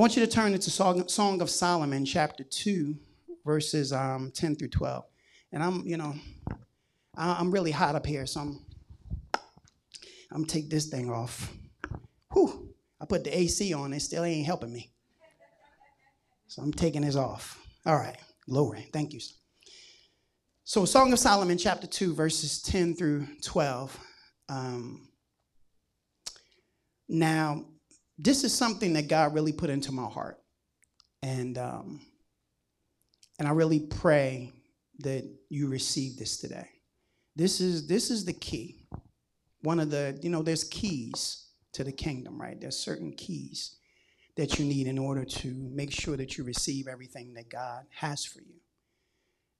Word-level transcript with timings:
I 0.00 0.02
want 0.02 0.16
you 0.16 0.24
to 0.24 0.32
turn 0.32 0.54
into 0.54 0.70
Song, 0.70 1.42
of 1.42 1.50
Solomon, 1.50 2.06
chapter 2.06 2.42
2, 2.42 2.96
verses 3.44 3.92
um, 3.92 4.32
10 4.34 4.56
through 4.56 4.68
12. 4.68 5.04
And 5.52 5.62
I'm, 5.62 5.86
you 5.86 5.98
know, 5.98 6.14
I'm 7.14 7.50
really 7.50 7.70
hot 7.70 7.94
up 7.94 8.06
here, 8.06 8.24
so 8.24 8.40
I'm, 8.40 8.64
I'm 10.32 10.46
take 10.46 10.70
this 10.70 10.86
thing 10.86 11.10
off. 11.10 11.52
Whew, 12.32 12.70
I 12.98 13.04
put 13.04 13.24
the 13.24 13.38
AC 13.38 13.74
on, 13.74 13.92
it 13.92 14.00
still 14.00 14.24
ain't 14.24 14.46
helping 14.46 14.72
me. 14.72 14.90
So 16.46 16.62
I'm 16.62 16.72
taking 16.72 17.02
this 17.02 17.16
off. 17.16 17.62
All 17.84 17.96
right, 17.96 18.16
glory. 18.48 18.88
Thank 18.94 19.12
you. 19.12 19.20
So, 20.64 20.86
Song 20.86 21.12
of 21.12 21.18
Solomon, 21.18 21.58
chapter 21.58 21.86
2, 21.86 22.14
verses 22.14 22.62
10 22.62 22.94
through 22.94 23.26
12. 23.42 24.00
Um, 24.48 25.10
now, 27.06 27.66
this 28.22 28.44
is 28.44 28.52
something 28.52 28.92
that 28.92 29.08
God 29.08 29.34
really 29.34 29.52
put 29.52 29.70
into 29.70 29.92
my 29.92 30.04
heart. 30.04 30.38
And, 31.22 31.56
um, 31.56 32.00
and 33.38 33.48
I 33.48 33.52
really 33.52 33.80
pray 33.80 34.52
that 34.98 35.24
you 35.48 35.68
receive 35.68 36.18
this 36.18 36.36
today. 36.36 36.68
This 37.34 37.60
is, 37.60 37.86
this 37.86 38.10
is 38.10 38.26
the 38.26 38.34
key. 38.34 38.84
One 39.62 39.80
of 39.80 39.90
the, 39.90 40.18
you 40.22 40.28
know, 40.28 40.42
there's 40.42 40.64
keys 40.64 41.46
to 41.72 41.82
the 41.82 41.92
kingdom, 41.92 42.40
right? 42.40 42.60
There's 42.60 42.76
certain 42.76 43.12
keys 43.12 43.76
that 44.36 44.58
you 44.58 44.66
need 44.66 44.86
in 44.86 44.98
order 44.98 45.24
to 45.24 45.54
make 45.72 45.90
sure 45.90 46.16
that 46.16 46.36
you 46.36 46.44
receive 46.44 46.88
everything 46.88 47.32
that 47.34 47.48
God 47.48 47.84
has 47.90 48.24
for 48.24 48.40
you. 48.40 48.56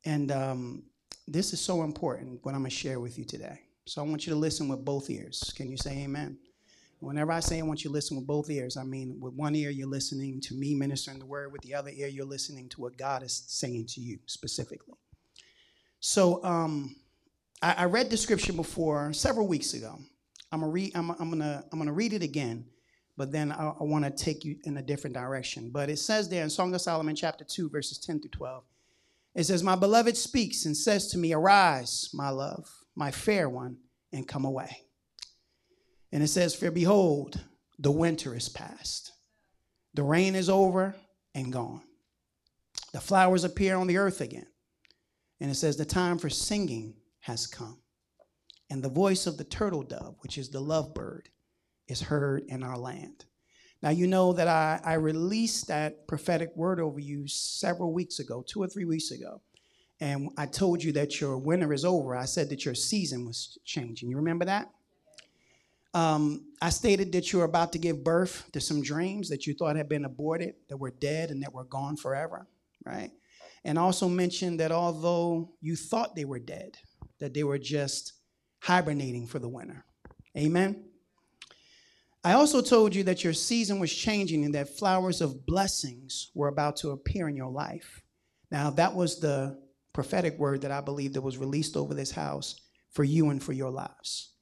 And 0.04 0.30
um, 0.30 0.82
this 1.26 1.52
is 1.54 1.60
so 1.60 1.82
important, 1.82 2.40
what 2.42 2.54
I'm 2.54 2.60
going 2.60 2.70
to 2.70 2.76
share 2.76 3.00
with 3.00 3.18
you 3.18 3.24
today. 3.24 3.60
So 3.86 4.02
I 4.02 4.06
want 4.06 4.26
you 4.26 4.32
to 4.34 4.38
listen 4.38 4.68
with 4.68 4.84
both 4.84 5.08
ears. 5.08 5.52
Can 5.56 5.70
you 5.70 5.76
say 5.78 6.02
amen? 6.04 6.38
Whenever 7.00 7.32
I 7.32 7.40
say 7.40 7.58
I 7.58 7.62
want 7.62 7.82
you 7.82 7.88
to 7.88 7.94
listen 7.94 8.16
with 8.16 8.26
both 8.26 8.50
ears, 8.50 8.76
I 8.76 8.84
mean 8.84 9.18
with 9.20 9.32
one 9.34 9.54
ear 9.54 9.70
you're 9.70 9.88
listening 9.88 10.40
to 10.42 10.54
me 10.54 10.74
ministering 10.74 11.18
the 11.18 11.26
word, 11.26 11.50
with 11.50 11.62
the 11.62 11.74
other 11.74 11.90
ear 11.90 12.08
you're 12.08 12.26
listening 12.26 12.68
to 12.70 12.80
what 12.80 12.98
God 12.98 13.22
is 13.22 13.44
saying 13.48 13.86
to 13.88 14.00
you 14.00 14.18
specifically. 14.26 14.94
So 16.00 16.44
um, 16.44 16.96
I, 17.62 17.72
I 17.78 17.84
read 17.84 18.10
the 18.10 18.16
scripture 18.18 18.52
before 18.52 19.12
several 19.14 19.48
weeks 19.48 19.72
ago. 19.72 19.98
I'm 20.52 20.60
gonna 20.60 20.72
read. 20.72 20.92
I'm, 20.94 21.10
I'm 21.12 21.30
gonna 21.30 21.64
I'm 21.72 21.78
gonna 21.78 21.92
read 21.92 22.12
it 22.12 22.22
again, 22.22 22.66
but 23.16 23.32
then 23.32 23.52
I, 23.52 23.68
I 23.68 23.84
want 23.84 24.04
to 24.04 24.10
take 24.10 24.44
you 24.44 24.56
in 24.64 24.76
a 24.76 24.82
different 24.82 25.14
direction. 25.14 25.70
But 25.70 25.88
it 25.88 25.98
says 25.98 26.28
there 26.28 26.42
in 26.42 26.50
Song 26.50 26.74
of 26.74 26.80
Solomon, 26.80 27.16
chapter 27.16 27.44
two, 27.44 27.70
verses 27.70 27.98
ten 27.98 28.20
through 28.20 28.30
twelve. 28.30 28.64
It 29.34 29.44
says, 29.44 29.62
"My 29.62 29.76
beloved 29.76 30.16
speaks 30.16 30.66
and 30.66 30.76
says 30.76 31.06
to 31.08 31.18
me, 31.18 31.32
Arise, 31.32 32.10
my 32.12 32.30
love, 32.30 32.68
my 32.94 33.10
fair 33.10 33.48
one, 33.48 33.78
and 34.12 34.26
come 34.26 34.44
away." 34.44 34.89
And 36.12 36.22
it 36.22 36.28
says, 36.28 36.54
For 36.54 36.70
behold, 36.70 37.40
the 37.78 37.90
winter 37.90 38.34
is 38.34 38.48
past, 38.48 39.12
the 39.94 40.02
rain 40.02 40.34
is 40.34 40.48
over 40.48 40.94
and 41.34 41.52
gone. 41.52 41.82
The 42.92 43.00
flowers 43.00 43.44
appear 43.44 43.76
on 43.76 43.86
the 43.86 43.98
earth 43.98 44.20
again. 44.20 44.46
And 45.40 45.50
it 45.50 45.54
says, 45.54 45.76
The 45.76 45.84
time 45.84 46.18
for 46.18 46.28
singing 46.28 46.94
has 47.20 47.46
come. 47.46 47.78
And 48.68 48.82
the 48.82 48.88
voice 48.88 49.26
of 49.26 49.36
the 49.36 49.44
turtle 49.44 49.82
dove, 49.82 50.16
which 50.20 50.38
is 50.38 50.50
the 50.50 50.60
lovebird, 50.60 51.26
is 51.88 52.00
heard 52.00 52.44
in 52.48 52.62
our 52.62 52.78
land. 52.78 53.24
Now, 53.82 53.90
you 53.90 54.06
know 54.06 54.32
that 54.34 54.46
I, 54.46 54.80
I 54.84 54.94
released 54.94 55.68
that 55.68 56.06
prophetic 56.06 56.54
word 56.54 56.80
over 56.80 57.00
you 57.00 57.26
several 57.26 57.92
weeks 57.92 58.18
ago, 58.18 58.44
two 58.46 58.62
or 58.62 58.68
three 58.68 58.84
weeks 58.84 59.10
ago. 59.10 59.40
And 60.00 60.30
I 60.36 60.46
told 60.46 60.82
you 60.82 60.92
that 60.92 61.20
your 61.20 61.38
winter 61.38 61.72
is 61.72 61.84
over. 61.84 62.14
I 62.14 62.26
said 62.26 62.48
that 62.50 62.64
your 62.64 62.74
season 62.74 63.26
was 63.26 63.58
changing. 63.64 64.08
You 64.08 64.16
remember 64.16 64.44
that? 64.44 64.70
Um, 65.92 66.46
I 66.62 66.70
stated 66.70 67.12
that 67.12 67.32
you 67.32 67.40
were 67.40 67.44
about 67.44 67.72
to 67.72 67.78
give 67.78 68.04
birth 68.04 68.48
to 68.52 68.60
some 68.60 68.82
dreams 68.82 69.28
that 69.30 69.46
you 69.46 69.54
thought 69.54 69.76
had 69.76 69.88
been 69.88 70.04
aborted, 70.04 70.54
that 70.68 70.76
were 70.76 70.92
dead, 70.92 71.30
and 71.30 71.42
that 71.42 71.52
were 71.52 71.64
gone 71.64 71.96
forever, 71.96 72.46
right? 72.84 73.10
And 73.64 73.78
also 73.78 74.08
mentioned 74.08 74.60
that 74.60 74.72
although 74.72 75.52
you 75.60 75.76
thought 75.76 76.14
they 76.14 76.24
were 76.24 76.38
dead, 76.38 76.76
that 77.18 77.34
they 77.34 77.44
were 77.44 77.58
just 77.58 78.14
hibernating 78.60 79.26
for 79.26 79.38
the 79.38 79.48
winter. 79.48 79.84
Amen. 80.36 80.84
I 82.22 82.34
also 82.34 82.60
told 82.60 82.94
you 82.94 83.02
that 83.04 83.24
your 83.24 83.32
season 83.32 83.80
was 83.80 83.92
changing 83.92 84.44
and 84.44 84.54
that 84.54 84.76
flowers 84.78 85.20
of 85.20 85.46
blessings 85.46 86.30
were 86.34 86.48
about 86.48 86.76
to 86.78 86.90
appear 86.90 87.28
in 87.28 87.36
your 87.36 87.50
life. 87.50 88.02
Now, 88.50 88.70
that 88.70 88.94
was 88.94 89.20
the 89.20 89.58
prophetic 89.92 90.38
word 90.38 90.60
that 90.62 90.70
I 90.70 90.82
believe 90.82 91.14
that 91.14 91.22
was 91.22 91.38
released 91.38 91.76
over 91.76 91.94
this 91.94 92.10
house 92.10 92.56
for 92.90 93.04
you 93.04 93.30
and 93.30 93.42
for 93.42 93.52
your 93.52 93.70
lives. 93.70 94.34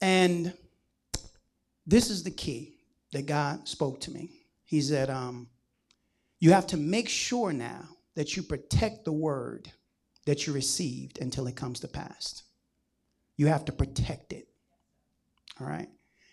And 0.00 0.52
this 1.86 2.10
is 2.10 2.22
the 2.22 2.30
key 2.30 2.76
that 3.12 3.26
God 3.26 3.68
spoke 3.68 4.00
to 4.02 4.10
me. 4.10 4.30
He 4.64 4.80
said, 4.80 5.10
um, 5.10 5.48
You 6.40 6.52
have 6.52 6.66
to 6.68 6.76
make 6.76 7.08
sure 7.08 7.52
now 7.52 7.88
that 8.14 8.36
you 8.36 8.42
protect 8.42 9.04
the 9.04 9.12
word 9.12 9.70
that 10.26 10.46
you 10.46 10.52
received 10.52 11.18
until 11.20 11.46
it 11.46 11.56
comes 11.56 11.80
to 11.80 11.88
pass. 11.88 12.42
You 13.36 13.46
have 13.46 13.64
to 13.66 13.72
protect 13.72 14.32
it. 14.32 14.48
All 15.60 15.66
right? 15.66 15.88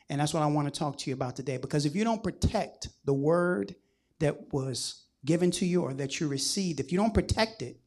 And 0.09 0.19
that's 0.19 0.33
what 0.33 0.43
I 0.43 0.47
want 0.47 0.71
to 0.71 0.77
talk 0.77 0.97
to 0.99 1.09
you 1.09 1.13
about 1.13 1.35
today. 1.35 1.57
Because 1.57 1.85
if 1.85 1.95
you 1.95 2.03
don't 2.03 2.23
protect 2.23 2.89
the 3.05 3.13
word 3.13 3.75
that 4.19 4.53
was 4.53 5.03
given 5.25 5.51
to 5.51 5.65
you 5.65 5.81
or 5.81 5.93
that 5.93 6.19
you 6.19 6.27
received, 6.27 6.79
if 6.79 6.91
you 6.91 6.97
don't 6.97 7.13
protect 7.13 7.61
it, 7.61 7.77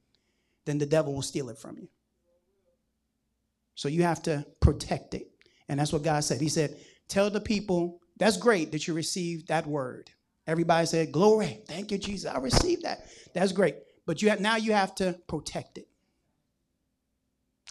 then 0.65 0.79
the 0.79 0.87
devil 0.87 1.15
will 1.15 1.23
steal 1.23 1.49
it 1.51 1.59
from 1.59 1.77
you. 1.79 1.89
So 3.75 3.89
you 3.89 4.03
have 4.03 4.23
to 4.23 4.47
protect 4.61 5.15
it. 5.15 5.31
And 5.69 5.81
that's 5.81 5.93
what 5.93 6.03
God 6.03 6.23
said. 6.25 6.41
He 6.41 6.49
said, 6.49 6.77
Tell 7.09 7.31
the 7.31 7.41
people, 7.41 8.01
that's 8.17 8.37
great 8.37 8.73
that 8.73 8.87
you 8.87 8.95
received 8.95 9.49
that 9.49 9.67
word. 9.67 10.11
Everybody 10.47 10.87
said, 10.87 11.13
Glory. 11.13 11.61
Thank 11.67 11.91
you, 11.91 11.99
Jesus. 11.99 12.31
I 12.31 12.39
received 12.39 12.83
that. 12.85 13.07
That's 13.35 13.53
great. 13.53 13.77
But 14.07 14.23
you 14.23 14.31
have, 14.31 14.41
now 14.41 14.57
you 14.57 14.73
have 14.73 14.95
to 14.97 15.19
protect 15.27 15.79
it. 15.79 15.89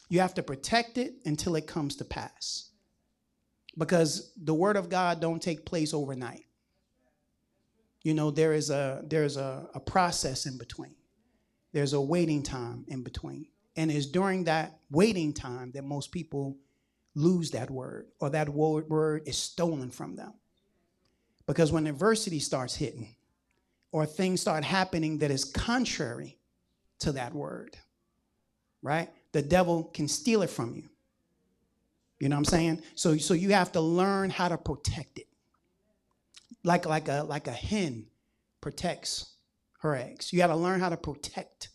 You 0.10 0.20
have 0.20 0.34
to 0.36 0.44
protect 0.44 0.98
it 0.98 1.16
until 1.26 1.56
it 1.56 1.68
comes 1.68 1.96
to 1.98 2.06
pass. 2.06 2.70
Because 3.78 4.32
the 4.42 4.54
word 4.54 4.78
of 4.78 4.90
God 4.90 5.20
don't 5.20 5.42
take 5.42 5.66
place 5.66 5.94
overnight. 5.94 6.46
You 8.04 8.14
know, 8.14 8.30
there 8.30 8.54
is 8.54 8.70
a 8.70 9.02
there's 9.04 9.36
a, 9.36 9.68
a 9.74 9.80
process 9.80 10.46
in 10.46 10.58
between. 10.58 10.96
There's 11.74 11.94
a 11.94 12.00
waiting 12.00 12.44
time 12.44 12.86
in 12.88 13.04
between. 13.04 13.48
And 13.76 13.92
it's 13.92 14.06
during 14.06 14.46
that 14.46 14.80
waiting 14.92 15.34
time 15.34 15.72
that 15.72 15.84
most 15.84 16.12
people 16.12 16.58
lose 17.16 17.52
that 17.52 17.72
word 17.72 18.08
or 18.20 18.30
that 18.30 18.50
word, 18.50 19.24
is 19.26 19.38
stolen 19.38 19.90
from 19.90 20.16
them. 20.16 20.34
Because 21.48 21.72
when 21.72 21.88
adversity 21.88 22.40
starts 22.40 22.76
hitting 22.76 23.16
or 23.92 24.06
things 24.06 24.42
start 24.42 24.64
happening 24.64 25.20
that 25.20 25.32
is 25.32 25.46
contrary 25.46 26.38
to 27.00 27.14
that 27.14 27.34
word, 27.34 27.78
right? 28.82 29.10
The 29.32 29.42
devil 29.42 29.86
can 29.86 30.08
steal 30.08 30.42
it 30.42 30.50
from 30.50 30.76
you. 30.76 30.84
You 32.20 32.30
know 32.30 32.36
what 32.36 32.40
I'm 32.40 32.46
saying? 32.46 32.82
So, 32.96 33.18
so 33.18 33.34
you 33.34 33.50
have 33.50 33.72
to 33.74 33.82
learn 33.82 34.30
how 34.30 34.48
to 34.48 34.58
protect 34.58 35.20
it. 35.20 35.28
Like, 36.64 36.86
like, 36.86 37.08
a, 37.08 37.24
like 37.24 37.48
a 37.48 37.52
hen 37.52 38.08
protects 38.62 39.36
her 39.80 39.96
eggs. 39.96 40.34
You 40.34 40.40
got 40.40 40.48
to 40.48 40.56
learn 40.56 40.80
how 40.80 40.90
to 40.90 40.98
protect 40.98 41.70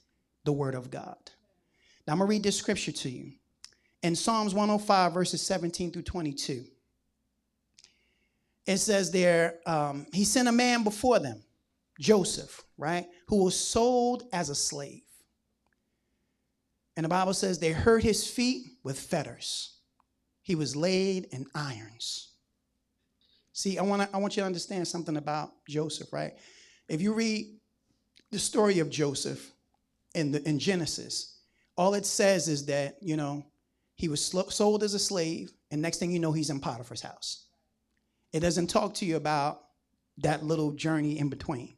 the 0.44 0.52
word 0.52 0.74
of 0.74 0.90
God. 0.90 1.16
Now, 2.06 2.14
I'm 2.14 2.18
going 2.18 2.28
to 2.28 2.30
read 2.30 2.42
this 2.42 2.56
scripture 2.56 2.92
to 2.92 3.10
you. 3.10 3.32
In 4.02 4.16
Psalms 4.16 4.54
105, 4.54 5.12
verses 5.12 5.42
17 5.42 5.92
through 5.92 6.02
22, 6.02 6.64
it 8.66 8.78
says 8.78 9.10
there, 9.10 9.58
um, 9.66 10.06
he 10.12 10.24
sent 10.24 10.48
a 10.48 10.52
man 10.52 10.84
before 10.84 11.18
them, 11.18 11.42
Joseph, 11.98 12.62
right, 12.78 13.06
who 13.26 13.44
was 13.44 13.58
sold 13.58 14.24
as 14.32 14.48
a 14.48 14.54
slave. 14.54 15.02
And 16.96 17.04
the 17.04 17.08
Bible 17.08 17.34
says 17.34 17.58
they 17.58 17.72
hurt 17.72 18.02
his 18.02 18.26
feet 18.26 18.66
with 18.82 18.98
fetters. 18.98 19.78
He 20.42 20.54
was 20.54 20.76
laid 20.76 21.26
in 21.32 21.46
irons. 21.54 22.32
See, 23.52 23.78
I 23.78 23.82
want 23.82 24.08
I 24.12 24.18
want 24.18 24.36
you 24.36 24.42
to 24.42 24.46
understand 24.46 24.88
something 24.88 25.16
about 25.16 25.50
Joseph, 25.68 26.12
right? 26.12 26.32
If 26.88 27.00
you 27.02 27.12
read 27.12 27.58
the 28.30 28.38
story 28.38 28.78
of 28.78 28.90
Joseph 28.90 29.52
in 30.14 30.32
the 30.32 30.46
in 30.48 30.58
Genesis, 30.58 31.38
all 31.76 31.94
it 31.94 32.06
says 32.06 32.48
is 32.48 32.66
that, 32.66 32.96
you 33.00 33.16
know, 33.16 33.44
he 34.00 34.08
was 34.08 34.24
sold 34.48 34.82
as 34.82 34.94
a 34.94 34.98
slave, 34.98 35.52
and 35.70 35.82
next 35.82 35.98
thing 35.98 36.10
you 36.10 36.18
know, 36.18 36.32
he's 36.32 36.48
in 36.48 36.58
Potiphar's 36.58 37.02
house. 37.02 37.44
It 38.32 38.40
doesn't 38.40 38.68
talk 38.68 38.94
to 38.94 39.04
you 39.04 39.16
about 39.16 39.60
that 40.16 40.42
little 40.42 40.72
journey 40.72 41.18
in 41.18 41.28
between. 41.28 41.76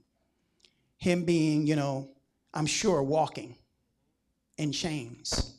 Him 0.98 1.24
being, 1.24 1.66
you 1.66 1.74
know, 1.74 2.10
I'm 2.54 2.66
sure 2.66 3.02
walking 3.02 3.56
in 4.56 4.70
chains 4.70 5.56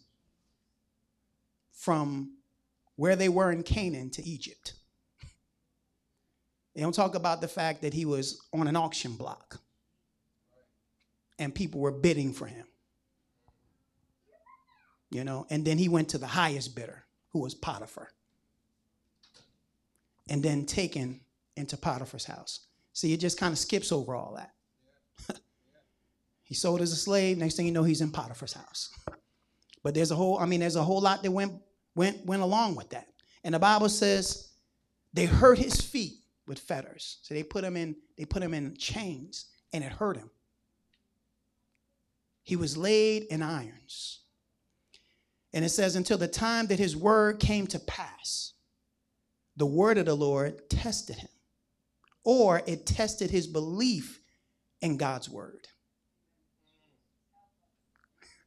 from 1.74 2.38
where 2.96 3.18
they 3.18 3.28
were 3.28 3.52
in 3.52 3.64
Canaan 3.64 4.10
to 4.12 4.24
Egypt. 4.24 4.76
They 6.74 6.82
don't 6.82 6.96
talk 6.96 7.16
about 7.16 7.42
the 7.42 7.50
fact 7.50 7.82
that 7.82 7.94
he 7.94 8.06
was 8.06 8.42
on 8.54 8.70
an 8.70 8.78
auction 8.78 9.18
block 9.18 9.60
and 11.38 11.54
people 11.54 11.82
were 11.82 11.92
bidding 11.92 12.32
for 12.32 12.46
him. 12.46 12.66
You 15.14 15.24
know, 15.24 15.46
and 15.50 15.64
then 15.64 15.78
he 15.78 15.90
went 15.90 16.10
to 16.10 16.18
the 16.18 16.28
highest 16.28 16.76
bidder, 16.76 17.06
who 17.30 17.40
was 17.40 17.54
Potiphar, 17.54 18.10
and 20.28 20.42
then 20.42 20.66
taken 20.66 21.22
into 21.56 21.78
Potiphar's 21.78 22.26
house. 22.26 22.62
See, 22.94 23.14
it 23.14 23.20
just 23.20 23.40
kind 23.40 23.52
of 23.52 23.60
skips 23.60 23.92
over 23.92 24.16
all 24.16 24.36
that. 24.36 25.40
he 26.44 26.56
sold 26.56 26.82
as 26.82 26.92
a 26.92 26.96
slave. 26.96 27.38
Next 27.38 27.56
thing 27.56 27.68
you 27.68 27.72
know, 27.72 27.84
he's 27.84 28.02
in 28.02 28.10
Potiphar's 28.10 28.54
house. 28.54 28.92
But 29.84 29.94
there's 29.94 30.12
a 30.12 30.16
whole, 30.16 30.40
I 30.40 30.46
mean, 30.46 30.62
there's 30.62 30.78
a 30.78 30.84
whole 30.84 31.02
lot 31.02 31.22
that 31.22 31.32
went 31.32 31.54
went 31.96 32.26
went 32.26 32.42
along 32.42 32.76
with 32.76 32.90
that. 32.90 33.08
And 33.44 33.54
the 33.54 33.60
Bible 33.60 33.90
says 33.90 34.50
they 35.14 35.26
hurt 35.26 35.60
his 35.60 35.80
feet 35.80 36.24
with 36.48 36.58
fetters. 36.58 37.20
So 37.22 37.34
they 37.36 37.44
put 37.44 37.64
him 37.64 37.78
in, 37.78 37.96
they 38.18 38.26
put 38.26 38.42
him 38.42 38.54
in 38.54 38.76
chains, 38.78 39.46
and 39.74 39.84
it 39.84 39.92
hurt 39.92 40.18
him. 40.18 40.32
He 42.42 42.56
was 42.56 42.76
laid 42.76 43.24
in 43.24 43.42
irons. 43.42 44.23
And 45.54 45.64
it 45.64 45.70
says, 45.70 45.96
until 45.96 46.18
the 46.18 46.28
time 46.28 46.68
that 46.68 46.80
his 46.80 46.98
word 46.98 47.40
came 47.40 47.68
to 47.68 47.80
pass, 47.80 48.54
the 49.56 49.66
word 49.66 50.00
of 50.00 50.08
the 50.08 50.16
Lord 50.16 50.68
tested 50.70 51.18
him, 51.18 51.30
or 52.24 52.64
it 52.66 52.88
tested 52.88 53.30
his 53.30 53.46
belief 53.46 54.20
in 54.82 54.98
God's 54.98 55.30
word. 55.30 55.68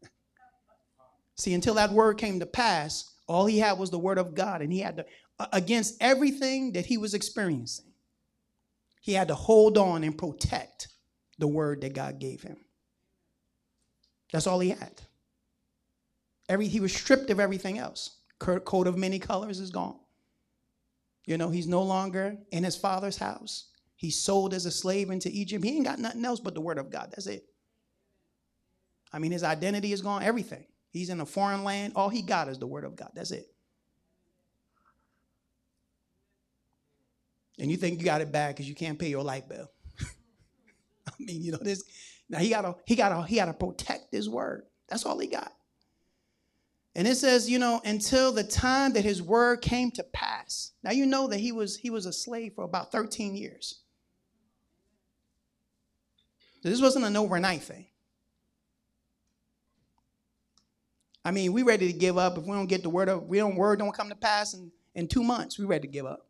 See, 1.37 1.55
until 1.55 1.75
that 1.75 1.93
word 1.93 2.19
came 2.19 2.41
to 2.41 2.47
pass, 2.47 3.13
all 3.29 3.47
he 3.47 3.59
had 3.59 3.79
was 3.79 3.91
the 3.91 3.99
word 3.99 4.19
of 4.19 4.35
God, 4.35 4.61
and 4.61 4.73
he 4.73 4.81
had 4.81 4.97
to, 4.97 5.07
against 5.53 5.97
everything 6.01 6.73
that 6.73 6.87
he 6.87 6.99
was 6.99 7.15
experiencing, 7.15 7.93
he 9.01 9.13
had 9.13 9.29
to 9.29 9.37
hold 9.37 9.79
on 9.79 10.03
and 10.03 10.19
protect 10.19 10.89
the 11.39 11.47
word 11.47 11.83
that 11.83 11.95
God 11.95 12.19
gave 12.19 12.43
him. 12.43 12.57
That's 14.33 14.49
all 14.49 14.59
he 14.59 14.71
had. 14.71 15.03
Every, 16.49 16.69
he 16.69 16.81
was 16.81 16.95
stripped 16.95 17.31
of 17.31 17.41
everything 17.41 17.79
else. 17.79 18.19
Coat 18.39 18.87
of 18.87 18.97
many 18.97 19.19
colors 19.19 19.61
is 19.61 19.71
gone. 19.71 19.99
You 21.25 21.39
know, 21.39 21.51
he's 21.51 21.67
no 21.67 21.83
longer 21.83 22.37
in 22.53 22.63
his 22.63 22.77
father's 22.77 23.17
house. 23.17 23.69
He's 23.97 24.17
sold 24.17 24.55
as 24.55 24.67
a 24.67 24.71
slave 24.71 25.11
into 25.11 25.31
Egypt. 25.31 25.65
He 25.65 25.77
ain't 25.77 25.87
got 25.87 25.99
nothing 25.99 26.25
else 26.25 26.39
but 26.39 26.55
the 26.55 26.61
word 26.61 26.79
of 26.79 26.91
God. 26.91 27.09
That's 27.11 27.27
it. 27.27 27.47
I 29.13 29.19
mean, 29.19 29.33
his 29.33 29.43
identity 29.43 29.93
is 29.93 30.03
gone, 30.03 30.23
everything. 30.23 30.67
He's 30.91 31.11
in 31.11 31.21
a 31.21 31.27
foreign 31.27 31.65
land. 31.65 31.95
All 31.97 32.09
he 32.09 32.23
got 32.23 32.49
is 32.49 32.59
the 32.59 32.67
word 32.67 32.85
of 32.85 32.95
God. 32.95 33.11
That's 33.15 33.31
it. 33.31 33.47
And 37.59 37.71
you 37.71 37.77
think 37.77 37.99
you 37.99 38.05
got 38.05 38.21
it 38.21 38.31
bad 38.31 38.55
because 38.55 38.69
you 38.69 38.75
can't 38.75 38.99
pay 38.99 39.09
your 39.09 39.23
light 39.25 39.49
bill. 39.49 39.71
I 41.09 41.13
mean, 41.19 41.43
you 41.43 41.53
know, 41.53 41.59
this 41.61 41.85
now 42.29 42.39
he 42.39 42.51
gotta 42.51 42.77
he 42.85 42.97
gotta 42.97 43.27
he 43.27 43.37
gotta 43.37 43.55
protect 43.55 44.13
his 44.13 44.29
word. 44.29 44.65
That's 44.89 45.07
all 45.07 45.19
he 45.19 45.27
got. 45.27 45.53
And 46.97 47.07
it 47.07 47.17
says, 47.17 47.49
you 47.49 47.59
know, 47.59 47.83
until 47.85 48.33
the 48.33 48.43
time 48.43 48.95
that 48.95 49.05
his 49.05 49.23
word 49.23 49.61
came 49.61 49.91
to 49.93 50.03
pass. 50.03 50.73
Now 50.83 50.93
you 50.93 51.05
know 51.05 51.27
that 51.29 51.39
he 51.39 51.53
was 51.53 51.77
he 51.77 51.91
was 51.91 52.07
a 52.07 52.13
slave 52.13 52.55
for 52.55 52.65
about 52.65 52.91
13 52.91 53.37
years. 53.37 53.83
So 56.63 56.71
this 56.71 56.81
wasn't 56.81 57.05
an 57.05 57.15
overnight 57.15 57.63
thing. 57.63 57.89
I 61.23 61.33
mean, 61.33 61.53
we 61.53 61.63
ready 61.63 61.93
to 61.93 61.99
give 61.99 62.17
up 62.17 62.39
if 62.39 62.45
we 62.45 62.53
don't 62.53 62.67
get 62.67 62.83
the 62.83 62.89
word 62.89 63.11
of 63.11 63.25
we 63.25 63.37
don't 63.37 63.57
word 63.57 63.79
don't 63.79 63.95
come 63.95 64.09
to 64.09 64.17
pass 64.17 64.55
in, 64.55 64.73
in 64.95 65.07
two 65.07 65.23
months. 65.23 65.59
We 65.59 65.67
ready 65.67 65.87
to 65.87 65.93
give 65.93 66.07
up. 66.07 66.27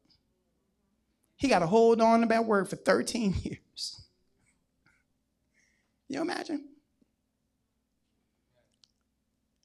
He 1.36 1.46
got 1.46 1.60
to 1.60 1.68
hold 1.68 2.00
on 2.00 2.22
to 2.22 2.26
that 2.26 2.44
word 2.44 2.68
for 2.68 2.74
13 2.74 3.36
years. 3.44 4.02
You 6.08 6.22
imagine? 6.22 6.64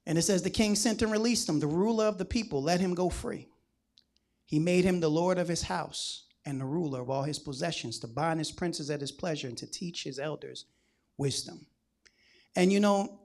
And 0.06 0.18
it 0.18 0.24
says, 0.24 0.42
The 0.42 0.50
king 0.50 0.75
sent 0.75 1.01
and 1.01 1.12
released 1.12 1.48
him, 1.48 1.59
the 1.59 1.68
ruler 1.68 2.06
of 2.06 2.18
the 2.18 2.25
people, 2.25 2.62
let 2.62 2.80
him 2.80 2.94
go 2.94 3.09
free. 3.09 3.48
He 4.45 4.59
made 4.59 4.83
him 4.83 5.00
the 5.00 5.09
lord 5.09 5.38
of 5.38 5.48
his 5.48 5.63
house 5.63 6.25
and 6.45 6.59
the 6.59 6.65
ruler 6.65 7.01
of 7.01 7.09
all 7.09 7.24
his 7.24 7.39
possessions, 7.39 8.00
to 8.00 8.07
bind 8.07 8.39
his 8.39 8.51
princes 8.51 8.89
at 8.89 9.01
his 9.01 9.12
pleasure 9.12 9.48
and 9.48 9.57
to 9.57 9.69
teach 9.69 10.03
his 10.03 10.19
elders 10.19 10.65
wisdom. 11.18 11.65
And 12.56 12.74
you 12.74 12.80
know, 12.80 13.19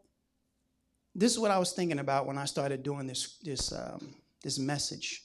this 1.15 1.33
is 1.33 1.39
what 1.39 1.51
I 1.51 1.59
was 1.59 1.73
thinking 1.73 1.99
about 1.99 2.27
when 2.27 2.37
I 2.37 2.45
started 2.45 2.83
doing 2.83 3.07
this, 3.07 3.39
this, 3.43 3.73
um, 3.73 4.15
this 4.43 4.59
message. 4.59 5.25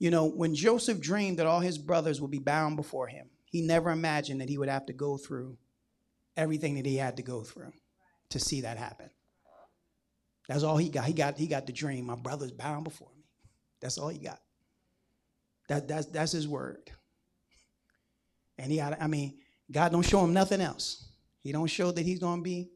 You 0.00 0.10
know, 0.10 0.26
when 0.26 0.54
Joseph 0.54 1.00
dreamed 1.00 1.38
that 1.38 1.46
all 1.46 1.60
his 1.60 1.78
brothers 1.78 2.20
would 2.20 2.30
be 2.30 2.40
bound 2.40 2.76
before 2.76 3.06
him, 3.06 3.28
he 3.44 3.62
never 3.62 3.90
imagined 3.90 4.40
that 4.40 4.48
he 4.48 4.58
would 4.58 4.68
have 4.68 4.86
to 4.86 4.92
go 4.92 5.16
through 5.16 5.56
everything 6.36 6.74
that 6.76 6.86
he 6.86 6.96
had 6.96 7.16
to 7.18 7.22
go 7.22 7.42
through 7.42 7.72
to 8.30 8.38
see 8.38 8.62
that 8.62 8.76
happen. 8.76 9.10
That's 10.50 10.64
all 10.64 10.76
he 10.76 10.88
got. 10.88 11.04
He 11.04 11.12
got 11.12 11.38
he 11.38 11.46
got 11.46 11.64
the 11.64 11.72
dream. 11.72 12.06
My 12.06 12.16
brother's 12.16 12.50
bound 12.50 12.82
before 12.82 13.06
me. 13.16 13.22
That's 13.80 13.98
all 13.98 14.08
he 14.08 14.18
got. 14.18 14.40
That 15.68 15.86
that's 15.86 16.06
that's 16.06 16.32
his 16.32 16.48
word. 16.48 16.90
And 18.58 18.72
he 18.72 18.78
got, 18.78 19.00
I 19.00 19.06
mean, 19.06 19.38
God 19.70 19.92
don't 19.92 20.02
show 20.02 20.24
him 20.24 20.32
nothing 20.32 20.60
else. 20.60 21.08
He 21.44 21.52
don't 21.52 21.68
show 21.68 21.92
that 21.92 22.02
he's 22.02 22.18
gonna 22.18 22.42
be 22.42 22.68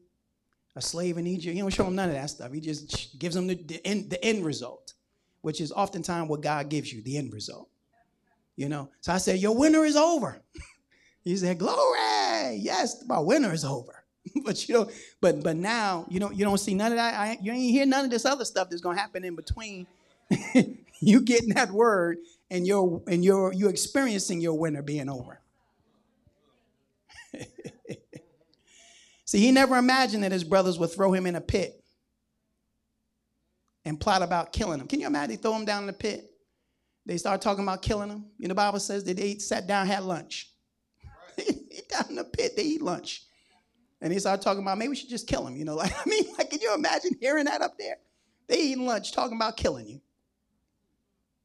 a 0.77 0.81
slave 0.81 1.17
in 1.17 1.27
Egypt. 1.27 1.53
He 1.53 1.59
don't 1.59 1.69
show 1.69 1.83
him 1.83 1.95
none 1.95 2.07
of 2.07 2.15
that 2.15 2.29
stuff. 2.29 2.53
He 2.53 2.61
just 2.61 3.19
gives 3.19 3.35
him 3.35 3.45
the, 3.45 3.55
the, 3.55 3.85
end, 3.85 4.09
the 4.09 4.23
end 4.23 4.45
result, 4.45 4.93
which 5.41 5.59
is 5.59 5.73
oftentimes 5.73 6.29
what 6.29 6.39
God 6.39 6.69
gives 6.69 6.93
you, 6.93 7.01
the 7.01 7.17
end 7.17 7.33
result. 7.33 7.67
You 8.55 8.69
know. 8.69 8.89
So 9.01 9.11
I 9.11 9.17
said, 9.17 9.39
Your 9.39 9.53
winter 9.53 9.83
is 9.83 9.97
over. 9.97 10.41
he 11.25 11.35
said, 11.35 11.59
Glory. 11.59 12.55
Yes, 12.55 13.03
my 13.05 13.19
winter 13.19 13.51
is 13.51 13.65
over. 13.65 14.04
but 14.43 14.67
you 14.67 14.75
know, 14.75 14.89
but 15.21 15.43
but 15.43 15.55
now 15.55 16.05
you 16.09 16.19
know 16.19 16.31
you 16.31 16.43
don't 16.43 16.57
see 16.57 16.73
none 16.73 16.91
of 16.91 16.97
that. 16.97 17.13
I, 17.13 17.37
you 17.41 17.51
ain't 17.51 17.71
hear 17.71 17.85
none 17.85 18.05
of 18.05 18.11
this 18.11 18.25
other 18.25 18.45
stuff 18.45 18.69
that's 18.69 18.81
gonna 18.81 18.99
happen 18.99 19.23
in 19.23 19.35
between. 19.35 19.87
you 20.99 21.21
getting 21.21 21.49
that 21.49 21.71
word 21.71 22.17
and 22.49 22.65
your 22.67 23.01
and 23.07 23.23
your 23.23 23.53
you 23.53 23.69
experiencing 23.69 24.41
your 24.41 24.57
winter 24.57 24.81
being 24.81 25.09
over. 25.09 25.39
see, 29.25 29.39
he 29.39 29.51
never 29.51 29.77
imagined 29.77 30.23
that 30.23 30.31
his 30.31 30.43
brothers 30.43 30.79
would 30.79 30.91
throw 30.91 31.13
him 31.13 31.25
in 31.25 31.35
a 31.35 31.41
pit 31.41 31.83
and 33.85 33.99
plot 33.99 34.21
about 34.21 34.51
killing 34.51 34.79
him. 34.79 34.87
Can 34.87 34.99
you 34.99 35.07
imagine 35.07 35.31
they 35.31 35.41
throw 35.41 35.55
him 35.55 35.65
down 35.65 35.83
in 35.83 35.87
the 35.87 35.93
pit? 35.93 36.31
They 37.05 37.17
start 37.17 37.41
talking 37.41 37.63
about 37.63 37.83
killing 37.83 38.09
him. 38.09 38.25
You 38.39 38.47
know, 38.47 38.49
the 38.49 38.55
Bible 38.55 38.79
says 38.79 39.03
that 39.03 39.17
they 39.17 39.37
sat 39.37 39.67
down, 39.67 39.85
had 39.85 40.03
lunch. 40.03 40.49
down 41.89 42.05
in 42.09 42.15
the 42.15 42.23
pit, 42.23 42.53
they 42.55 42.63
eat 42.63 42.81
lunch. 42.81 43.25
And 44.01 44.11
he 44.11 44.19
started 44.19 44.43
talking 44.43 44.61
about 44.61 44.77
maybe 44.77 44.89
we 44.89 44.95
should 44.95 45.09
just 45.09 45.27
kill 45.27 45.47
him. 45.47 45.55
You 45.55 45.65
know, 45.65 45.75
like 45.75 45.93
I 45.93 46.09
mean, 46.09 46.25
like 46.37 46.49
can 46.49 46.59
you 46.61 46.73
imagine 46.73 47.11
hearing 47.19 47.45
that 47.45 47.61
up 47.61 47.77
there? 47.77 47.97
They 48.47 48.61
eating 48.61 48.85
lunch 48.85 49.11
talking 49.11 49.37
about 49.37 49.57
killing 49.57 49.87
you. 49.87 50.01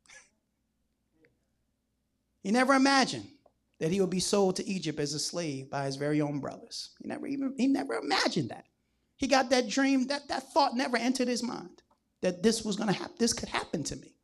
he 2.43 2.51
never 2.51 2.75
imagined 2.75 3.29
that 3.79 3.91
he 3.91 4.01
would 4.01 4.11
be 4.11 4.21
sold 4.21 4.57
to 4.57 4.69
Egypt 4.69 5.01
as 5.01 5.15
a 5.15 5.19
slave 5.19 5.71
by 5.71 5.87
his 5.87 5.97
very 5.97 6.21
own 6.21 6.39
brothers. 6.39 6.91
He 7.01 7.09
never 7.09 7.27
even 7.27 7.55
he 7.57 7.67
never 7.67 7.95
imagined 7.95 8.51
that. 8.51 8.67
He 9.17 9.27
got 9.27 9.51
that 9.51 9.69
dream, 9.69 10.07
that, 10.07 10.29
that 10.29 10.51
thought 10.53 10.75
never 10.75 10.97
entered 10.97 11.29
his 11.29 11.43
mind 11.43 11.83
that 12.23 12.43
this 12.43 12.65
was 12.65 12.77
gonna 12.77 12.93
happen, 12.93 13.17
this 13.19 13.33
could 13.33 13.49
happen 13.49 13.83
to 13.85 13.97
me. 13.97 14.15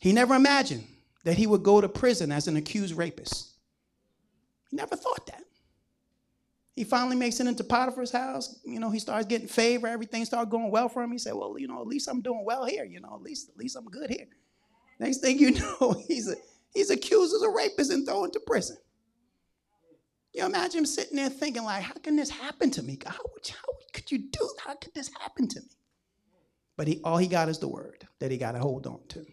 He 0.00 0.12
never 0.12 0.34
imagined 0.34 0.86
that 1.24 1.36
he 1.36 1.46
would 1.46 1.62
go 1.62 1.80
to 1.80 1.88
prison 1.88 2.32
as 2.32 2.48
an 2.48 2.56
accused 2.56 2.96
rapist. 2.96 3.49
He 4.70 4.76
never 4.76 4.96
thought 4.96 5.26
that. 5.26 5.42
He 6.76 6.84
finally 6.84 7.16
makes 7.16 7.40
it 7.40 7.46
into 7.46 7.64
Potiphar's 7.64 8.12
house. 8.12 8.60
You 8.64 8.80
know, 8.80 8.90
he 8.90 9.00
starts 9.00 9.26
getting 9.26 9.48
favor. 9.48 9.86
Everything 9.86 10.24
starts 10.24 10.50
going 10.50 10.70
well 10.70 10.88
for 10.88 11.02
him. 11.02 11.12
He 11.12 11.18
said, 11.18 11.34
"Well, 11.34 11.58
you 11.58 11.68
know, 11.68 11.80
at 11.80 11.86
least 11.86 12.08
I'm 12.08 12.22
doing 12.22 12.44
well 12.44 12.64
here. 12.64 12.84
You 12.84 13.00
know, 13.00 13.14
at 13.14 13.22
least 13.22 13.50
at 13.50 13.56
least 13.56 13.76
I'm 13.76 13.84
good 13.86 14.08
here." 14.08 14.28
Next 14.98 15.18
thing 15.18 15.38
you 15.38 15.50
know, 15.80 16.02
he's 16.06 16.28
a, 16.28 16.36
he's 16.72 16.90
accused 16.90 17.34
as 17.34 17.42
a 17.42 17.50
rapist 17.50 17.90
and 17.90 18.06
thrown 18.06 18.30
to 18.30 18.40
prison. 18.40 18.76
You 20.32 20.46
imagine 20.46 20.80
him 20.80 20.86
sitting 20.86 21.16
there 21.16 21.28
thinking, 21.28 21.64
like, 21.64 21.82
how 21.82 21.94
can 21.94 22.14
this 22.14 22.30
happen 22.30 22.70
to 22.70 22.82
me? 22.82 22.98
How, 23.04 23.12
how 23.12 23.72
could 23.92 24.10
you 24.12 24.18
do? 24.30 24.48
How 24.64 24.74
could 24.76 24.94
this 24.94 25.10
happen 25.20 25.48
to 25.48 25.60
me? 25.60 25.70
But 26.76 26.86
he, 26.86 27.00
all 27.02 27.18
he 27.18 27.26
got 27.26 27.48
is 27.48 27.58
the 27.58 27.68
word 27.68 28.06
that 28.20 28.30
he 28.30 28.38
got 28.38 28.52
to 28.52 28.60
hold 28.60 28.86
on 28.86 29.00
to. 29.08 29.26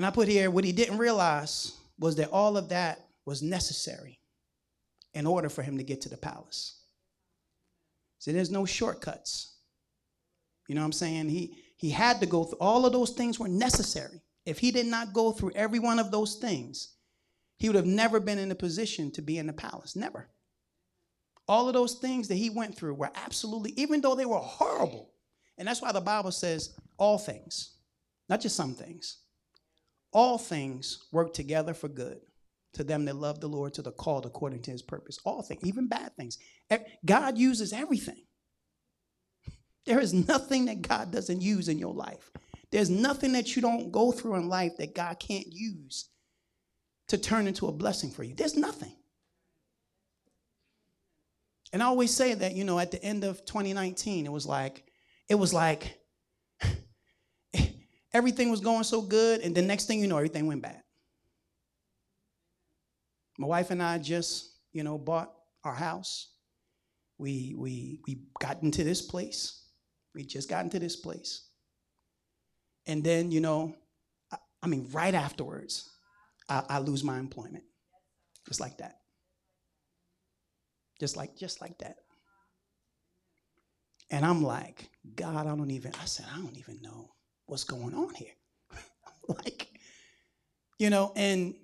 And 0.00 0.06
I 0.06 0.10
put 0.10 0.28
here 0.28 0.50
what 0.50 0.64
he 0.64 0.72
didn't 0.72 0.96
realize 0.96 1.74
was 1.98 2.16
that 2.16 2.30
all 2.30 2.56
of 2.56 2.70
that 2.70 3.04
was 3.26 3.42
necessary 3.42 4.18
in 5.12 5.26
order 5.26 5.50
for 5.50 5.60
him 5.60 5.76
to 5.76 5.84
get 5.84 6.00
to 6.00 6.08
the 6.08 6.16
palace. 6.16 6.80
See, 8.18 8.32
there's 8.32 8.50
no 8.50 8.64
shortcuts. 8.64 9.58
You 10.68 10.74
know 10.74 10.80
what 10.80 10.86
I'm 10.86 10.92
saying? 10.92 11.28
He 11.28 11.54
he 11.76 11.90
had 11.90 12.18
to 12.20 12.26
go 12.26 12.44
through 12.44 12.60
all 12.60 12.86
of 12.86 12.94
those 12.94 13.10
things 13.10 13.38
were 13.38 13.46
necessary. 13.46 14.22
If 14.46 14.58
he 14.58 14.70
did 14.70 14.86
not 14.86 15.12
go 15.12 15.32
through 15.32 15.52
every 15.54 15.80
one 15.80 15.98
of 15.98 16.10
those 16.10 16.36
things, 16.36 16.94
he 17.58 17.68
would 17.68 17.76
have 17.76 17.84
never 17.84 18.20
been 18.20 18.38
in 18.38 18.50
a 18.50 18.54
position 18.54 19.10
to 19.10 19.20
be 19.20 19.36
in 19.36 19.48
the 19.48 19.52
palace. 19.52 19.96
Never. 19.96 20.30
All 21.46 21.68
of 21.68 21.74
those 21.74 21.96
things 21.96 22.26
that 22.28 22.36
he 22.36 22.48
went 22.48 22.74
through 22.74 22.94
were 22.94 23.12
absolutely, 23.14 23.74
even 23.76 24.00
though 24.00 24.14
they 24.14 24.24
were 24.24 24.38
horrible. 24.38 25.12
And 25.58 25.68
that's 25.68 25.82
why 25.82 25.92
the 25.92 26.00
Bible 26.00 26.32
says 26.32 26.74
all 26.96 27.18
things, 27.18 27.74
not 28.30 28.40
just 28.40 28.56
some 28.56 28.72
things 28.72 29.18
all 30.12 30.38
things 30.38 31.06
work 31.12 31.32
together 31.32 31.74
for 31.74 31.88
good 31.88 32.20
to 32.74 32.84
them 32.84 33.04
that 33.04 33.16
love 33.16 33.40
the 33.40 33.48
Lord, 33.48 33.74
to 33.74 33.82
the 33.82 33.92
called 33.92 34.26
according 34.26 34.62
to 34.62 34.70
his 34.70 34.82
purpose. 34.82 35.18
All 35.24 35.42
things, 35.42 35.64
even 35.64 35.88
bad 35.88 36.14
things. 36.16 36.38
God 37.04 37.38
uses 37.38 37.72
everything. 37.72 38.22
There 39.86 39.98
is 39.98 40.12
nothing 40.12 40.66
that 40.66 40.82
God 40.82 41.10
doesn't 41.10 41.40
use 41.40 41.68
in 41.68 41.78
your 41.78 41.94
life. 41.94 42.30
There's 42.70 42.90
nothing 42.90 43.32
that 43.32 43.56
you 43.56 43.62
don't 43.62 43.90
go 43.90 44.12
through 44.12 44.36
in 44.36 44.46
life 44.46 44.76
that 44.76 44.94
God 44.94 45.18
can't 45.18 45.46
use 45.50 46.10
to 47.08 47.16
turn 47.16 47.46
into 47.48 47.66
a 47.66 47.72
blessing 47.72 48.10
for 48.10 48.22
you. 48.22 48.34
There's 48.34 48.56
nothing. 48.56 48.94
And 51.72 51.82
I 51.82 51.86
always 51.86 52.14
say 52.14 52.34
that, 52.34 52.54
you 52.54 52.64
know, 52.64 52.78
at 52.78 52.90
the 52.90 53.02
end 53.02 53.24
of 53.24 53.44
2019, 53.46 54.26
it 54.26 54.32
was 54.32 54.46
like, 54.46 54.84
it 55.28 55.36
was 55.36 55.54
like 55.54 55.99
everything 58.12 58.50
was 58.50 58.60
going 58.60 58.84
so 58.84 59.02
good, 59.02 59.40
and 59.40 59.54
the 59.54 59.62
next 59.62 59.86
thing 59.86 60.00
you 60.00 60.06
know, 60.06 60.16
everything 60.16 60.46
went 60.46 60.62
bad. 60.62 60.82
My 63.38 63.46
wife 63.46 63.70
and 63.70 63.82
I 63.82 63.98
just, 63.98 64.58
you 64.72 64.82
know, 64.82 64.98
bought 64.98 65.32
our 65.64 65.74
house. 65.74 66.34
We 67.18 67.54
we 67.56 68.00
we 68.06 68.22
got 68.40 68.62
into 68.62 68.84
this 68.84 69.02
place. 69.02 69.64
We 70.14 70.24
just 70.24 70.48
got 70.48 70.64
into 70.64 70.78
this 70.78 70.96
place. 70.96 71.46
And 72.86 73.04
then, 73.04 73.30
you 73.30 73.40
know, 73.40 73.74
I, 74.32 74.38
I 74.62 74.66
mean, 74.66 74.88
right 74.90 75.14
afterwards, 75.14 75.88
I, 76.48 76.62
I 76.68 76.78
lose 76.78 77.04
my 77.04 77.18
employment. 77.18 77.64
Just 78.48 78.60
like 78.60 78.78
that. 78.78 78.96
Just 80.98 81.16
like, 81.16 81.36
just 81.36 81.60
like 81.60 81.78
that. 81.78 81.96
And 84.10 84.24
I'm 84.24 84.42
like, 84.42 84.90
God, 85.14 85.46
I 85.46 85.54
don't 85.54 85.70
even, 85.70 85.92
I 86.00 86.06
said, 86.06 86.26
I 86.34 86.38
don't 86.38 86.56
even 86.56 86.80
know 86.82 87.10
what's 87.50 87.64
going 87.64 87.94
on 87.94 88.14
here. 88.14 88.32
like, 89.28 89.68
you 90.78 90.88
know, 90.88 91.12
and 91.16 91.54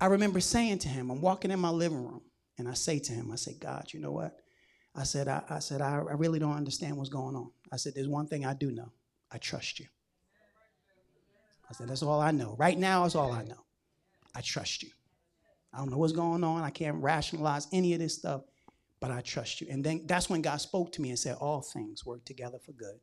I 0.00 0.06
remember 0.06 0.40
saying 0.40 0.78
to 0.80 0.88
him, 0.88 1.10
I'm 1.10 1.20
walking 1.20 1.50
in 1.50 1.60
my 1.60 1.70
living 1.70 2.02
room, 2.02 2.22
and 2.58 2.66
I 2.66 2.74
say 2.74 2.98
to 2.98 3.12
him, 3.12 3.30
I 3.30 3.36
say, 3.36 3.54
God, 3.54 3.92
you 3.92 4.00
know 4.00 4.12
what? 4.12 4.36
I 4.94 5.04
said, 5.04 5.28
I, 5.28 5.42
I 5.50 5.58
said, 5.58 5.82
I, 5.82 5.96
I 5.98 6.14
really 6.14 6.38
don't 6.38 6.56
understand 6.56 6.96
what's 6.96 7.10
going 7.10 7.36
on. 7.36 7.50
I 7.70 7.76
said, 7.76 7.92
there's 7.94 8.08
one 8.08 8.26
thing 8.26 8.46
I 8.46 8.54
do 8.54 8.72
know. 8.72 8.90
I 9.30 9.36
trust 9.36 9.78
you. 9.78 9.86
I 11.68 11.74
said, 11.74 11.88
that's 11.88 12.02
all 12.02 12.20
I 12.20 12.30
know. 12.30 12.56
Right 12.58 12.78
now, 12.78 13.02
that's 13.02 13.14
all 13.14 13.32
I 13.32 13.42
know. 13.42 13.64
I 14.34 14.40
trust 14.40 14.82
you. 14.82 14.90
I 15.74 15.78
don't 15.78 15.90
know 15.90 15.98
what's 15.98 16.12
going 16.12 16.44
on. 16.44 16.62
I 16.62 16.70
can't 16.70 17.02
rationalize 17.02 17.68
any 17.72 17.92
of 17.92 17.98
this 17.98 18.14
stuff, 18.14 18.42
but 19.00 19.10
I 19.10 19.20
trust 19.20 19.60
you. 19.60 19.66
And 19.70 19.84
then 19.84 20.04
that's 20.06 20.30
when 20.30 20.40
God 20.40 20.58
spoke 20.58 20.92
to 20.92 21.02
me 21.02 21.10
and 21.10 21.18
said, 21.18 21.36
All 21.38 21.60
things 21.60 22.06
work 22.06 22.24
together 22.24 22.58
for 22.58 22.72
good 22.72 22.98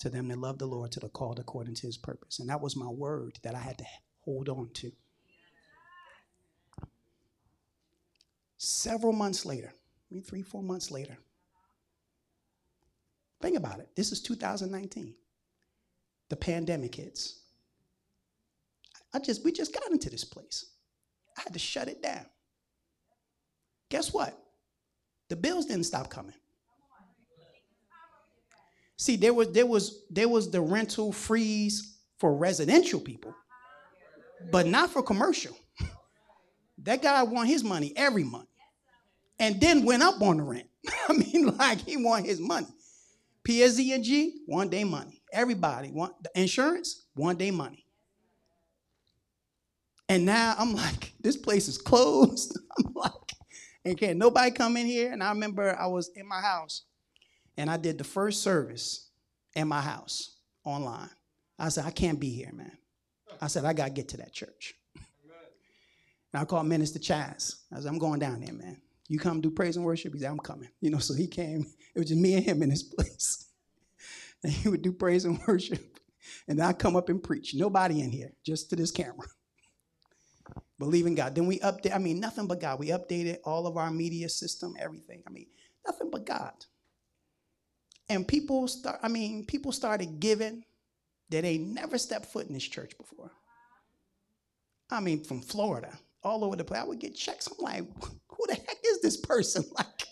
to 0.00 0.10
them 0.10 0.28
that 0.28 0.38
love 0.38 0.58
the 0.58 0.66
Lord, 0.66 0.92
to 0.92 1.00
the 1.00 1.08
called 1.08 1.38
according 1.38 1.74
to 1.76 1.86
his 1.86 1.96
purpose. 1.96 2.38
And 2.38 2.48
that 2.48 2.60
was 2.60 2.76
my 2.76 2.86
word 2.86 3.38
that 3.42 3.54
I 3.54 3.58
had 3.58 3.78
to 3.78 3.84
hold 4.20 4.48
on 4.48 4.70
to. 4.74 4.92
Several 8.58 9.12
months 9.12 9.44
later, 9.44 9.72
maybe 10.10 10.22
three, 10.22 10.42
four 10.42 10.62
months 10.62 10.90
later, 10.90 11.18
think 13.40 13.56
about 13.56 13.80
it. 13.80 13.88
This 13.94 14.12
is 14.12 14.20
2019. 14.22 15.14
The 16.28 16.36
pandemic 16.36 16.94
hits. 16.94 17.40
I 19.14 19.18
just 19.18 19.44
we 19.44 19.52
just 19.52 19.72
got 19.72 19.90
into 19.90 20.10
this 20.10 20.24
place. 20.24 20.66
I 21.38 21.42
had 21.42 21.52
to 21.52 21.58
shut 21.58 21.88
it 21.88 22.02
down. 22.02 22.26
Guess 23.88 24.12
what? 24.12 24.36
The 25.28 25.36
bills 25.36 25.66
didn't 25.66 25.84
stop 25.84 26.10
coming. 26.10 26.34
See, 28.96 29.16
there 29.16 29.34
was 29.34 29.52
there 29.52 29.66
was 29.66 30.04
there 30.10 30.28
was 30.28 30.50
the 30.50 30.60
rental 30.60 31.12
freeze 31.12 31.98
for 32.18 32.34
residential 32.34 33.00
people, 33.00 33.34
but 34.50 34.66
not 34.66 34.90
for 34.90 35.02
commercial. 35.02 35.56
That 36.82 37.02
guy 37.02 37.22
want 37.22 37.48
his 37.48 37.64
money 37.64 37.92
every 37.96 38.22
month. 38.22 38.48
And 39.40 39.60
then 39.60 39.84
went 39.84 40.02
up 40.02 40.20
on 40.22 40.36
the 40.36 40.42
rent. 40.42 40.68
I 41.08 41.14
mean, 41.14 41.46
like 41.58 41.80
he 41.80 41.96
want 41.96 42.26
his 42.26 42.38
money. 42.38 42.68
PSG, 43.48 44.30
one 44.46 44.68
day 44.68 44.84
money. 44.84 45.22
Everybody 45.32 45.90
want 45.90 46.22
the 46.22 46.30
insurance, 46.40 47.06
one 47.14 47.36
day 47.36 47.50
money. 47.50 47.86
And 50.08 50.24
now 50.24 50.54
I'm 50.58 50.74
like, 50.74 51.12
this 51.20 51.36
place 51.36 51.66
is 51.66 51.78
closed. 51.78 52.56
I'm 52.78 52.92
like, 52.94 53.12
and 53.84 53.98
can't 53.98 54.18
nobody 54.18 54.50
come 54.50 54.76
in 54.76 54.86
here? 54.86 55.12
And 55.12 55.22
I 55.22 55.30
remember 55.30 55.76
I 55.78 55.86
was 55.86 56.10
in 56.14 56.28
my 56.28 56.40
house 56.40 56.85
and 57.56 57.70
I 57.70 57.76
did 57.76 57.98
the 57.98 58.04
first 58.04 58.42
service 58.42 59.10
in 59.54 59.68
my 59.68 59.80
house 59.80 60.36
online. 60.64 61.10
I 61.58 61.70
said, 61.70 61.84
I 61.86 61.90
can't 61.90 62.20
be 62.20 62.30
here, 62.30 62.52
man. 62.52 62.76
I 63.40 63.46
said, 63.48 63.64
I 63.64 63.72
got 63.72 63.86
to 63.86 63.92
get 63.92 64.08
to 64.08 64.18
that 64.18 64.32
church. 64.32 64.74
And 66.32 66.42
I 66.42 66.44
called 66.44 66.66
Minister 66.66 66.98
Chaz. 66.98 67.56
I 67.72 67.80
said, 67.80 67.86
I'm 67.86 67.98
going 67.98 68.20
down 68.20 68.40
there, 68.40 68.52
man. 68.52 68.80
You 69.08 69.18
come 69.18 69.40
do 69.40 69.50
praise 69.50 69.76
and 69.76 69.84
worship? 69.84 70.12
He 70.12 70.20
said, 70.20 70.30
I'm 70.30 70.38
coming. 70.38 70.68
You 70.80 70.90
know, 70.90 70.98
so 70.98 71.14
he 71.14 71.26
came. 71.26 71.66
It 71.94 72.00
was 72.00 72.08
just 72.08 72.20
me 72.20 72.34
and 72.34 72.44
him 72.44 72.62
in 72.62 72.70
this 72.70 72.82
place. 72.82 73.42
And 74.44 74.52
he 74.52 74.68
would 74.68 74.82
do 74.82 74.92
praise 74.92 75.24
and 75.24 75.40
worship. 75.48 75.98
And 76.46 76.62
I 76.62 76.74
come 76.74 76.94
up 76.94 77.08
and 77.08 77.22
preach. 77.22 77.54
Nobody 77.54 78.02
in 78.02 78.10
here, 78.10 78.32
just 78.44 78.68
to 78.68 78.76
this 78.76 78.90
camera. 78.90 79.26
Believe 80.78 81.06
in 81.06 81.14
God. 81.14 81.34
Then 81.34 81.46
we 81.46 81.58
update, 81.60 81.94
I 81.94 81.98
mean, 81.98 82.20
nothing 82.20 82.46
but 82.46 82.60
God. 82.60 82.78
We 82.78 82.88
updated 82.88 83.38
all 83.44 83.66
of 83.66 83.78
our 83.78 83.90
media 83.90 84.28
system, 84.28 84.76
everything. 84.78 85.22
I 85.26 85.30
mean, 85.30 85.46
nothing 85.86 86.10
but 86.10 86.26
God. 86.26 86.52
And 88.08 88.26
people 88.26 88.68
start, 88.68 89.00
I 89.02 89.08
mean, 89.08 89.44
people 89.44 89.72
started 89.72 90.20
giving 90.20 90.64
that 91.30 91.42
they 91.42 91.58
never 91.58 91.98
stepped 91.98 92.26
foot 92.26 92.46
in 92.46 92.54
this 92.54 92.62
church 92.62 92.96
before. 92.96 93.32
I 94.90 95.00
mean, 95.00 95.24
from 95.24 95.40
Florida, 95.40 95.98
all 96.22 96.44
over 96.44 96.56
the 96.56 96.64
place. 96.64 96.80
I 96.80 96.84
would 96.84 96.98
get 96.98 97.14
checks. 97.14 97.48
I'm 97.48 97.64
like, 97.64 97.84
who 98.28 98.46
the 98.46 98.54
heck 98.54 98.76
is 98.84 99.00
this 99.00 99.16
person? 99.16 99.64
Like, 99.76 100.06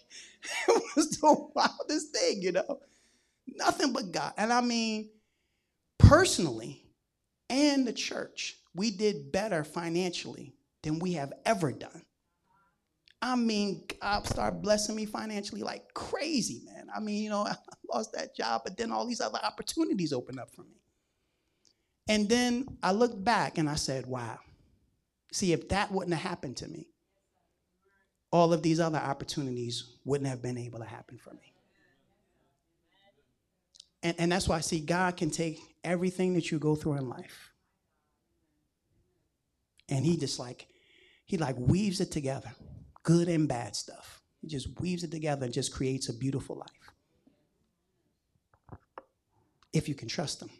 it 0.68 0.82
was 0.94 1.10
the 1.10 1.48
wildest 1.54 2.14
thing, 2.14 2.42
you 2.42 2.52
know. 2.52 2.80
Nothing 3.46 3.92
but 3.94 4.12
God. 4.12 4.34
And 4.36 4.52
I 4.52 4.60
mean, 4.60 5.08
personally, 5.98 6.84
and 7.48 7.86
the 7.86 7.92
church, 7.94 8.56
we 8.74 8.90
did 8.90 9.32
better 9.32 9.64
financially 9.64 10.54
than 10.82 10.98
we 10.98 11.14
have 11.14 11.32
ever 11.46 11.72
done. 11.72 12.02
I 13.24 13.36
mean, 13.36 13.84
God 14.02 14.26
started 14.26 14.60
blessing 14.60 14.94
me 14.94 15.06
financially 15.06 15.62
like 15.62 15.94
crazy, 15.94 16.60
man. 16.66 16.88
I 16.94 17.00
mean, 17.00 17.22
you 17.22 17.30
know, 17.30 17.46
I 17.48 17.56
lost 17.90 18.12
that 18.12 18.36
job, 18.36 18.60
but 18.64 18.76
then 18.76 18.92
all 18.92 19.06
these 19.06 19.22
other 19.22 19.38
opportunities 19.42 20.12
opened 20.12 20.38
up 20.38 20.54
for 20.54 20.60
me. 20.60 20.76
And 22.06 22.28
then 22.28 22.66
I 22.82 22.92
looked 22.92 23.24
back 23.24 23.56
and 23.56 23.66
I 23.66 23.76
said, 23.76 24.04
wow. 24.04 24.38
See, 25.32 25.54
if 25.54 25.70
that 25.70 25.90
wouldn't 25.90 26.12
have 26.12 26.30
happened 26.30 26.58
to 26.58 26.68
me, 26.68 26.86
all 28.30 28.52
of 28.52 28.62
these 28.62 28.78
other 28.78 28.98
opportunities 28.98 29.96
wouldn't 30.04 30.28
have 30.28 30.42
been 30.42 30.58
able 30.58 30.80
to 30.80 30.84
happen 30.84 31.16
for 31.16 31.32
me. 31.32 31.54
And, 34.02 34.14
and 34.18 34.32
that's 34.32 34.46
why 34.46 34.56
I 34.56 34.60
see 34.60 34.80
God 34.80 35.16
can 35.16 35.30
take 35.30 35.58
everything 35.82 36.34
that 36.34 36.50
you 36.50 36.58
go 36.58 36.76
through 36.76 36.98
in 36.98 37.08
life 37.08 37.52
and 39.88 40.04
he 40.04 40.16
just 40.16 40.38
like 40.38 40.66
he 41.24 41.38
like 41.38 41.56
weaves 41.58 42.00
it 42.00 42.10
together 42.10 42.50
good 43.04 43.28
and 43.28 43.46
bad 43.46 43.76
stuff. 43.76 44.20
He 44.40 44.48
just 44.48 44.80
weaves 44.80 45.04
it 45.04 45.12
together 45.12 45.44
and 45.44 45.54
just 45.54 45.72
creates 45.72 46.08
a 46.08 46.12
beautiful 46.12 46.56
life. 46.56 46.92
If 49.72 49.88
you 49.88 49.94
can 49.94 50.08
trust 50.08 50.42
him. 50.42 50.50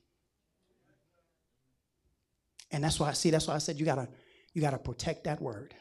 And 2.70 2.82
that's 2.82 2.98
why 2.98 3.08
i 3.08 3.12
see 3.12 3.30
that's 3.30 3.46
why 3.46 3.54
i 3.54 3.58
said 3.58 3.78
you 3.78 3.84
gotta 3.84 4.08
you 4.52 4.60
gotta 4.60 4.78
protect 4.78 5.24
that 5.24 5.42
word. 5.42 5.74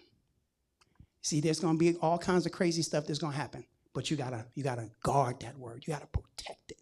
See 1.22 1.40
there's 1.40 1.60
gonna 1.60 1.78
be 1.78 1.96
all 2.02 2.18
kinds 2.18 2.46
of 2.46 2.52
crazy 2.52 2.82
stuff 2.82 3.06
that's 3.06 3.20
gonna 3.20 3.36
happen 3.36 3.66
but 3.94 4.10
you 4.10 4.18
gotta 4.18 4.46
you 4.56 4.64
gotta 4.64 4.90
guard 5.04 5.40
that 5.42 5.58
word. 5.58 5.84
You 5.86 5.94
gotta 5.94 6.08
protect 6.08 6.72
it. 6.72 6.82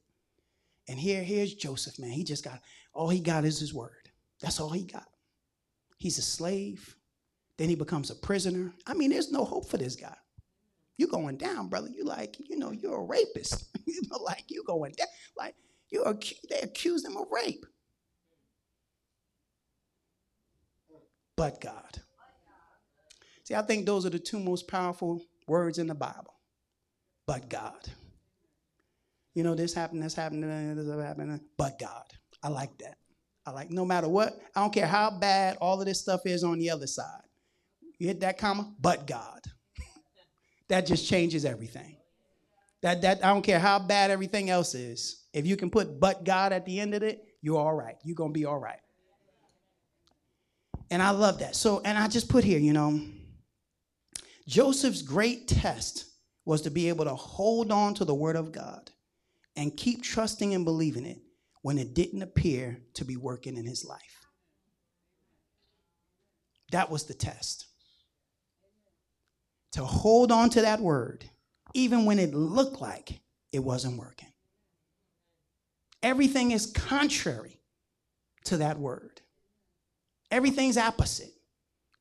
And 0.87 0.97
here 0.97 1.23
here's 1.23 1.53
joseph 1.53 1.99
man. 1.99 2.11
He 2.11 2.23
just 2.23 2.43
got 2.43 2.59
all 2.93 3.09
he 3.09 3.19
got 3.19 3.45
is 3.45 3.59
his 3.59 3.73
word. 3.73 4.09
That's 4.41 4.59
all 4.59 4.69
he 4.69 4.83
got. 4.83 5.07
He's 5.97 6.17
a 6.17 6.23
slave. 6.23 6.95
Then 7.61 7.69
he 7.69 7.75
becomes 7.75 8.09
a 8.09 8.15
prisoner. 8.15 8.73
I 8.87 8.95
mean, 8.95 9.11
there's 9.11 9.31
no 9.31 9.45
hope 9.45 9.69
for 9.69 9.77
this 9.77 9.95
guy. 9.95 10.15
You're 10.97 11.09
going 11.09 11.37
down, 11.37 11.67
brother. 11.67 11.89
You 11.89 12.03
like, 12.03 12.35
you 12.39 12.57
know, 12.57 12.71
you're 12.71 12.95
a 12.95 13.03
rapist. 13.03 13.67
you 13.85 14.01
know, 14.09 14.17
like 14.17 14.45
you 14.47 14.63
going 14.65 14.93
down. 14.93 15.05
Like 15.37 15.53
you 15.91 16.01
accused, 16.01 16.47
they 16.49 16.57
accuse 16.61 17.05
him 17.05 17.15
of 17.17 17.27
rape. 17.31 17.63
But 21.37 21.61
God. 21.61 22.01
See, 23.43 23.53
I 23.53 23.61
think 23.61 23.85
those 23.85 24.07
are 24.07 24.09
the 24.09 24.17
two 24.17 24.39
most 24.39 24.67
powerful 24.67 25.23
words 25.47 25.77
in 25.77 25.85
the 25.85 25.93
Bible. 25.93 26.33
But 27.27 27.47
God. 27.47 27.87
You 29.35 29.43
know, 29.43 29.53
this 29.53 29.75
happened, 29.75 30.01
this 30.01 30.15
happened, 30.15 30.43
this 30.43 30.99
happened, 30.99 31.41
but 31.59 31.77
God. 31.77 32.05
I 32.41 32.47
like 32.47 32.75
that. 32.79 32.97
I 33.45 33.51
like 33.51 33.69
no 33.69 33.85
matter 33.85 34.09
what, 34.09 34.41
I 34.55 34.61
don't 34.61 34.73
care 34.73 34.87
how 34.87 35.11
bad 35.11 35.57
all 35.61 35.79
of 35.79 35.85
this 35.85 35.99
stuff 35.99 36.21
is 36.25 36.43
on 36.43 36.57
the 36.57 36.71
other 36.71 36.87
side. 36.87 37.21
You 38.01 38.07
hit 38.07 38.21
that 38.21 38.39
comma, 38.39 38.73
but 38.81 39.05
God. 39.05 39.41
that 40.69 40.87
just 40.87 41.07
changes 41.07 41.45
everything. 41.45 41.97
That 42.81 43.03
that 43.03 43.23
I 43.23 43.27
don't 43.27 43.43
care 43.43 43.59
how 43.59 43.77
bad 43.77 44.09
everything 44.09 44.49
else 44.49 44.73
is. 44.73 45.27
If 45.33 45.45
you 45.45 45.55
can 45.55 45.69
put 45.69 45.99
but 45.99 46.23
God 46.23 46.51
at 46.51 46.65
the 46.65 46.79
end 46.79 46.95
of 46.95 47.03
it, 47.03 47.23
you're 47.43 47.59
all 47.59 47.75
right. 47.75 47.97
You're 48.03 48.15
gonna 48.15 48.33
be 48.33 48.45
all 48.45 48.57
right. 48.57 48.79
And 50.89 50.99
I 50.99 51.11
love 51.11 51.37
that. 51.41 51.55
So, 51.55 51.79
and 51.85 51.95
I 51.95 52.07
just 52.07 52.27
put 52.27 52.43
here, 52.43 52.57
you 52.57 52.73
know, 52.73 52.99
Joseph's 54.47 55.03
great 55.03 55.47
test 55.47 56.05
was 56.43 56.63
to 56.63 56.71
be 56.71 56.89
able 56.89 57.05
to 57.05 57.13
hold 57.13 57.71
on 57.71 57.93
to 57.93 58.03
the 58.03 58.15
word 58.15 58.35
of 58.35 58.51
God 58.51 58.89
and 59.55 59.77
keep 59.77 60.01
trusting 60.01 60.55
and 60.55 60.65
believing 60.65 61.05
it 61.05 61.19
when 61.61 61.77
it 61.77 61.93
didn't 61.93 62.23
appear 62.23 62.81
to 62.95 63.05
be 63.05 63.15
working 63.15 63.57
in 63.57 63.67
his 63.67 63.85
life. 63.85 64.25
That 66.71 66.89
was 66.89 67.03
the 67.03 67.13
test. 67.13 67.67
To 69.73 69.85
hold 69.85 70.31
on 70.31 70.49
to 70.51 70.61
that 70.61 70.81
word, 70.81 71.25
even 71.73 72.05
when 72.05 72.19
it 72.19 72.33
looked 72.33 72.81
like 72.81 73.21
it 73.51 73.59
wasn't 73.59 73.97
working. 73.97 74.27
Everything 76.03 76.51
is 76.51 76.65
contrary 76.65 77.61
to 78.45 78.57
that 78.57 78.77
word. 78.77 79.21
Everything's 80.29 80.77
opposite. 80.77 81.33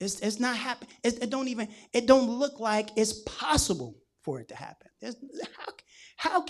It's, 0.00 0.20
it's 0.20 0.40
not 0.40 0.56
happen. 0.56 0.88
It, 1.04 1.28
don't 1.30 1.48
even. 1.48 1.68
It 1.92 2.06
don't 2.06 2.30
look 2.30 2.58
like 2.58 2.88
it's 2.96 3.12
possible 3.24 3.96
for 4.22 4.40
it 4.40 4.48
to 4.48 4.56
happen. 4.56 4.88
It's, 5.02 5.16
how? 5.56 5.72
How? 6.16 6.46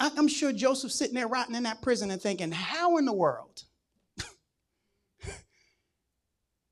I'm 0.00 0.28
sure 0.28 0.52
Joseph's 0.52 0.94
sitting 0.94 1.14
there 1.14 1.28
rotting 1.28 1.54
in 1.54 1.64
that 1.64 1.82
prison 1.82 2.10
and 2.10 2.20
thinking, 2.20 2.52
how 2.52 2.98
in 2.98 3.04
the 3.04 3.12
world 3.12 3.62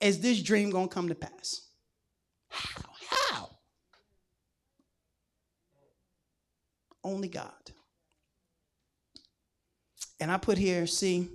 is 0.01 0.21
this 0.21 0.43
dream 0.43 0.71
to 0.71 0.89
come 0.89 1.09
to 1.09 1.15
pass? 1.15 1.63
How? 2.49 2.83
How? 3.11 3.51
Only 7.07 7.29
God. 7.29 7.53
And 10.19 10.29
I 10.29 10.39
put 10.39 10.59
here, 10.59 10.89
see, 10.89 11.29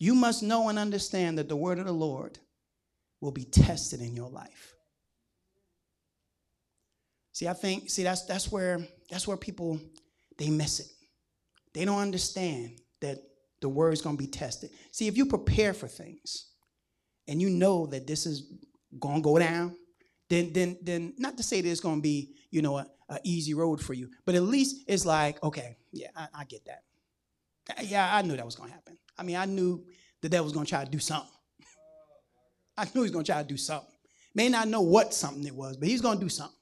you 0.00 0.16
must 0.16 0.42
know 0.42 0.68
and 0.68 0.80
understand 0.80 1.38
that 1.38 1.48
the 1.48 1.54
word 1.54 1.78
of 1.78 1.86
the 1.86 1.92
Lord 1.92 2.38
will 3.20 3.30
be 3.30 3.44
tested 3.44 4.00
in 4.00 4.16
your 4.16 4.28
life. 4.28 4.74
See, 7.32 7.46
I 7.46 7.52
think, 7.52 7.88
see, 7.88 8.02
that's 8.02 8.24
that's 8.24 8.50
where 8.50 8.80
that's 9.10 9.28
where 9.28 9.36
people 9.36 9.78
they 10.38 10.50
miss 10.50 10.80
it. 10.80 10.88
They 11.72 11.84
don't 11.84 12.00
understand 12.00 12.80
that 13.00 13.18
the 13.60 13.68
word 13.68 13.92
is 13.92 14.02
going 14.02 14.16
to 14.16 14.22
be 14.22 14.30
tested. 14.30 14.70
See, 14.90 15.06
if 15.06 15.16
you 15.16 15.26
prepare 15.26 15.72
for 15.72 15.86
things 15.86 16.50
and 17.28 17.40
you 17.40 17.50
know 17.50 17.86
that 17.86 18.06
this 18.08 18.26
is 18.26 18.52
going 18.98 19.16
to 19.16 19.22
go 19.22 19.38
down, 19.38 19.76
then 20.28 20.52
then 20.52 20.78
then 20.82 21.14
not 21.16 21.36
to 21.36 21.44
say 21.44 21.60
that 21.60 21.68
it's 21.68 21.80
going 21.80 21.98
to 21.98 22.02
be 22.02 22.34
you 22.50 22.62
know 22.62 22.78
a, 22.78 22.86
a, 23.08 23.18
easy 23.24 23.54
road 23.54 23.80
for 23.80 23.94
you, 23.94 24.10
but 24.24 24.34
at 24.34 24.42
least 24.42 24.84
it's 24.86 25.06
like 25.06 25.42
okay, 25.42 25.76
yeah, 25.92 26.08
I, 26.16 26.28
I 26.34 26.44
get 26.44 26.64
that. 26.66 26.82
Uh, 27.70 27.82
yeah, 27.82 28.14
I 28.14 28.22
knew 28.22 28.36
that 28.36 28.44
was 28.44 28.56
going 28.56 28.70
to 28.70 28.74
happen. 28.74 28.96
I 29.18 29.22
mean, 29.22 29.36
I 29.36 29.44
knew 29.44 29.84
the 30.20 30.28
devil 30.28 30.44
was 30.44 30.52
going 30.52 30.66
to 30.66 30.70
try 30.70 30.84
to 30.84 30.90
do 30.90 30.98
something. 30.98 31.30
I 32.78 32.84
knew 32.84 32.90
he 32.94 33.00
was 33.00 33.10
going 33.10 33.24
to 33.24 33.32
try 33.32 33.42
to 33.42 33.48
do 33.48 33.56
something. 33.56 33.90
May 34.34 34.48
not 34.48 34.68
know 34.68 34.82
what 34.82 35.14
something 35.14 35.44
it 35.44 35.54
was, 35.54 35.76
but 35.76 35.88
he's 35.88 36.02
going 36.02 36.18
to 36.18 36.24
do 36.24 36.28
something. 36.28 36.54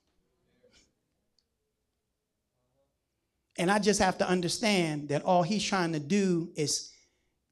And 3.58 3.70
I 3.70 3.78
just 3.78 4.00
have 4.00 4.18
to 4.18 4.28
understand 4.28 5.08
that 5.08 5.22
all 5.22 5.42
he's 5.42 5.64
trying 5.64 5.92
to 5.92 6.00
do 6.00 6.50
is 6.56 6.90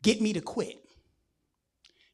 get 0.03 0.21
me 0.21 0.33
to 0.33 0.41
quit. 0.41 0.79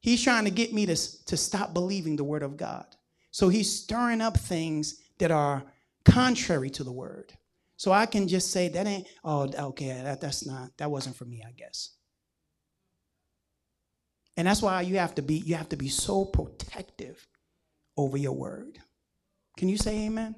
He's 0.00 0.22
trying 0.22 0.44
to 0.44 0.50
get 0.50 0.72
me 0.72 0.86
to, 0.86 1.24
to 1.26 1.36
stop 1.36 1.74
believing 1.74 2.16
the 2.16 2.24
word 2.24 2.42
of 2.42 2.56
God. 2.56 2.86
So 3.30 3.48
he's 3.48 3.70
stirring 3.70 4.20
up 4.20 4.38
things 4.38 5.00
that 5.18 5.30
are 5.30 5.64
contrary 6.10 6.70
to 6.70 6.84
the 6.84 6.92
word. 6.92 7.32
So 7.76 7.92
I 7.92 8.06
can 8.06 8.26
just 8.26 8.50
say, 8.50 8.68
that 8.68 8.86
ain't, 8.86 9.06
oh, 9.24 9.48
okay, 9.68 9.88
that, 10.02 10.20
that's 10.20 10.44
not, 10.44 10.70
that 10.78 10.90
wasn't 10.90 11.16
for 11.16 11.24
me, 11.24 11.44
I 11.46 11.52
guess. 11.52 11.90
And 14.36 14.46
that's 14.46 14.62
why 14.62 14.82
you 14.82 14.98
have 14.98 15.14
to 15.16 15.22
be, 15.22 15.36
you 15.36 15.54
have 15.54 15.68
to 15.70 15.76
be 15.76 15.88
so 15.88 16.24
protective 16.24 17.26
over 17.96 18.16
your 18.16 18.32
word. 18.32 18.78
Can 19.56 19.68
you 19.68 19.76
say 19.76 20.06
amen? 20.06 20.34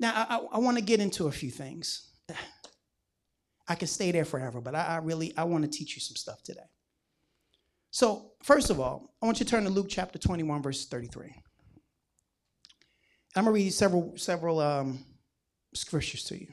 Now, 0.00 0.12
I, 0.28 0.40
I 0.52 0.58
want 0.58 0.78
to 0.78 0.82
get 0.82 1.00
into 1.00 1.26
a 1.26 1.32
few 1.32 1.50
things. 1.50 2.10
I 3.70 3.74
could 3.74 3.90
stay 3.90 4.12
there 4.12 4.24
forever, 4.24 4.62
but 4.62 4.74
I, 4.74 4.84
I 4.84 4.96
really 4.98 5.36
I 5.36 5.44
want 5.44 5.64
to 5.64 5.70
teach 5.70 5.94
you 5.94 6.00
some 6.00 6.16
stuff 6.16 6.42
today. 6.42 6.70
So, 7.90 8.32
first 8.42 8.70
of 8.70 8.80
all, 8.80 9.14
I 9.22 9.26
want 9.26 9.40
you 9.40 9.44
to 9.44 9.50
turn 9.50 9.64
to 9.64 9.70
Luke 9.70 9.88
chapter 9.90 10.18
21, 10.18 10.62
verse 10.62 10.86
33. 10.86 11.34
I'm 13.36 13.44
gonna 13.44 13.52
read 13.52 13.72
several 13.72 14.16
several 14.16 14.60
um, 14.60 15.04
scriptures 15.74 16.24
to 16.24 16.38
you. 16.38 16.48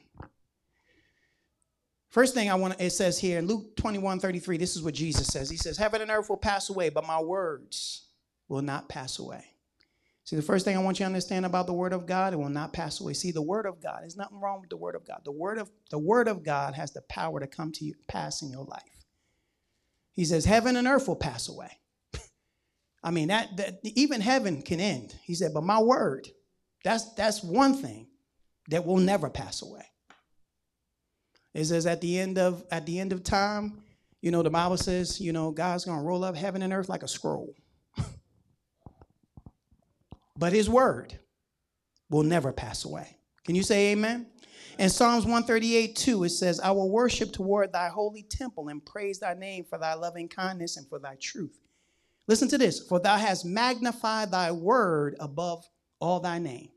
First 2.09 2.33
thing 2.33 2.49
I 2.49 2.55
want 2.55 2.77
to, 2.77 2.85
it 2.85 2.91
says 2.91 3.19
here 3.19 3.39
in 3.39 3.47
Luke 3.47 3.75
21, 3.75 4.19
33, 4.21 4.57
this 4.57 4.77
is 4.77 4.81
what 4.81 4.93
Jesus 4.93 5.27
says. 5.27 5.49
He 5.49 5.57
says, 5.57 5.77
Heaven 5.77 6.01
and 6.01 6.09
earth 6.09 6.29
will 6.29 6.37
pass 6.37 6.69
away, 6.69 6.87
but 6.89 7.05
my 7.05 7.19
words 7.19 8.07
will 8.47 8.61
not 8.61 8.87
pass 8.87 9.19
away. 9.19 9.43
See, 10.23 10.37
the 10.37 10.41
first 10.41 10.63
thing 10.65 10.77
I 10.77 10.81
want 10.81 10.97
you 10.97 11.03
to 11.03 11.07
understand 11.07 11.45
about 11.45 11.67
the 11.67 11.73
Word 11.73 11.93
of 11.93 12.05
God, 12.05 12.33
it 12.33 12.37
will 12.37 12.49
not 12.49 12.73
pass 12.73 13.01
away. 13.01 13.13
See, 13.13 13.31
the 13.31 13.41
Word 13.41 13.65
of 13.65 13.81
God, 13.81 13.99
there's 14.01 14.15
nothing 14.15 14.39
wrong 14.39 14.61
with 14.61 14.69
the 14.69 14.77
Word 14.77 14.95
of 14.95 15.05
God. 15.05 15.21
The 15.25 15.31
Word 15.31 15.57
of 15.57 15.69
the 15.91 15.99
Word 15.99 16.27
of 16.27 16.41
God 16.41 16.73
has 16.73 16.93
the 16.93 17.01
power 17.01 17.39
to 17.41 17.47
come 17.47 17.71
to 17.73 17.83
you, 17.85 17.93
pass 18.07 18.41
in 18.41 18.49
your 18.49 18.63
life. 18.63 19.05
He 20.13 20.23
says, 20.23 20.45
Heaven 20.45 20.77
and 20.77 20.87
earth 20.87 21.07
will 21.07 21.17
pass 21.17 21.49
away. 21.49 21.79
I 23.03 23.11
mean, 23.11 23.27
that, 23.27 23.57
that 23.57 23.79
even 23.83 24.21
heaven 24.21 24.61
can 24.61 24.79
end. 24.79 25.15
He 25.23 25.35
said, 25.35 25.53
but 25.53 25.63
my 25.63 25.79
word, 25.79 26.29
that's 26.85 27.13
that's 27.15 27.43
one 27.43 27.73
thing 27.73 28.07
that 28.69 28.85
will 28.85 28.97
never 28.97 29.29
pass 29.29 29.63
away. 29.63 29.85
It 31.55 31.65
says 31.65 31.87
at 31.87 31.99
the 31.99 32.19
end 32.19 32.37
of 32.37 32.63
at 32.71 32.85
the 32.85 32.99
end 32.99 33.11
of 33.11 33.23
time, 33.23 33.81
you 34.21 34.29
know, 34.29 34.43
the 34.43 34.51
Bible 34.51 34.77
says, 34.77 35.19
you 35.19 35.33
know, 35.33 35.49
God's 35.51 35.83
gonna 35.83 36.03
roll 36.03 36.23
up 36.23 36.35
heaven 36.35 36.61
and 36.61 36.71
earth 36.71 36.87
like 36.87 37.01
a 37.01 37.07
scroll 37.07 37.55
but 40.37 40.53
his 40.53 40.69
word 40.69 41.17
will 42.11 42.23
never 42.23 42.53
pass 42.53 42.85
away. 42.85 43.17
Can 43.45 43.55
you 43.55 43.63
say 43.63 43.91
amen? 43.91 44.27
In 44.77 44.89
Psalms 44.89 45.23
138 45.23 45.95
2, 45.95 46.23
it 46.25 46.29
says, 46.29 46.59
I 46.59 46.69
will 46.69 46.91
worship 46.91 47.31
toward 47.31 47.73
thy 47.73 47.87
holy 47.89 48.23
temple 48.23 48.67
and 48.69 48.85
praise 48.85 49.19
thy 49.19 49.33
name 49.33 49.65
for 49.67 49.79
thy 49.79 49.95
loving 49.95 50.27
kindness 50.27 50.77
and 50.77 50.87
for 50.87 50.99
thy 50.99 51.15
truth. 51.19 51.57
Listen 52.27 52.47
to 52.49 52.59
this 52.59 52.79
for 52.79 52.99
thou 52.99 53.17
hast 53.17 53.43
magnified 53.43 54.29
thy 54.29 54.51
word 54.51 55.15
above 55.19 55.67
all 55.99 56.19
thy 56.19 56.37
name. 56.37 56.69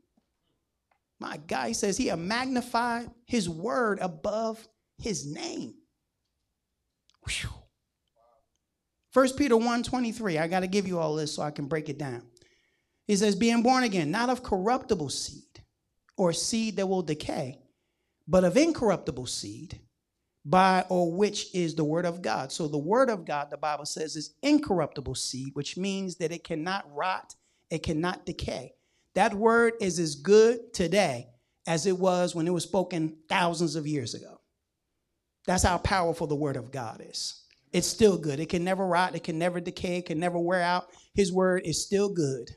My 1.19 1.37
God, 1.37 1.67
he 1.67 1.73
says 1.73 1.97
he 1.97 2.13
magnified 2.15 3.09
his 3.25 3.49
word 3.49 3.99
above 4.01 4.67
his 4.97 5.25
name. 5.25 5.73
Whew. 7.27 7.49
1 9.13 9.33
Peter 9.37 9.57
1 9.57 9.83
23, 9.83 10.37
I 10.37 10.47
got 10.47 10.59
to 10.61 10.67
give 10.67 10.87
you 10.87 10.99
all 10.99 11.15
this 11.15 11.33
so 11.33 11.41
I 11.41 11.51
can 11.51 11.67
break 11.67 11.89
it 11.89 11.97
down. 11.97 12.23
He 13.07 13.15
says, 13.15 13.35
being 13.35 13.63
born 13.63 13.83
again, 13.83 14.11
not 14.11 14.29
of 14.29 14.43
corruptible 14.43 15.09
seed 15.09 15.63
or 16.15 16.31
seed 16.31 16.75
that 16.75 16.87
will 16.87 17.01
decay, 17.01 17.59
but 18.27 18.43
of 18.43 18.55
incorruptible 18.55 19.25
seed, 19.25 19.79
by 20.45 20.85
or 20.89 21.11
which 21.11 21.53
is 21.53 21.75
the 21.75 21.83
word 21.83 22.05
of 22.05 22.21
God. 22.21 22.51
So 22.51 22.67
the 22.67 22.77
word 22.77 23.09
of 23.09 23.25
God, 23.25 23.49
the 23.49 23.57
Bible 23.57 23.85
says, 23.85 24.15
is 24.15 24.35
incorruptible 24.41 25.15
seed, 25.15 25.49
which 25.53 25.75
means 25.75 26.17
that 26.17 26.31
it 26.31 26.43
cannot 26.43 26.85
rot, 26.93 27.35
it 27.69 27.83
cannot 27.83 28.25
decay. 28.25 28.73
That 29.19 29.33
word 29.33 29.73
is 29.81 29.99
as 29.99 30.15
good 30.15 30.73
today 30.73 31.27
as 31.67 31.85
it 31.85 31.99
was 31.99 32.33
when 32.33 32.47
it 32.47 32.53
was 32.53 32.63
spoken 32.63 33.17
thousands 33.27 33.75
of 33.75 33.85
years 33.85 34.13
ago. 34.13 34.39
That's 35.45 35.63
how 35.63 35.77
powerful 35.79 36.25
the 36.25 36.37
word 36.37 36.55
of 36.55 36.71
God 36.71 37.03
is. 37.05 37.43
It's 37.73 37.85
still 37.85 38.17
good. 38.17 38.39
It 38.39 38.47
can 38.47 38.63
never 38.63 38.87
rot, 38.87 39.15
it 39.15 39.25
can 39.25 39.37
never 39.37 39.59
decay, 39.59 39.97
it 39.97 40.05
can 40.05 40.21
never 40.21 40.39
wear 40.39 40.61
out. 40.61 40.87
His 41.15 41.33
word 41.33 41.63
is 41.65 41.83
still 41.83 42.13
good. 42.13 42.49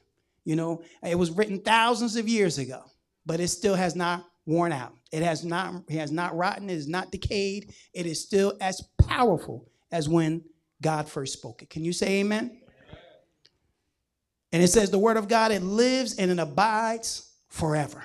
You 0.44 0.54
know, 0.54 0.84
it 1.02 1.18
was 1.18 1.32
written 1.32 1.58
thousands 1.58 2.14
of 2.14 2.28
years 2.28 2.58
ago, 2.58 2.84
but 3.26 3.40
it 3.40 3.48
still 3.48 3.74
has 3.74 3.96
not 3.96 4.24
worn 4.46 4.70
out. 4.70 4.92
It 5.10 5.24
has 5.24 5.44
not, 5.44 5.82
it 5.88 5.98
has 5.98 6.12
not 6.12 6.36
rotten, 6.36 6.70
it 6.70 6.74
is 6.74 6.86
not 6.86 7.10
decayed. 7.10 7.74
It 7.92 8.06
is 8.06 8.22
still 8.22 8.56
as 8.60 8.80
powerful 9.08 9.68
as 9.90 10.08
when 10.08 10.44
God 10.80 11.08
first 11.08 11.32
spoke 11.32 11.62
it. 11.62 11.70
Can 11.70 11.84
you 11.84 11.92
say 11.92 12.20
amen? 12.20 12.61
And 14.52 14.62
it 14.62 14.68
says 14.68 14.90
the 14.90 14.98
word 14.98 15.16
of 15.16 15.28
God, 15.28 15.50
it 15.50 15.62
lives 15.62 16.16
and 16.16 16.30
it 16.30 16.38
abides 16.38 17.30
forever. 17.48 18.04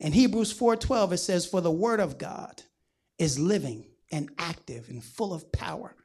In 0.00 0.12
Hebrews 0.12 0.52
4:12, 0.52 1.12
it 1.12 1.18
says, 1.18 1.46
For 1.46 1.60
the 1.60 1.70
word 1.70 1.98
of 1.98 2.18
God 2.18 2.62
is 3.18 3.38
living 3.38 3.86
and 4.12 4.30
active 4.38 4.88
and 4.88 5.02
full 5.02 5.32
of 5.32 5.50
power, 5.50 5.96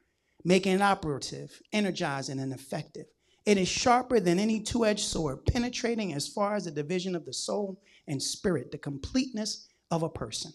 making 0.42 0.72
it 0.72 0.82
operative, 0.82 1.60
energizing, 1.72 2.40
and 2.40 2.52
effective. 2.52 3.06
It 3.46 3.58
is 3.58 3.68
sharper 3.68 4.20
than 4.20 4.38
any 4.38 4.60
two 4.60 4.86
edged 4.86 5.04
sword, 5.04 5.44
penetrating 5.46 6.14
as 6.14 6.26
far 6.26 6.54
as 6.56 6.64
the 6.64 6.70
division 6.70 7.14
of 7.14 7.26
the 7.26 7.32
soul 7.32 7.80
and 8.08 8.22
spirit, 8.22 8.72
the 8.72 8.78
completeness 8.78 9.68
of 9.90 10.02
a 10.02 10.08
person. 10.08 10.52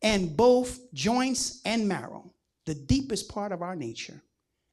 And 0.00 0.36
both 0.36 0.92
joints 0.92 1.60
and 1.64 1.86
marrow, 1.86 2.32
the 2.66 2.74
deepest 2.74 3.28
part 3.28 3.52
of 3.52 3.62
our 3.62 3.76
nature, 3.76 4.22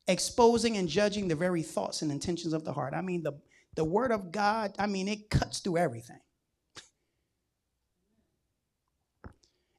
exposing 0.10 0.76
and 0.76 0.89
judging 0.89 1.28
the 1.28 1.36
very 1.36 1.62
thoughts 1.62 2.02
and 2.02 2.12
intentions 2.12 2.54
of 2.54 2.65
the 2.65 2.74
heart. 2.74 2.93
I 2.93 3.02
mean, 3.02 3.24
the, 3.24 3.39
the 3.76 3.86
word 3.86 4.12
of 4.12 4.32
God, 4.32 4.76
I 4.78 4.88
mean, 4.88 5.08
it 5.08 5.30
cuts 5.30 5.60
through 5.60 5.78
everything. 5.78 6.19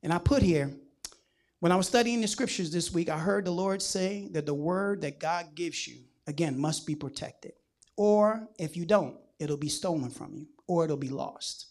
And 0.03 0.13
I 0.13 0.19
put 0.19 0.43
here, 0.43 0.73
when 1.59 1.73
I 1.73 1.77
was 1.77 1.87
studying 1.87 2.23
the 2.23 2.29
scriptures 2.29 2.71
this 2.71 2.91
week, 2.91 3.11
I 3.11 3.19
heard 3.19 3.45
the 3.45 3.51
Lord 3.51 3.83
say 3.83 4.29
that 4.33 4.47
the 4.47 4.55
word 4.55 5.03
that 5.03 5.21
God 5.21 5.55
gives 5.55 5.87
you 5.87 6.05
again, 6.31 6.59
must 6.59 6.87
be 6.87 6.95
protected. 6.95 7.53
Or 7.97 8.49
if 8.59 8.77
you 8.77 8.87
don't, 8.87 9.17
it'll 9.39 9.59
be 9.59 9.69
stolen 9.69 10.11
from 10.11 10.35
you 10.35 10.47
or 10.67 10.85
it'll 10.85 10.97
be 10.97 11.11
lost. 11.11 11.67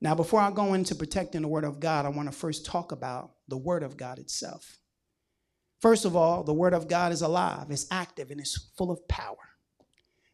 Now, 0.00 0.14
before 0.14 0.40
I 0.40 0.50
go 0.50 0.72
into 0.72 0.94
protecting 0.94 1.42
the 1.42 1.48
Word 1.48 1.64
of 1.64 1.78
God, 1.78 2.06
I 2.06 2.08
want 2.08 2.32
to 2.32 2.36
first 2.36 2.64
talk 2.64 2.90
about 2.90 3.32
the 3.48 3.58
Word 3.58 3.82
of 3.82 3.98
God 3.98 4.18
itself. 4.18 4.78
First 5.80 6.04
of 6.04 6.14
all, 6.14 6.42
the 6.44 6.52
Word 6.52 6.74
of 6.74 6.88
God 6.88 7.12
is 7.12 7.22
alive, 7.22 7.70
it's 7.70 7.86
active, 7.90 8.30
and 8.30 8.40
it's 8.40 8.70
full 8.76 8.90
of 8.90 9.06
power. 9.08 9.36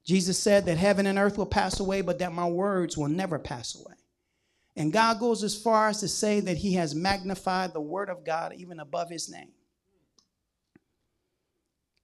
Jesus 0.05 0.39
said 0.39 0.67
that 0.67 0.79
heaven 0.79 1.07
and 1.07 1.19
earth 1.19 1.39
will 1.39 1.47
pass 1.47 1.81
away, 1.81 2.01
but 2.01 2.19
that 2.19 2.33
my 2.33 2.47
words 2.47 2.97
will 2.97 3.09
never 3.09 3.39
pass 3.39 3.75
away. 3.75 3.95
And 4.77 4.93
God 4.93 5.19
goes 5.19 5.43
as 5.43 5.57
far 5.57 5.89
as 5.89 6.01
to 6.01 6.09
say 6.09 6.41
that 6.41 6.59
He 6.59 6.75
has 6.75 6.95
magnified 6.95 7.73
the 7.73 7.81
Word 7.81 8.11
of 8.11 8.25
God 8.25 8.55
even 8.57 8.79
above 8.79 9.09
His 9.09 9.29
name. 9.29 9.53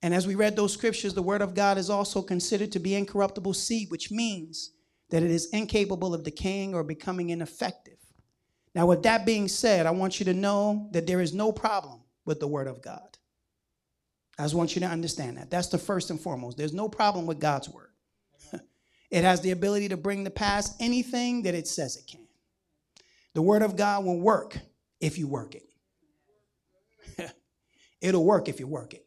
And 0.02 0.14
as 0.14 0.26
we 0.26 0.34
read 0.34 0.56
those 0.56 0.72
scriptures, 0.72 1.14
the 1.14 1.22
Word 1.22 1.42
of 1.42 1.54
God 1.54 1.78
is 1.78 1.90
also 1.90 2.22
considered 2.22 2.72
to 2.72 2.80
be 2.80 2.94
incorruptible 2.94 3.54
seed, 3.54 3.90
which 3.90 4.10
means 4.10 4.72
that 5.10 5.22
it 5.22 5.30
is 5.30 5.50
incapable 5.50 6.14
of 6.14 6.24
decaying 6.24 6.74
or 6.74 6.82
becoming 6.82 7.30
ineffective. 7.30 7.98
Now, 8.74 8.86
with 8.86 9.02
that 9.02 9.26
being 9.26 9.46
said, 9.48 9.86
I 9.86 9.90
want 9.90 10.18
you 10.18 10.24
to 10.24 10.34
know 10.34 10.88
that 10.92 11.06
there 11.06 11.20
is 11.20 11.34
no 11.34 11.52
problem 11.52 12.00
with 12.24 12.40
the 12.40 12.48
Word 12.48 12.66
of 12.66 12.82
God. 12.82 13.11
I 14.38 14.44
just 14.44 14.54
want 14.54 14.74
you 14.74 14.80
to 14.80 14.86
understand 14.86 15.36
that. 15.36 15.50
That's 15.50 15.68
the 15.68 15.78
first 15.78 16.10
and 16.10 16.20
foremost. 16.20 16.56
There's 16.56 16.72
no 16.72 16.88
problem 16.88 17.26
with 17.26 17.38
God's 17.38 17.68
Word. 17.68 17.90
it 19.10 19.24
has 19.24 19.40
the 19.40 19.50
ability 19.50 19.88
to 19.90 19.96
bring 19.96 20.24
to 20.24 20.30
pass 20.30 20.74
anything 20.80 21.42
that 21.42 21.54
it 21.54 21.68
says 21.68 21.96
it 21.96 22.06
can. 22.10 22.26
The 23.34 23.42
Word 23.42 23.62
of 23.62 23.76
God 23.76 24.04
will 24.04 24.20
work 24.20 24.58
if 25.00 25.18
you 25.18 25.28
work 25.28 25.54
it. 25.54 25.64
It'll 28.00 28.24
work 28.24 28.48
if 28.48 28.58
you 28.58 28.66
work 28.66 28.94
it. 28.94 29.04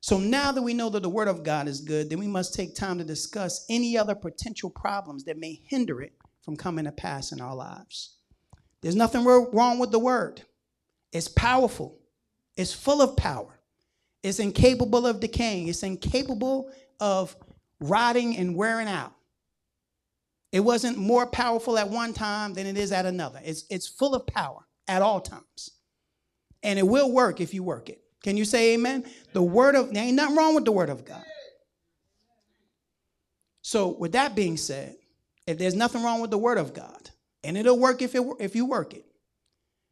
So 0.00 0.18
now 0.18 0.50
that 0.50 0.62
we 0.62 0.74
know 0.74 0.88
that 0.90 1.02
the 1.02 1.08
Word 1.08 1.28
of 1.28 1.44
God 1.44 1.68
is 1.68 1.80
good, 1.80 2.10
then 2.10 2.18
we 2.18 2.26
must 2.26 2.54
take 2.54 2.74
time 2.74 2.98
to 2.98 3.04
discuss 3.04 3.64
any 3.70 3.96
other 3.96 4.16
potential 4.16 4.68
problems 4.68 5.24
that 5.24 5.38
may 5.38 5.60
hinder 5.68 6.02
it 6.02 6.12
from 6.42 6.56
coming 6.56 6.86
to 6.86 6.92
pass 6.92 7.30
in 7.30 7.40
our 7.40 7.54
lives. 7.54 8.16
There's 8.80 8.96
nothing 8.96 9.24
wrong 9.24 9.78
with 9.78 9.92
the 9.92 10.00
Word, 10.00 10.42
it's 11.12 11.28
powerful, 11.28 12.00
it's 12.56 12.72
full 12.72 13.00
of 13.00 13.16
power, 13.16 13.60
it's 14.22 14.38
incapable 14.38 15.06
of 15.06 15.20
decaying, 15.20 15.68
it's 15.68 15.82
incapable 15.82 16.70
of 17.00 17.36
rotting 17.80 18.36
and 18.36 18.56
wearing 18.56 18.88
out. 18.88 19.12
It 20.52 20.60
wasn't 20.60 20.98
more 20.98 21.26
powerful 21.26 21.78
at 21.78 21.88
one 21.88 22.12
time 22.12 22.54
than 22.54 22.66
it 22.66 22.76
is 22.76 22.92
at 22.92 23.06
another. 23.06 23.40
It's, 23.42 23.64
it's 23.70 23.88
full 23.88 24.14
of 24.14 24.26
power 24.26 24.66
at 24.86 25.02
all 25.02 25.20
times. 25.20 25.70
And 26.62 26.78
it 26.78 26.86
will 26.86 27.10
work 27.10 27.40
if 27.40 27.54
you 27.54 27.62
work 27.62 27.88
it. 27.88 28.00
Can 28.22 28.36
you 28.36 28.44
say 28.44 28.74
amen? 28.74 29.04
The 29.32 29.42
word 29.42 29.74
of, 29.74 29.92
there 29.92 30.04
ain't 30.04 30.14
nothing 30.14 30.36
wrong 30.36 30.54
with 30.54 30.64
the 30.64 30.72
word 30.72 30.90
of 30.90 31.04
God. 31.04 31.24
So, 33.62 33.88
with 33.88 34.12
that 34.12 34.34
being 34.34 34.56
said, 34.56 34.96
if 35.46 35.58
there's 35.58 35.74
nothing 35.74 36.02
wrong 36.02 36.20
with 36.20 36.30
the 36.30 36.38
word 36.38 36.58
of 36.58 36.74
God, 36.74 37.10
and 37.42 37.56
it'll 37.56 37.78
work 37.78 38.02
if, 38.02 38.14
it, 38.14 38.22
if 38.38 38.54
you 38.54 38.66
work 38.66 38.94
it, 38.94 39.04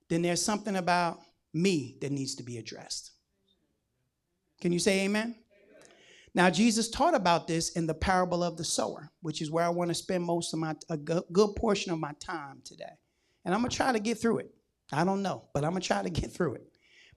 then 0.08 0.22
there's 0.22 0.44
something 0.44 0.76
about 0.76 1.20
me 1.54 1.96
that 2.00 2.12
needs 2.12 2.36
to 2.36 2.42
be 2.42 2.58
addressed. 2.58 3.12
Can 4.60 4.72
you 4.72 4.78
say 4.78 5.00
amen? 5.04 5.36
Now, 6.34 6.48
Jesus 6.48 6.88
taught 6.88 7.14
about 7.14 7.48
this 7.48 7.70
in 7.70 7.86
the 7.86 7.94
parable 7.94 8.44
of 8.44 8.56
the 8.56 8.64
sower, 8.64 9.10
which 9.20 9.42
is 9.42 9.50
where 9.50 9.64
I 9.64 9.68
want 9.68 9.88
to 9.88 9.94
spend 9.94 10.22
most 10.22 10.52
of 10.52 10.60
my, 10.60 10.76
a 10.88 10.96
good 10.96 11.56
portion 11.56 11.92
of 11.92 11.98
my 11.98 12.12
time 12.20 12.60
today. 12.64 12.92
And 13.44 13.52
I'm 13.52 13.60
going 13.60 13.70
to 13.70 13.76
try 13.76 13.92
to 13.92 13.98
get 13.98 14.18
through 14.18 14.38
it. 14.38 14.54
I 14.92 15.04
don't 15.04 15.22
know, 15.22 15.48
but 15.54 15.64
I'm 15.64 15.70
going 15.70 15.82
to 15.82 15.86
try 15.86 16.02
to 16.02 16.10
get 16.10 16.32
through 16.32 16.54
it. 16.54 16.66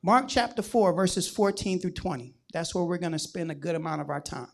Mark 0.01 0.25
chapter 0.27 0.61
4, 0.61 0.93
verses 0.93 1.29
14 1.29 1.79
through 1.79 1.91
20. 1.91 2.33
That's 2.53 2.73
where 2.73 2.83
we're 2.83 2.97
going 2.97 3.13
to 3.13 3.19
spend 3.19 3.51
a 3.51 3.55
good 3.55 3.75
amount 3.75 4.01
of 4.01 4.09
our 4.09 4.21
time. 4.21 4.51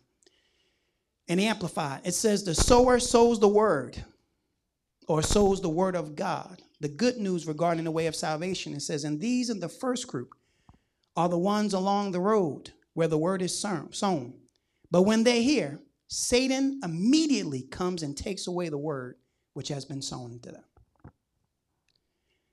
And 1.28 1.40
Amplified, 1.40 2.02
it 2.04 2.14
says, 2.14 2.44
The 2.44 2.56
sower 2.56 3.00
sows 3.00 3.40
the 3.40 3.48
word, 3.48 4.04
or 5.08 5.22
sows 5.22 5.62
the 5.62 5.70
word 5.70 5.96
of 5.96 6.16
God, 6.16 6.62
the 6.82 6.90
good 6.90 7.18
news 7.18 7.48
regarding 7.48 7.84
the 7.86 7.92
way 7.92 8.08
of 8.08 8.16
salvation. 8.16 8.74
It 8.74 8.82
says, 8.82 9.04
And 9.06 9.22
these 9.22 9.50
in 9.50 9.60
the 9.60 9.70
first 9.70 10.08
group 10.08 10.34
are 11.16 11.30
the 11.30 11.38
ones 11.38 11.74
along 11.74 12.12
the 12.12 12.22
road 12.22 12.74
where 13.00 13.08
the 13.08 13.18
word 13.18 13.42
is 13.42 13.58
sown. 13.58 14.34
But 14.92 15.04
when 15.04 15.24
they 15.24 15.42
hear, 15.42 15.80
Satan 16.10 16.82
immediately 16.84 17.62
comes 17.62 18.04
and 18.04 18.16
takes 18.16 18.46
away 18.46 18.68
the 18.68 18.78
word 18.78 19.16
which 19.54 19.70
has 19.70 19.86
been 19.86 20.02
sown 20.02 20.34
into 20.34 20.52
them. 20.52 20.66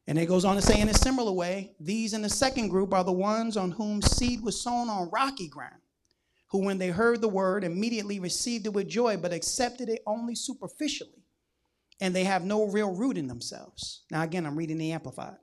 And 0.06 0.20
it 0.20 0.26
goes 0.26 0.44
on 0.44 0.54
to 0.54 0.62
say, 0.62 0.80
in 0.80 0.88
a 0.88 0.94
similar 0.94 1.32
way, 1.32 1.72
these 1.80 2.14
in 2.14 2.22
the 2.22 2.28
second 2.28 2.68
group 2.68 2.94
are 2.94 3.02
the 3.02 3.11
ones 3.11 3.56
on 3.56 3.72
whom 3.72 4.00
seed 4.00 4.40
was 4.40 4.62
sown 4.62 4.88
on 4.88 5.11
rocky 5.11 5.48
ground, 5.48 5.82
who, 6.52 6.59
when 6.59 6.78
they 6.78 6.90
heard 6.90 7.20
the 7.20 7.28
word, 7.28 7.64
immediately 7.64 8.20
received 8.20 8.66
it 8.66 8.72
with 8.72 8.87
joy, 8.87 9.16
but 9.16 9.32
accepted 9.32 9.88
it 9.88 10.02
only 10.06 10.37
superficially. 10.37 11.24
And 12.00 12.14
they 12.14 12.22
have 12.22 12.44
no 12.44 12.68
real 12.68 12.94
root 12.94 13.18
in 13.18 13.26
themselves. 13.26 14.04
Now, 14.12 14.22
again, 14.22 14.46
I'm 14.46 14.56
reading 14.56 14.78
the 14.78 14.92
Amplified. 14.92 15.38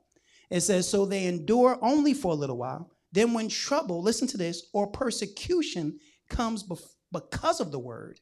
It 0.48 0.62
says, 0.62 0.88
So 0.88 1.04
they 1.04 1.26
endure 1.26 1.78
only 1.82 2.14
for 2.14 2.32
a 2.32 2.36
little 2.36 2.56
while. 2.56 2.93
Then, 3.14 3.32
when 3.32 3.48
trouble, 3.48 4.02
listen 4.02 4.26
to 4.28 4.36
this, 4.36 4.66
or 4.72 4.88
persecution 4.88 6.00
comes 6.28 6.64
because 7.12 7.60
of 7.60 7.70
the 7.70 7.78
word, 7.78 8.18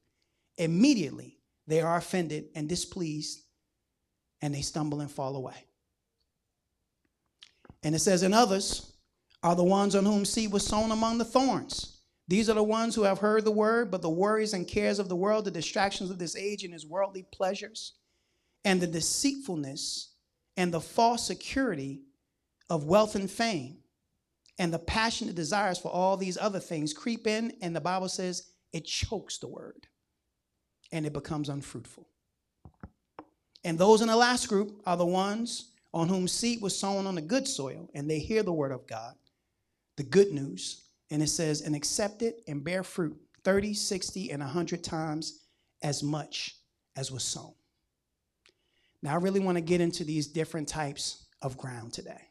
immediately 0.58 1.38
they 1.66 1.80
are 1.80 1.96
offended 1.96 2.50
and 2.54 2.68
displeased, 2.68 3.40
and 4.42 4.54
they 4.54 4.60
stumble 4.60 5.00
and 5.00 5.10
fall 5.10 5.34
away. 5.34 5.64
And 7.82 7.94
it 7.94 8.00
says, 8.00 8.22
And 8.22 8.34
others 8.34 8.92
are 9.42 9.56
the 9.56 9.64
ones 9.64 9.94
on 9.94 10.04
whom 10.04 10.26
seed 10.26 10.52
was 10.52 10.66
sown 10.66 10.90
among 10.90 11.16
the 11.16 11.24
thorns. 11.24 12.02
These 12.28 12.50
are 12.50 12.54
the 12.54 12.62
ones 12.62 12.94
who 12.94 13.04
have 13.04 13.20
heard 13.20 13.46
the 13.46 13.50
word, 13.50 13.90
but 13.90 14.02
the 14.02 14.10
worries 14.10 14.52
and 14.52 14.68
cares 14.68 14.98
of 14.98 15.08
the 15.08 15.16
world, 15.16 15.46
the 15.46 15.50
distractions 15.50 16.10
of 16.10 16.18
this 16.18 16.36
age 16.36 16.64
and 16.64 16.74
its 16.74 16.84
worldly 16.84 17.26
pleasures, 17.32 17.94
and 18.62 18.78
the 18.78 18.86
deceitfulness 18.86 20.12
and 20.58 20.70
the 20.70 20.82
false 20.82 21.26
security 21.26 22.02
of 22.68 22.84
wealth 22.84 23.14
and 23.14 23.30
fame, 23.30 23.78
and 24.62 24.72
the 24.72 24.78
passionate 24.78 25.34
desires 25.34 25.76
for 25.76 25.90
all 25.90 26.16
these 26.16 26.38
other 26.38 26.60
things 26.60 26.92
creep 26.92 27.26
in, 27.26 27.52
and 27.62 27.74
the 27.74 27.80
Bible 27.80 28.08
says 28.08 28.52
it 28.72 28.84
chokes 28.84 29.38
the 29.38 29.48
word 29.48 29.88
and 30.92 31.04
it 31.04 31.12
becomes 31.12 31.48
unfruitful. 31.48 32.06
And 33.64 33.76
those 33.76 34.02
in 34.02 34.06
the 34.06 34.14
last 34.14 34.48
group 34.48 34.80
are 34.86 34.96
the 34.96 35.04
ones 35.04 35.72
on 35.92 36.08
whom 36.08 36.28
seed 36.28 36.62
was 36.62 36.78
sown 36.78 37.08
on 37.08 37.16
the 37.16 37.20
good 37.20 37.48
soil, 37.48 37.90
and 37.92 38.08
they 38.08 38.20
hear 38.20 38.44
the 38.44 38.52
word 38.52 38.70
of 38.70 38.86
God, 38.86 39.14
the 39.96 40.04
good 40.04 40.30
news, 40.30 40.84
and 41.10 41.20
it 41.24 41.28
says, 41.28 41.62
and 41.62 41.74
accept 41.74 42.22
it 42.22 42.44
and 42.46 42.62
bear 42.62 42.84
fruit 42.84 43.16
30, 43.42 43.74
60, 43.74 44.30
and 44.30 44.40
100 44.40 44.84
times 44.84 45.40
as 45.82 46.04
much 46.04 46.54
as 46.94 47.10
was 47.10 47.24
sown. 47.24 47.54
Now, 49.02 49.14
I 49.14 49.16
really 49.16 49.40
want 49.40 49.56
to 49.56 49.62
get 49.62 49.80
into 49.80 50.04
these 50.04 50.28
different 50.28 50.68
types 50.68 51.26
of 51.42 51.56
ground 51.56 51.92
today. 51.92 52.28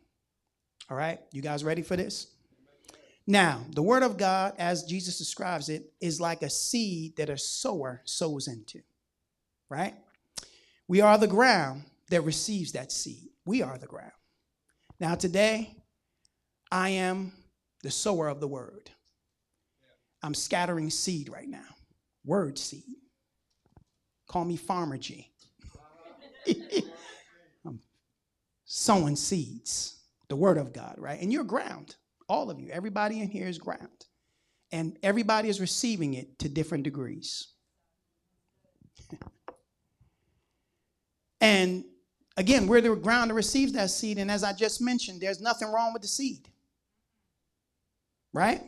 All 0.92 0.98
right, 0.98 1.22
you 1.32 1.42
guys 1.42 1.64
ready 1.64 1.84
for 1.84 1.96
this? 1.96 2.28
Now, 3.26 3.62
the 3.74 3.82
word 3.82 4.04
of 4.04 4.18
God, 4.18 4.56
as 4.58 4.84
Jesus 4.84 5.18
describes 5.18 5.70
it, 5.70 5.94
is 6.02 6.20
like 6.20 6.42
a 6.42 6.50
seed 6.50 7.16
that 7.16 7.30
a 7.30 7.38
sower 7.38 8.02
sows 8.04 8.50
into, 8.50 8.82
right? 9.70 9.96
We 10.90 11.00
are 11.00 11.18
the 11.18 11.28
ground 11.28 11.84
that 12.10 12.24
receives 12.24 12.74
that 12.74 12.92
seed. 12.92 13.30
We 13.46 13.62
are 13.62 13.78
the 13.78 13.88
ground. 13.88 14.12
Now, 15.00 15.16
today, 15.16 15.78
I 16.70 16.90
am 16.90 17.32
the 17.84 17.92
sower 17.92 18.28
of 18.28 18.42
the 18.42 18.50
word. 18.50 18.92
I'm 20.22 20.34
scattering 20.34 20.90
seed 20.90 21.30
right 21.30 21.48
now, 21.48 21.70
word 22.26 22.60
seed. 22.60 22.84
Call 24.28 24.44
me 24.44 24.58
Farmer 24.58 24.98
G. 24.98 25.32
I'm 27.66 27.80
sowing 28.66 29.16
seeds, 29.16 30.01
the 30.32 30.36
word 30.36 30.58
of 30.58 30.74
God, 30.74 30.96
right? 30.98 31.22
And 31.22 31.32
you're 31.32 31.44
ground, 31.44 31.96
all 32.28 32.50
of 32.50 32.60
you. 32.60 32.70
Everybody 32.72 33.20
in 33.20 33.30
here 33.30 33.48
is 33.48 33.58
ground. 33.58 34.06
And 34.72 34.98
everybody 35.04 35.50
is 35.50 35.60
receiving 35.60 36.14
it 36.14 36.40
to 36.40 36.48
different 36.50 36.86
degrees. 36.86 37.50
and 41.42 41.84
Again, 42.38 42.66
we're 42.68 42.82
the 42.82 42.96
ground 42.96 43.30
that 43.30 43.36
receives 43.36 43.74
that 43.74 43.90
seed. 43.90 44.18
And 44.18 44.32
as 44.32 44.44
I 44.44 44.54
just 44.54 44.82
mentioned, 44.82 45.22
there's 45.22 45.42
nothing 45.42 45.72
wrong 45.72 45.92
with 45.94 46.02
the 46.02 46.08
seed. 46.08 46.48
Right? 48.34 48.62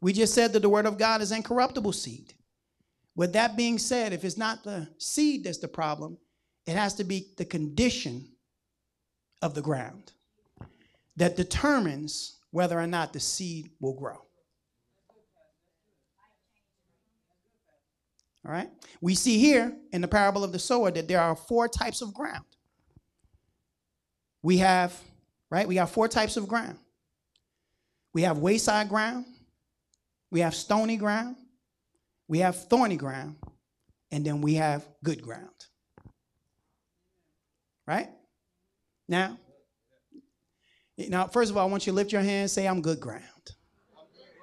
We 0.00 0.12
just 0.12 0.34
said 0.34 0.52
that 0.52 0.60
the 0.60 0.68
word 0.68 0.86
of 0.86 0.98
God 0.98 1.22
is 1.22 1.32
incorruptible 1.32 1.94
seed. 1.94 2.34
With 3.16 3.32
that 3.32 3.56
being 3.56 3.78
said, 3.78 4.12
if 4.12 4.24
it's 4.24 4.36
not 4.36 4.62
the 4.62 4.88
seed 4.98 5.44
that's 5.44 5.58
the 5.58 5.68
problem, 5.68 6.18
it 6.66 6.76
has 6.76 6.94
to 6.94 7.04
be 7.04 7.28
the 7.36 7.44
condition 7.44 8.28
of 9.40 9.54
the 9.54 9.62
ground 9.62 10.12
that 11.18 11.36
determines 11.36 12.38
whether 12.50 12.78
or 12.78 12.86
not 12.86 13.12
the 13.12 13.20
seed 13.20 13.70
will 13.80 13.94
grow. 13.94 14.16
All 18.46 18.52
right? 18.52 18.70
We 19.00 19.14
see 19.14 19.38
here 19.38 19.76
in 19.92 20.00
the 20.00 20.08
parable 20.08 20.42
of 20.42 20.52
the 20.52 20.58
sower 20.58 20.90
that 20.90 21.06
there 21.08 21.20
are 21.20 21.36
four 21.36 21.68
types 21.68 22.00
of 22.00 22.14
ground 22.14 22.44
we 24.42 24.58
have, 24.58 24.98
right? 25.50 25.66
We 25.66 25.76
have 25.76 25.90
four 25.90 26.08
types 26.08 26.36
of 26.36 26.48
ground. 26.48 26.78
We 28.14 28.22
have 28.22 28.38
wayside 28.38 28.88
ground, 28.88 29.26
we 30.30 30.40
have 30.40 30.54
stony 30.54 30.96
ground, 30.96 31.36
we 32.26 32.38
have 32.38 32.56
thorny 32.56 32.96
ground, 32.96 33.36
and 34.10 34.24
then 34.24 34.40
we 34.40 34.54
have 34.54 34.86
good 35.04 35.22
ground. 35.22 35.66
right? 37.86 38.08
Now, 39.08 39.38
now, 40.98 41.28
first 41.28 41.50
of 41.50 41.56
all, 41.56 41.66
I 41.66 41.70
want 41.70 41.86
you 41.86 41.92
to 41.92 41.96
lift 41.96 42.12
your 42.12 42.22
hand 42.22 42.50
say, 42.50 42.66
I'm 42.66 42.82
good 42.82 42.98
ground. 42.98 43.22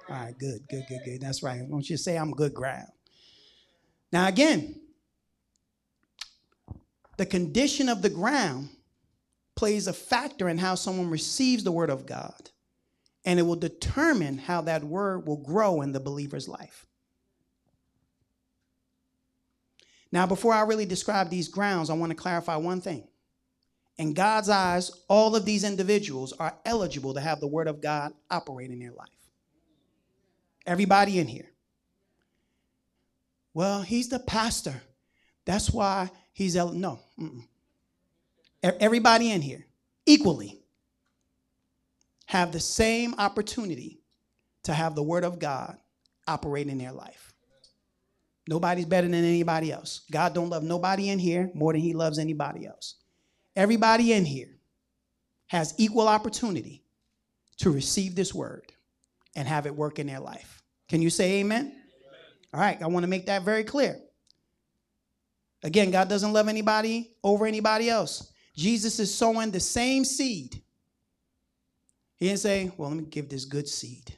All 0.08 0.16
right, 0.16 0.38
good, 0.38 0.60
good, 0.68 0.84
good, 0.88 1.00
good. 1.04 1.20
That's 1.20 1.42
right. 1.42 1.60
I 1.60 1.64
want 1.64 1.90
you 1.90 1.96
to 1.96 2.02
say, 2.02 2.16
I'm 2.16 2.30
good 2.30 2.54
ground. 2.54 2.88
Now, 4.12 4.28
again, 4.28 4.80
the 7.16 7.26
condition 7.26 7.88
of 7.88 8.02
the 8.02 8.08
ground 8.08 8.70
plays 9.56 9.86
a 9.86 9.92
factor 9.92 10.48
in 10.48 10.58
how 10.58 10.74
someone 10.74 11.10
receives 11.10 11.64
the 11.64 11.72
word 11.72 11.90
of 11.90 12.06
God, 12.06 12.50
and 13.24 13.38
it 13.38 13.42
will 13.42 13.56
determine 13.56 14.38
how 14.38 14.60
that 14.62 14.84
word 14.84 15.26
will 15.26 15.38
grow 15.38 15.80
in 15.82 15.92
the 15.92 16.00
believer's 16.00 16.48
life. 16.48 16.86
Now, 20.12 20.26
before 20.26 20.52
I 20.52 20.62
really 20.62 20.86
describe 20.86 21.30
these 21.30 21.48
grounds, 21.48 21.90
I 21.90 21.94
want 21.94 22.10
to 22.10 22.16
clarify 22.16 22.56
one 22.56 22.80
thing. 22.80 23.08
In 23.98 24.12
God's 24.12 24.48
eyes, 24.48 24.90
all 25.08 25.34
of 25.34 25.44
these 25.44 25.64
individuals 25.64 26.32
are 26.34 26.54
eligible 26.64 27.14
to 27.14 27.20
have 27.20 27.40
the 27.40 27.46
word 27.46 27.66
of 27.66 27.80
God 27.80 28.12
operate 28.30 28.70
in 28.70 28.78
their 28.78 28.92
life. 28.92 29.08
Everybody 30.66 31.18
in 31.18 31.26
here. 31.26 31.48
Well, 33.54 33.80
he's 33.80 34.08
the 34.08 34.18
pastor. 34.18 34.82
That's 35.46 35.70
why 35.70 36.10
he's 36.32 36.56
el- 36.56 36.72
no. 36.72 36.98
Mm-mm. 37.18 37.44
Everybody 38.62 39.30
in 39.30 39.40
here 39.40 39.64
equally 40.04 40.60
have 42.26 42.52
the 42.52 42.60
same 42.60 43.14
opportunity 43.16 44.00
to 44.64 44.74
have 44.74 44.94
the 44.94 45.02
word 45.02 45.24
of 45.24 45.38
God 45.38 45.78
operate 46.26 46.66
in 46.66 46.76
their 46.76 46.92
life. 46.92 47.32
Nobody's 48.48 48.84
better 48.84 49.08
than 49.08 49.24
anybody 49.24 49.72
else. 49.72 50.02
God 50.10 50.34
don't 50.34 50.50
love 50.50 50.62
nobody 50.62 51.08
in 51.08 51.18
here 51.18 51.50
more 51.54 51.72
than 51.72 51.80
he 51.80 51.94
loves 51.94 52.18
anybody 52.18 52.66
else. 52.66 52.96
Everybody 53.56 54.12
in 54.12 54.24
here 54.24 54.58
has 55.46 55.74
equal 55.78 56.08
opportunity 56.08 56.84
to 57.58 57.70
receive 57.70 58.14
this 58.14 58.34
word 58.34 58.72
and 59.34 59.48
have 59.48 59.66
it 59.66 59.74
work 59.74 59.98
in 59.98 60.06
their 60.06 60.20
life. 60.20 60.62
Can 60.88 61.00
you 61.00 61.10
say 61.10 61.40
amen? 61.40 61.62
amen. 61.62 61.74
All 62.52 62.60
right, 62.60 62.80
I 62.82 62.86
want 62.86 63.04
to 63.04 63.08
make 63.08 63.26
that 63.26 63.42
very 63.42 63.64
clear. 63.64 63.98
Again, 65.62 65.90
God 65.90 66.08
doesn't 66.08 66.32
love 66.32 66.48
anybody 66.48 67.12
over 67.24 67.46
anybody 67.46 67.88
else. 67.88 68.30
Jesus 68.54 68.98
is 68.98 69.12
sowing 69.12 69.50
the 69.50 69.60
same 69.60 70.04
seed. 70.04 70.62
He 72.16 72.28
didn't 72.28 72.40
say, 72.40 72.72
well, 72.76 72.90
let 72.90 72.98
me 72.98 73.04
give 73.04 73.28
this 73.28 73.44
good 73.44 73.68
seed 73.68 74.16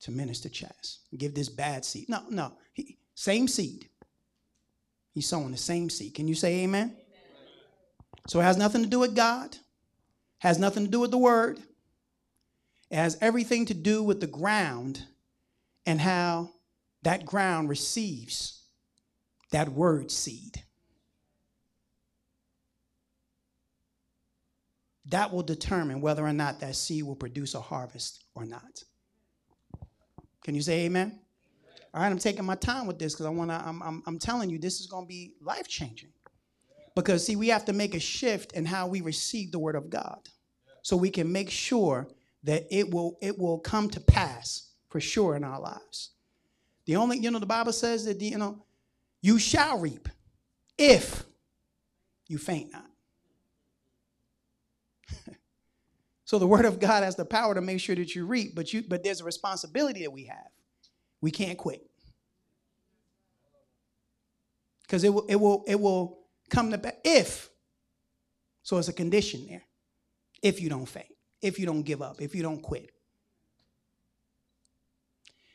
to 0.00 0.10
Minister 0.10 0.48
Chaz. 0.48 0.98
Give 1.16 1.34
this 1.34 1.48
bad 1.48 1.84
seed. 1.84 2.08
No, 2.08 2.22
no. 2.30 2.52
He, 2.72 2.98
same 3.14 3.48
seed. 3.48 3.88
He's 5.12 5.28
sowing 5.28 5.50
the 5.50 5.56
same 5.56 5.90
seed. 5.90 6.14
Can 6.14 6.26
you 6.26 6.34
say 6.34 6.62
amen? 6.64 6.96
Amen? 8.24 8.30
So 8.30 8.40
it 8.40 8.44
has 8.44 8.56
nothing 8.56 8.82
to 8.82 8.88
do 8.88 8.98
with 9.00 9.16
God, 9.16 9.56
has 10.38 10.58
nothing 10.58 10.84
to 10.84 10.90
do 10.90 11.00
with 11.00 11.10
the 11.10 11.18
word. 11.18 11.58
It 12.90 12.96
has 12.96 13.18
everything 13.20 13.66
to 13.66 13.74
do 13.74 14.02
with 14.02 14.20
the 14.20 14.26
ground 14.26 15.02
and 15.86 16.00
how 16.00 16.50
that 17.02 17.26
ground 17.26 17.68
receives 17.68 18.62
that 19.50 19.68
word 19.68 20.10
seed. 20.10 20.62
That 25.06 25.32
will 25.32 25.42
determine 25.42 26.00
whether 26.00 26.24
or 26.26 26.32
not 26.32 26.60
that 26.60 26.76
seed 26.76 27.04
will 27.04 27.16
produce 27.16 27.54
a 27.54 27.60
harvest 27.60 28.24
or 28.34 28.46
not. 28.46 28.84
Can 30.44 30.54
you 30.54 30.62
say 30.62 30.86
amen? 30.86 31.20
All 31.92 32.02
right, 32.02 32.10
I'm 32.10 32.18
taking 32.18 32.44
my 32.44 32.56
time 32.56 32.86
with 32.86 32.98
this 32.98 33.14
because 33.14 33.26
I 33.26 33.30
want 33.30 33.50
to, 33.50 33.56
I'm, 33.56 33.82
I'm, 33.82 34.02
I'm 34.06 34.18
telling 34.18 34.50
you, 34.50 34.58
this 34.58 34.80
is 34.80 34.86
going 34.86 35.04
to 35.04 35.08
be 35.08 35.34
life 35.40 35.68
changing. 35.68 36.13
Because, 36.94 37.26
see, 37.26 37.36
we 37.36 37.48
have 37.48 37.64
to 37.64 37.72
make 37.72 37.94
a 37.94 38.00
shift 38.00 38.52
in 38.52 38.64
how 38.64 38.86
we 38.86 39.00
receive 39.00 39.50
the 39.50 39.58
word 39.58 39.74
of 39.74 39.90
God 39.90 40.28
so 40.82 40.96
we 40.96 41.10
can 41.10 41.32
make 41.32 41.50
sure 41.50 42.08
that 42.44 42.66
it 42.70 42.90
will, 42.92 43.18
it 43.20 43.38
will 43.38 43.58
come 43.58 43.88
to 43.90 44.00
pass 44.00 44.70
for 44.88 45.00
sure 45.00 45.34
in 45.34 45.42
our 45.42 45.60
lives. 45.60 46.10
The 46.86 46.96
only, 46.96 47.18
you 47.18 47.30
know, 47.30 47.38
the 47.38 47.46
Bible 47.46 47.72
says 47.72 48.04
that, 48.04 48.20
you 48.20 48.38
know, 48.38 48.64
you 49.22 49.38
shall 49.38 49.78
reap 49.78 50.08
if 50.76 51.24
you 52.28 52.38
faint 52.38 52.72
not. 52.72 52.90
so 56.24 56.38
the 56.38 56.46
word 56.46 56.64
of 56.64 56.78
God 56.78 57.02
has 57.02 57.16
the 57.16 57.24
power 57.24 57.54
to 57.54 57.60
make 57.60 57.80
sure 57.80 57.96
that 57.96 58.14
you 58.14 58.26
reap, 58.26 58.54
but 58.54 58.72
you 58.72 58.82
but 58.86 59.02
there's 59.02 59.20
a 59.22 59.24
responsibility 59.24 60.02
that 60.02 60.12
we 60.12 60.24
have. 60.24 60.50
We 61.20 61.30
can't 61.30 61.56
quit. 61.56 61.82
Because 64.82 65.04
it 65.04 65.08
will 65.08 65.24
it 65.26 65.36
will 65.36 65.64
it 65.66 65.80
will 65.80 66.23
come 66.50 66.70
to 66.70 66.94
if. 67.04 67.50
So 68.62 68.78
it's 68.78 68.88
a 68.88 68.92
condition 68.92 69.46
there. 69.48 69.62
If 70.42 70.60
you 70.60 70.68
don't 70.68 70.86
faint, 70.86 71.14
if 71.42 71.58
you 71.58 71.66
don't 71.66 71.82
give 71.82 72.02
up, 72.02 72.20
if 72.20 72.34
you 72.34 72.42
don't 72.42 72.62
quit. 72.62 72.90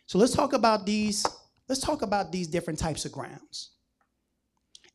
So 0.06 0.18
let's 0.18 0.34
talk 0.34 0.54
about 0.54 0.86
these, 0.86 1.26
let's 1.68 1.82
talk 1.82 2.02
about 2.02 2.32
these 2.32 2.48
different 2.48 2.80
types 2.80 3.06
of 3.06 3.12
grounds. 3.12 3.72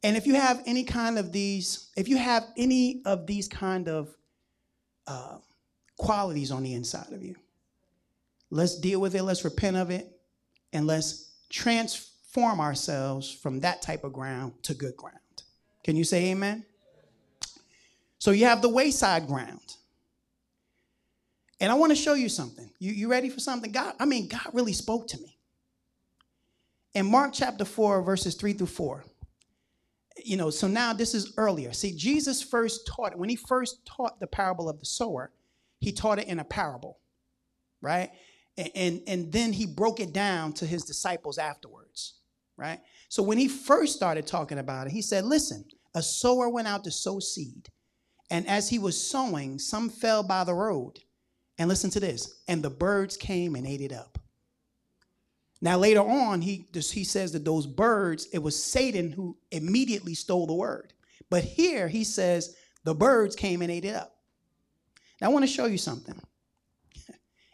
And 0.02 0.16
if 0.16 0.26
you 0.26 0.34
have 0.34 0.62
any 0.66 0.84
kind 0.84 1.18
of 1.18 1.32
these, 1.32 1.90
if 1.96 2.08
you 2.08 2.16
have 2.16 2.44
any 2.56 3.02
of 3.06 3.26
these 3.26 3.48
kind 3.48 3.88
of 3.88 4.14
uh, 5.06 5.38
qualities 5.96 6.50
on 6.50 6.62
the 6.62 6.74
inside 6.74 7.12
of 7.12 7.22
you, 7.22 7.36
let's 8.50 8.78
deal 8.78 9.00
with 9.00 9.14
it, 9.14 9.22
let's 9.22 9.44
repent 9.44 9.76
of 9.76 9.90
it, 9.90 10.10
and 10.72 10.86
let's 10.86 11.32
transform 11.48 12.60
ourselves 12.60 13.32
from 13.32 13.60
that 13.60 13.80
type 13.80 14.04
of 14.04 14.12
ground 14.12 14.52
to 14.64 14.74
good 14.74 14.96
ground. 14.96 15.18
Can 15.84 15.96
you 15.96 16.04
say 16.04 16.30
amen? 16.30 16.64
So 18.18 18.30
you 18.30 18.46
have 18.46 18.62
the 18.62 18.70
wayside 18.70 19.26
ground. 19.26 19.76
And 21.60 21.70
I 21.70 21.74
want 21.74 21.90
to 21.90 21.96
show 21.96 22.14
you 22.14 22.28
something. 22.28 22.70
You, 22.78 22.92
you 22.92 23.08
ready 23.08 23.28
for 23.28 23.38
something? 23.38 23.70
God, 23.70 23.94
I 24.00 24.06
mean, 24.06 24.28
God 24.28 24.48
really 24.52 24.72
spoke 24.72 25.06
to 25.08 25.20
me. 25.20 25.38
In 26.94 27.10
Mark 27.10 27.32
chapter 27.32 27.64
4, 27.64 28.02
verses 28.02 28.34
3 28.34 28.54
through 28.54 28.66
4, 28.66 29.04
you 30.24 30.36
know, 30.36 30.50
so 30.50 30.66
now 30.66 30.92
this 30.92 31.14
is 31.14 31.34
earlier. 31.36 31.72
See, 31.72 31.92
Jesus 31.94 32.42
first 32.42 32.86
taught. 32.86 33.16
When 33.16 33.28
he 33.28 33.36
first 33.36 33.84
taught 33.84 34.20
the 34.20 34.26
parable 34.26 34.68
of 34.68 34.78
the 34.78 34.86
sower, 34.86 35.30
he 35.80 35.92
taught 35.92 36.18
it 36.18 36.28
in 36.28 36.38
a 36.38 36.44
parable, 36.44 36.98
right? 37.80 38.10
And, 38.56 38.70
and, 38.74 39.02
and 39.06 39.32
then 39.32 39.52
he 39.52 39.66
broke 39.66 40.00
it 40.00 40.12
down 40.12 40.52
to 40.54 40.66
his 40.66 40.84
disciples 40.84 41.36
afterwards, 41.36 42.14
right? 42.56 42.80
So 43.14 43.22
when 43.22 43.38
he 43.38 43.46
first 43.46 43.94
started 43.94 44.26
talking 44.26 44.58
about 44.58 44.88
it, 44.88 44.92
he 44.92 45.00
said, 45.00 45.24
Listen, 45.24 45.64
a 45.94 46.02
sower 46.02 46.48
went 46.48 46.66
out 46.66 46.82
to 46.82 46.90
sow 46.90 47.20
seed. 47.20 47.68
And 48.28 48.44
as 48.48 48.68
he 48.68 48.80
was 48.80 49.00
sowing, 49.00 49.60
some 49.60 49.88
fell 49.88 50.24
by 50.24 50.42
the 50.42 50.52
road 50.52 50.98
and 51.56 51.68
listen 51.68 51.90
to 51.90 52.00
this. 52.00 52.42
And 52.48 52.60
the 52.60 52.70
birds 52.70 53.16
came 53.16 53.54
and 53.54 53.68
ate 53.68 53.82
it 53.82 53.92
up. 53.92 54.18
Now, 55.62 55.78
later 55.78 56.00
on, 56.00 56.40
he, 56.40 56.66
he 56.74 57.04
says 57.04 57.30
that 57.34 57.44
those 57.44 57.68
birds, 57.68 58.26
it 58.32 58.40
was 58.40 58.60
Satan 58.60 59.12
who 59.12 59.36
immediately 59.52 60.14
stole 60.14 60.48
the 60.48 60.52
word. 60.52 60.92
But 61.30 61.44
here 61.44 61.86
he 61.86 62.02
says 62.02 62.56
the 62.82 62.96
birds 62.96 63.36
came 63.36 63.62
and 63.62 63.70
ate 63.70 63.84
it 63.84 63.94
up. 63.94 64.16
Now, 65.20 65.28
I 65.28 65.32
want 65.32 65.44
to 65.44 65.52
show 65.52 65.66
you 65.66 65.78
something. 65.78 66.20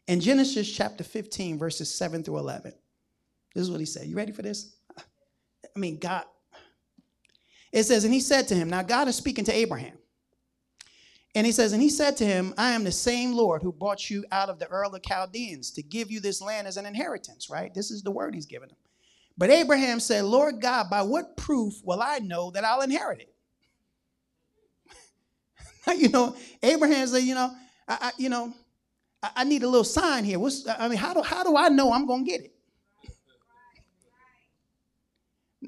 In 0.08 0.20
Genesis 0.20 0.72
chapter 0.72 1.04
15, 1.04 1.58
verses 1.58 1.94
7 1.94 2.24
through 2.24 2.38
11, 2.38 2.72
this 3.54 3.60
is 3.60 3.70
what 3.70 3.80
he 3.80 3.84
said. 3.84 4.06
You 4.06 4.16
ready 4.16 4.32
for 4.32 4.40
this? 4.40 4.76
I 5.74 5.78
mean, 5.78 5.98
God. 5.98 6.24
It 7.72 7.85
says, 7.85 8.04
and 8.04 8.12
he 8.12 8.20
said 8.20 8.48
to 8.48 8.54
him, 8.54 8.68
Now 8.70 8.83
God 8.83 9.09
is 9.09 9.16
speaking 9.16 9.44
to 9.44 9.52
Abraham. 9.52 9.96
And 11.35 11.46
he 11.46 11.52
says, 11.52 11.72
And 11.72 11.80
he 11.80 11.88
said 11.88 12.16
to 12.18 12.26
him, 12.26 12.52
I 12.59 12.72
am 12.72 12.83
the 12.83 12.92
same 12.92 13.33
Lord 13.33 13.62
who 13.62 13.72
brought 13.72 14.11
you 14.11 14.24
out 14.33 14.48
of 14.48 14.59
the 14.59 14.68
Ur 14.70 14.85
of 14.85 15.02
Chaldeans 15.02 15.70
to 15.72 15.83
give 15.83 16.11
you 16.11 16.20
this 16.20 16.42
land 16.42 16.66
as 16.66 16.76
an 16.76 16.87
inheritance, 16.87 17.48
right? 17.48 17.72
This 17.72 17.90
is 17.90 18.02
the 18.02 18.11
word 18.11 18.35
he's 18.35 18.46
given 18.46 18.68
him. 18.68 18.76
But 19.38 19.50
Abraham 19.50 20.00
said, 20.00 20.24
Lord 20.24 20.61
God, 20.61 20.90
by 20.90 21.02
what 21.02 21.37
proof 21.37 21.74
will 21.85 22.02
I 22.02 22.18
know 22.18 22.50
that 22.50 22.64
I'll 22.64 22.83
inherit 22.83 23.20
it? 23.20 23.35
you 25.98 26.09
know, 26.09 26.37
Abraham 26.62 27.06
said, 27.06 27.22
you 27.22 27.35
know, 27.35 27.52
I, 27.88 27.98
I 28.00 28.11
you 28.18 28.28
know, 28.28 28.52
I, 29.22 29.30
I, 29.37 29.44
need 29.44 29.62
a 29.62 29.68
little 29.68 29.85
sign 29.85 30.24
here. 30.24 30.38
What's, 30.38 30.68
I 30.68 30.88
mean, 30.88 30.98
how 30.98 31.14
do, 31.14 31.22
how 31.22 31.42
do 31.42 31.56
I 31.56 31.68
know 31.68 31.92
I'm 31.92 32.06
going 32.06 32.24
to 32.24 32.30
get 32.30 32.42
it? 32.42 32.54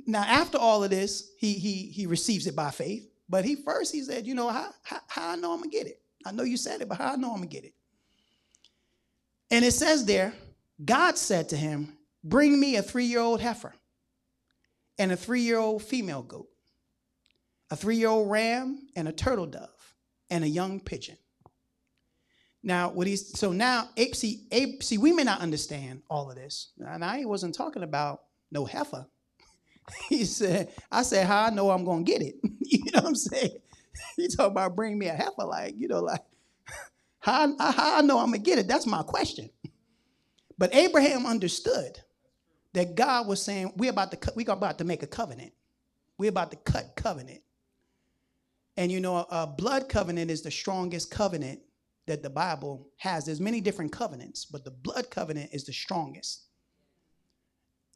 Now, 0.06 0.22
after 0.22 0.58
all 0.58 0.82
of 0.82 0.90
this, 0.90 1.32
he, 1.38 1.54
he, 1.54 1.86
he 1.86 2.06
receives 2.06 2.46
it 2.46 2.56
by 2.56 2.70
faith. 2.70 3.08
But 3.28 3.44
he 3.44 3.56
first 3.56 3.92
he 3.92 4.02
said, 4.02 4.26
you 4.26 4.34
know, 4.34 4.48
how, 4.48 4.70
how, 4.82 5.00
how 5.06 5.30
I 5.30 5.36
know 5.36 5.52
I'm 5.52 5.60
gonna 5.60 5.70
get 5.70 5.86
it. 5.86 6.00
I 6.24 6.32
know 6.32 6.42
you 6.42 6.56
said 6.56 6.80
it, 6.80 6.88
but 6.88 6.98
how 6.98 7.12
I 7.12 7.16
know 7.16 7.30
I'm 7.30 7.36
gonna 7.36 7.46
get 7.46 7.64
it. 7.64 7.74
And 9.50 9.64
it 9.64 9.72
says 9.72 10.04
there, 10.04 10.34
God 10.84 11.18
said 11.18 11.48
to 11.50 11.56
him, 11.56 11.96
Bring 12.24 12.58
me 12.58 12.76
a 12.76 12.82
three-year-old 12.82 13.40
heifer 13.40 13.74
and 14.98 15.12
a 15.12 15.16
three-year-old 15.16 15.82
female 15.82 16.22
goat, 16.22 16.48
a 17.70 17.76
three-year-old 17.76 18.30
ram 18.30 18.86
and 18.94 19.08
a 19.08 19.12
turtle 19.12 19.46
dove, 19.46 19.94
and 20.30 20.44
a 20.44 20.48
young 20.48 20.78
pigeon. 20.78 21.18
Now, 22.62 22.90
what 22.90 23.06
he's 23.06 23.36
so 23.38 23.50
now, 23.50 23.88
see, 24.12 24.46
see, 24.80 24.98
we 24.98 25.12
may 25.12 25.24
not 25.24 25.40
understand 25.40 26.02
all 26.08 26.30
of 26.30 26.36
this. 26.36 26.72
And 26.78 27.04
I 27.04 27.24
wasn't 27.24 27.54
talking 27.54 27.82
about 27.82 28.22
no 28.52 28.64
heifer. 28.64 29.06
he 30.08 30.24
said, 30.24 30.72
I 30.90 31.02
said, 31.02 31.26
how 31.26 31.44
I 31.44 31.50
know 31.50 31.70
I'm 31.70 31.84
to 31.84 32.02
get 32.04 32.22
it. 32.22 32.36
you 32.60 32.84
know 32.92 33.00
what 33.00 33.06
I'm 33.06 33.14
saying? 33.14 33.58
he 34.16 34.28
talking 34.28 34.52
about 34.52 34.76
bring 34.76 34.98
me 34.98 35.06
a 35.06 35.14
heifer, 35.14 35.44
like, 35.44 35.74
you 35.76 35.88
know, 35.88 36.00
like, 36.00 36.22
how, 37.20 37.54
how 37.58 37.98
I 37.98 38.02
know 38.02 38.18
I'm 38.18 38.32
to 38.32 38.38
get 38.38 38.58
it? 38.58 38.68
That's 38.68 38.86
my 38.86 39.02
question. 39.02 39.50
But 40.58 40.74
Abraham 40.74 41.26
understood 41.26 41.98
that 42.74 42.94
God 42.94 43.26
was 43.26 43.42
saying, 43.42 43.72
we're 43.76 43.90
about 43.90 44.10
to, 44.12 44.16
cut, 44.16 44.36
we 44.36 44.44
about 44.46 44.78
to 44.78 44.84
make 44.84 45.02
a 45.02 45.06
covenant. 45.06 45.52
We're 46.18 46.30
about 46.30 46.50
to 46.52 46.56
cut 46.56 46.94
covenant. 46.96 47.40
And 48.76 48.90
you 48.90 49.00
know, 49.00 49.26
a 49.30 49.46
blood 49.46 49.88
covenant 49.88 50.30
is 50.30 50.42
the 50.42 50.50
strongest 50.50 51.10
covenant 51.10 51.60
that 52.06 52.22
the 52.22 52.30
Bible 52.30 52.88
has. 52.98 53.26
There's 53.26 53.40
many 53.40 53.60
different 53.60 53.92
covenants, 53.92 54.44
but 54.44 54.64
the 54.64 54.70
blood 54.70 55.10
covenant 55.10 55.50
is 55.52 55.64
the 55.64 55.72
strongest. 55.72 56.46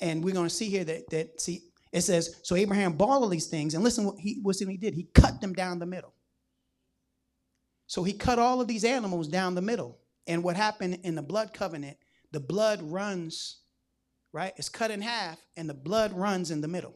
And 0.00 0.22
we're 0.22 0.34
going 0.34 0.48
to 0.48 0.54
see 0.54 0.68
here 0.68 0.84
that, 0.84 1.08
that 1.10 1.40
see, 1.40 1.62
it 1.96 2.02
says, 2.02 2.36
so 2.42 2.56
Abraham 2.56 2.92
bought 2.92 3.22
all 3.22 3.28
these 3.28 3.46
things, 3.46 3.74
and 3.74 3.82
listen 3.82 4.04
what 4.04 4.18
he 4.18 4.38
what 4.42 4.56
he 4.56 4.76
did. 4.76 4.94
He 4.94 5.04
cut 5.14 5.40
them 5.40 5.54
down 5.54 5.78
the 5.78 5.86
middle. 5.86 6.12
So 7.86 8.02
he 8.02 8.12
cut 8.12 8.38
all 8.38 8.60
of 8.60 8.68
these 8.68 8.84
animals 8.84 9.28
down 9.28 9.54
the 9.54 9.62
middle. 9.62 9.98
And 10.26 10.42
what 10.42 10.56
happened 10.56 10.98
in 11.04 11.14
the 11.14 11.22
blood 11.22 11.54
covenant, 11.54 11.96
the 12.32 12.40
blood 12.40 12.82
runs, 12.82 13.60
right? 14.32 14.52
It's 14.56 14.68
cut 14.68 14.90
in 14.90 15.00
half, 15.00 15.38
and 15.56 15.70
the 15.70 15.74
blood 15.74 16.12
runs 16.12 16.50
in 16.50 16.60
the 16.60 16.68
middle. 16.68 16.94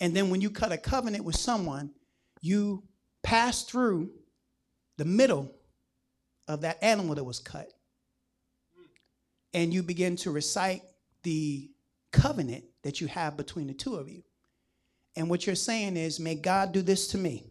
And 0.00 0.16
then 0.16 0.30
when 0.30 0.40
you 0.40 0.50
cut 0.50 0.72
a 0.72 0.78
covenant 0.78 1.24
with 1.24 1.36
someone, 1.36 1.90
you 2.40 2.84
pass 3.22 3.64
through 3.64 4.10
the 4.96 5.04
middle 5.04 5.54
of 6.48 6.62
that 6.62 6.82
animal 6.82 7.14
that 7.16 7.24
was 7.24 7.38
cut. 7.38 7.70
And 9.52 9.72
you 9.72 9.82
begin 9.82 10.16
to 10.16 10.30
recite 10.30 10.82
the 11.22 11.70
covenant 12.10 12.64
that 12.82 13.00
you 13.00 13.06
have 13.08 13.36
between 13.36 13.66
the 13.66 13.74
two 13.74 13.96
of 13.96 14.08
you. 14.08 14.22
And 15.16 15.28
what 15.28 15.46
you're 15.46 15.56
saying 15.56 15.96
is, 15.96 16.20
may 16.20 16.34
God 16.34 16.72
do 16.72 16.82
this 16.82 17.08
to 17.08 17.18
me 17.18 17.46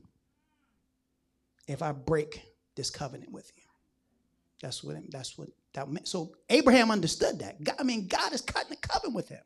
if 1.68 1.82
I 1.82 1.92
break 1.92 2.42
this 2.76 2.90
covenant 2.90 3.32
with 3.32 3.52
you. 3.56 3.64
That's 4.62 4.84
what 4.84 4.96
that's 5.10 5.38
what 5.38 5.50
that 5.74 5.90
meant. 5.90 6.08
So 6.08 6.36
Abraham 6.50 6.92
understood 6.92 7.40
that. 7.40 7.64
God, 7.64 7.76
I 7.80 7.84
mean, 7.84 8.08
God 8.08 8.34
is 8.34 8.42
cutting 8.42 8.70
the 8.72 8.76
covenant 8.76 9.16
with 9.16 9.30
him. 9.30 9.42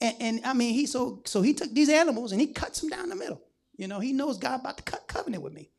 And, 0.00 0.16
and 0.20 0.40
I 0.44 0.52
mean, 0.52 0.74
he 0.74 0.86
so 0.86 1.22
so 1.24 1.42
he 1.42 1.54
took 1.54 1.72
these 1.72 1.88
animals 1.88 2.32
and 2.32 2.40
he 2.40 2.48
cuts 2.48 2.80
them 2.80 2.90
down 2.90 3.08
the 3.08 3.16
middle. 3.16 3.40
You 3.76 3.88
know, 3.88 4.00
he 4.00 4.12
knows 4.12 4.36
God 4.36 4.60
about 4.60 4.76
to 4.76 4.82
cut 4.82 5.06
covenant 5.08 5.42
with 5.42 5.54
me. 5.54 5.70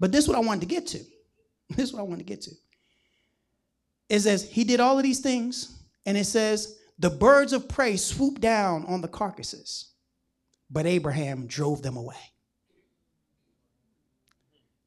But 0.00 0.12
this 0.12 0.24
is 0.24 0.28
what 0.28 0.36
I 0.36 0.40
wanted 0.40 0.62
to 0.62 0.66
get 0.66 0.86
to. 0.88 1.00
This 1.76 1.90
is 1.90 1.92
what 1.92 2.00
I 2.00 2.02
wanted 2.02 2.26
to 2.26 2.34
get 2.34 2.40
to. 2.42 2.50
It 4.08 4.18
says 4.18 4.42
he 4.42 4.64
did 4.64 4.80
all 4.80 4.96
of 4.96 5.04
these 5.04 5.20
things, 5.20 5.79
and 6.10 6.18
it 6.18 6.24
says 6.24 6.76
the 6.98 7.08
birds 7.08 7.52
of 7.52 7.68
prey 7.68 7.96
swooped 7.96 8.40
down 8.40 8.84
on 8.86 9.00
the 9.00 9.06
carcasses, 9.06 9.92
but 10.68 10.86
Abraham 10.86 11.46
drove 11.46 11.82
them 11.82 11.96
away. 11.96 12.16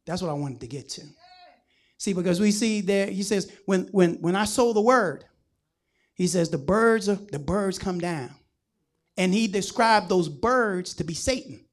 That's 0.06 0.22
what 0.22 0.30
I 0.30 0.34
wanted 0.34 0.60
to 0.60 0.68
get 0.68 0.90
to. 0.90 1.04
See, 1.98 2.12
because 2.12 2.42
we 2.42 2.52
see 2.52 2.82
there, 2.82 3.08
he 3.08 3.24
says, 3.24 3.50
when 3.66 3.88
when 3.94 4.16
when 4.16 4.36
I 4.36 4.44
sow 4.44 4.74
the 4.74 4.82
word, 4.82 5.24
he 6.14 6.28
says 6.28 6.50
the 6.50 6.58
birds 6.58 7.08
of 7.08 7.32
the 7.32 7.40
birds 7.40 7.80
come 7.80 8.00
down. 8.00 8.36
And 9.16 9.34
he 9.34 9.48
described 9.48 10.10
those 10.10 10.28
birds 10.28 10.94
to 10.96 11.06
be 11.06 11.14
Satan, 11.14 11.64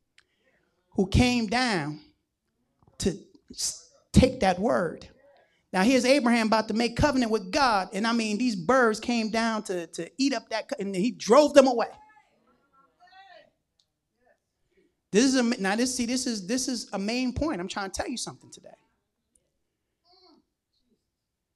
who 0.91 1.09
came 1.09 1.49
down 1.49 1.99
to 2.99 3.19
take 4.13 4.39
that 4.41 4.61
word. 4.61 5.09
Now 5.73 5.83
here's 5.83 6.05
Abraham 6.05 6.49
about 6.49 6.69
to 6.69 6.75
make 6.75 6.97
covenant 6.97 7.31
with 7.31 7.53
God, 7.53 7.91
and 7.93 8.07
I 8.07 8.13
mean 8.13 8.39
these 8.39 8.57
birds 8.57 8.99
came 8.99 9.31
down 9.31 9.63
to, 9.65 9.87
to 9.89 10.11
eat 10.19 10.35
up 10.35 10.49
that, 10.51 10.71
and 10.79 10.95
he 10.95 11.13
drove 11.13 11.55
them 11.55 11.69
away. 11.69 11.89
This 15.13 15.25
is 15.25 15.35
a 15.37 15.43
now 15.43 15.77
this 15.77 15.95
see 15.95 16.07
this 16.07 16.27
is 16.27 16.47
this 16.47 16.69
is 16.69 16.89
a 16.93 16.99
main 16.99 17.33
point. 17.33 17.61
I'm 17.61 17.69
trying 17.69 17.91
to 17.91 17.97
tell 18.03 18.09
you 18.09 18.17
something 18.17 18.51
today. 18.51 18.69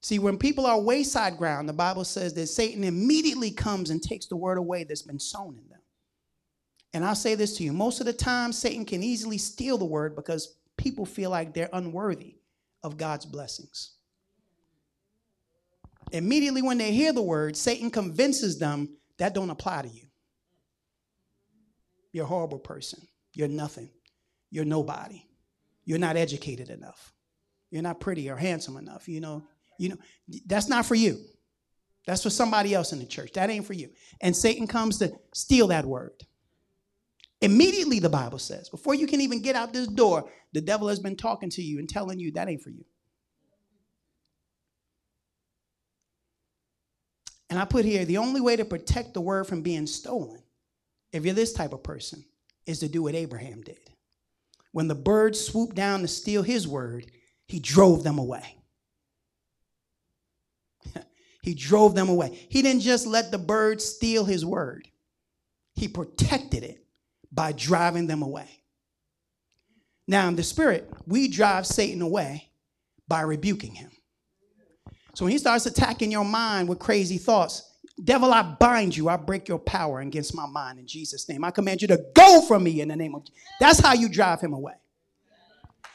See, 0.01 0.19
when 0.19 0.37
people 0.37 0.67
are 0.67 0.79
wayside 0.79 1.39
ground, 1.39 1.69
the 1.69 1.73
Bible 1.73 2.05
says 2.05 2.35
that 2.35 2.49
Satan 2.49 2.85
immediately 2.85 3.51
comes 3.51 3.89
and 3.89 4.03
takes 4.03 4.27
the 4.27 4.37
word 4.37 4.59
away 4.59 4.85
that's 4.85 5.03
been 5.03 5.19
sown 5.19 5.57
in 5.57 5.69
them. 5.71 5.81
And 6.93 7.05
I'll 7.05 7.15
say 7.15 7.35
this 7.35 7.57
to 7.57 7.65
you 7.65 7.73
most 7.73 8.01
of 8.01 8.07
the 8.07 8.13
time, 8.13 8.53
Satan 8.53 8.85
can 8.85 9.03
easily 9.03 9.39
steal 9.39 9.79
the 9.79 9.85
word 9.85 10.15
because 10.15 10.57
people 10.77 11.07
feel 11.07 11.31
like 11.31 11.55
they're 11.55 11.71
unworthy 11.73 12.37
of 12.83 12.97
God's 12.99 13.25
blessings. 13.25 13.94
Immediately 16.15 16.63
when 16.63 16.79
they 16.79 16.93
hear 16.93 17.13
the 17.13 17.21
word, 17.21 17.57
Satan 17.57 17.91
convinces 17.91 18.57
them 18.57 18.89
that 19.19 19.35
don't 19.35 19.51
apply 19.51 19.83
to 19.83 19.89
you. 19.89 20.07
You're 22.13 22.25
a 22.25 22.29
horrible 22.29 22.61
person. 22.61 23.01
You're 23.33 23.49
nothing. 23.49 23.91
You're 24.49 24.65
nobody. 24.65 25.25
You're 25.85 25.99
not 25.99 26.17
educated 26.17 26.71
enough. 26.71 27.13
You're 27.73 27.83
not 27.83 27.99
pretty 27.99 28.31
or 28.31 28.37
handsome 28.37 28.77
enough. 28.77 29.09
You 29.09 29.21
know, 29.21 29.45
you 29.77 29.89
know, 29.89 29.97
that's 30.47 30.69
not 30.69 30.87
for 30.87 30.95
you. 30.95 31.19
That's 32.07 32.23
for 32.23 32.31
somebody 32.31 32.75
else 32.75 32.93
in 32.93 33.01
the 33.01 33.07
church. 33.07 33.33
That 33.33 33.51
ain't 33.51 33.67
for 33.67 33.73
you. 33.73 33.91
And 34.21 34.37
Satan 34.37 34.69
comes 34.69 34.99
to 34.99 35.13
steal 35.33 35.67
that 35.69 35.85
word. 35.85 36.23
Immediately, 37.41 37.99
the 37.99 38.09
Bible 38.09 38.39
says, 38.39 38.69
before 38.69 38.95
you 38.95 39.09
can 39.09 39.21
even 39.21 39.43
get 39.43 39.57
out 39.57 39.73
this 39.73 39.89
door, 39.89 40.31
the 40.53 40.61
devil 40.61 40.87
has 40.87 41.01
been 41.01 41.17
talking 41.17 41.51
to 41.51 41.63
you 41.63 41.81
and 41.81 41.89
telling 41.89 42.21
you 42.21 42.31
that 42.33 42.49
ain't 42.49 42.63
for 42.63 42.71
you. 42.71 42.85
And 47.55 47.61
I 47.61 47.67
put 47.67 47.85
here 47.85 48.05
the 48.05 48.17
only 48.17 48.41
way 48.41 48.57
to 48.57 48.65
protect 48.65 49.15
the 49.15 49.21
word 49.21 49.47
from 49.47 49.63
being 49.63 49.87
stolen, 49.87 50.43
if 51.13 51.25
you're 51.25 51.35
this 51.35 51.53
type 51.53 51.73
of 51.73 51.85
person, 51.85 52.25
is 52.67 52.81
to 52.81 52.89
do 52.89 53.05
what 53.05 53.15
Abraham 53.15 53.63
did. 53.63 53.79
When 54.73 54.89
the 54.89 54.97
birds 54.97 55.39
swooped 55.39 55.77
down 55.77 56.01
to 56.01 56.09
steal 56.09 56.43
his 56.43 56.67
word, 56.67 57.13
he 57.47 57.61
drove 57.61 58.03
them 58.03 58.19
away. 58.19 58.57
he 61.45 61.55
drove 61.55 61.95
them 61.95 62.09
away. 62.09 62.37
He 62.49 62.61
didn't 62.61 62.83
just 62.83 63.07
let 63.07 63.31
the 63.31 63.39
birds 63.39 63.85
steal 63.85 64.25
his 64.25 64.45
word, 64.45 64.89
he 65.77 65.87
protected 65.87 66.65
it 66.65 66.85
by 67.31 67.53
driving 67.53 68.09
them 68.09 68.23
away. 68.23 68.49
Now, 70.09 70.27
in 70.27 70.35
the 70.35 70.43
spirit, 70.43 70.93
we 71.07 71.29
drive 71.29 71.69
Satan 71.69 72.03
away 72.03 72.51
by 73.07 73.21
rebuking 73.21 73.77
him. 73.77 73.93
So 75.15 75.25
when 75.25 75.33
he 75.33 75.39
starts 75.39 75.67
attacking 75.67 76.11
your 76.11 76.25
mind 76.25 76.69
with 76.69 76.79
crazy 76.79 77.19
thoughts, 77.19 77.75
devil, 78.03 78.33
I 78.33 78.43
bind 78.43 78.97
you. 78.97 79.09
I 79.09 79.17
break 79.17 79.49
your 79.49 79.59
power 79.59 80.01
against 80.01 80.35
my 80.35 80.47
mind 80.47 80.79
in 80.79 80.87
Jesus' 80.87 81.29
name. 81.29 81.45
I 81.45 81.51
command 81.51 81.83
you 81.83 81.89
to 81.89 82.05
go 82.15 82.43
from 82.43 82.65
me 82.65 82.81
in 82.81 82.89
the 82.89 82.97
name 82.97 83.15
of 83.15 83.25
Jesus. 83.25 83.41
That's 83.61 83.79
how 83.79 83.95
you 83.95 84.09
drive 84.09 84.41
him 84.41 84.53
away. 84.53 84.75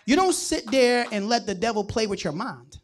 You 0.06 0.16
don't 0.16 0.34
sit 0.34 0.70
there 0.72 1.06
and 1.12 1.28
let 1.28 1.46
the 1.46 1.54
devil 1.54 1.84
play 1.84 2.08
with 2.08 2.24
your 2.24 2.34
mind. 2.34 2.78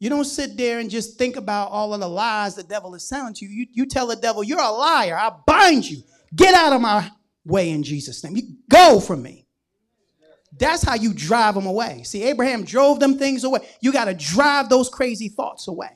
You 0.00 0.08
don't 0.08 0.24
sit 0.24 0.56
there 0.56 0.78
and 0.78 0.88
just 0.88 1.18
think 1.18 1.36
about 1.36 1.70
all 1.70 1.92
of 1.92 2.00
the 2.00 2.08
lies 2.08 2.54
the 2.54 2.62
devil 2.62 2.94
is 2.94 3.08
telling 3.08 3.34
to 3.34 3.44
you. 3.44 3.50
You, 3.50 3.66
you 3.72 3.86
tell 3.86 4.06
the 4.06 4.16
devil, 4.16 4.44
You're 4.44 4.60
a 4.60 4.70
liar. 4.70 5.16
I 5.16 5.32
bind 5.46 5.88
you. 5.88 6.02
Get 6.34 6.54
out 6.54 6.72
of 6.72 6.80
my 6.80 7.10
way 7.44 7.70
in 7.70 7.82
Jesus' 7.82 8.22
name. 8.22 8.36
You 8.36 8.42
go 8.70 9.00
from 9.00 9.22
me. 9.22 9.47
That's 10.58 10.82
how 10.82 10.94
you 10.94 11.14
drive 11.14 11.54
them 11.54 11.66
away. 11.66 12.02
See, 12.04 12.24
Abraham 12.24 12.64
drove 12.64 13.00
them 13.00 13.18
things 13.18 13.44
away. 13.44 13.60
You 13.80 13.92
got 13.92 14.06
to 14.06 14.14
drive 14.14 14.68
those 14.68 14.88
crazy 14.88 15.28
thoughts 15.28 15.68
away. 15.68 15.90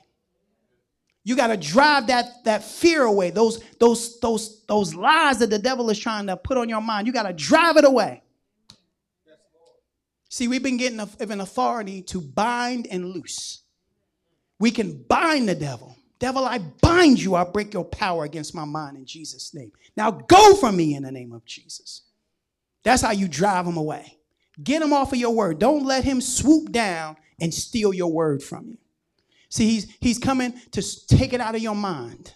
You 1.25 1.37
got 1.37 1.48
to 1.48 1.57
drive 1.57 2.09
that, 2.09 2.44
that 2.44 2.64
fear 2.64 3.03
away, 3.03 3.31
those, 3.31 3.62
those, 3.79 4.18
those, 4.20 4.64
those 4.66 4.94
lies 4.94 5.38
that 5.38 5.51
the 5.51 5.59
devil 5.59 5.88
is 5.90 5.98
trying 5.98 6.27
to 6.27 6.37
put 6.37 6.59
on 6.59 6.68
your 6.68 6.81
mind. 6.81 7.07
You 7.07 7.12
got 7.12 7.25
to 7.25 7.33
drive 7.33 7.77
it 7.77 7.85
away. 7.85 8.22
See, 10.28 10.49
we've 10.49 10.62
been 10.62 10.78
getting 10.78 10.99
an 10.99 11.41
authority 11.41 12.03
to 12.03 12.20
bind 12.20 12.87
and 12.91 13.11
loose. 13.11 13.62
We 14.59 14.70
can 14.70 15.03
bind 15.03 15.49
the 15.49 15.55
devil. 15.55 15.97
Devil, 16.18 16.45
I 16.45 16.59
bind 16.59 17.20
you. 17.20 17.34
I 17.34 17.45
break 17.45 17.74
your 17.74 17.84
power 17.84 18.24
against 18.24 18.55
my 18.55 18.64
mind 18.64 18.97
in 18.97 19.05
Jesus' 19.05 19.53
name. 19.53 19.72
Now 19.97 20.11
go 20.12 20.55
from 20.55 20.76
me 20.76 20.95
in 20.95 21.03
the 21.03 21.12
name 21.12 21.32
of 21.32 21.45
Jesus. 21.45 22.03
That's 22.82 23.03
how 23.03 23.12
you 23.12 23.28
drive 23.28 23.66
them 23.66 23.76
away. 23.76 24.18
Get 24.62 24.82
him 24.82 24.92
off 24.92 25.12
of 25.12 25.18
your 25.18 25.34
word. 25.34 25.59
Don't 25.59 25.84
let 25.84 26.05
him 26.05 26.20
swoop 26.20 26.72
down 26.72 27.16
and 27.40 27.53
steal 27.53 27.94
your 27.94 28.12
word 28.12 28.42
from 28.42 28.68
you. 28.68 28.78
See, 29.48 29.68
he's, 29.68 29.96
he's 30.00 30.18
coming 30.18 30.55
to 30.72 31.07
take 31.07 31.32
it 31.32 31.40
out 31.40 31.55
of 31.55 31.62
your 31.62 31.74
mind. 31.74 32.34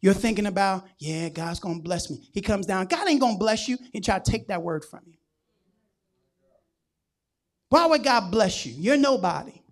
You're 0.00 0.14
thinking 0.14 0.46
about, 0.46 0.84
yeah, 0.98 1.28
God's 1.28 1.60
going 1.60 1.78
to 1.78 1.82
bless 1.82 2.10
me. 2.10 2.28
He 2.32 2.40
comes 2.40 2.66
down. 2.66 2.86
God 2.86 3.08
ain't 3.08 3.20
going 3.20 3.34
to 3.34 3.38
bless 3.38 3.68
you. 3.68 3.78
He 3.92 4.00
try 4.00 4.18
to 4.18 4.30
take 4.30 4.48
that 4.48 4.62
word 4.62 4.84
from 4.84 5.00
you. 5.06 5.14
Why 7.68 7.86
would 7.86 8.04
God 8.04 8.30
bless 8.30 8.64
you? 8.64 8.74
You're 8.76 8.96
nobody. 8.96 9.62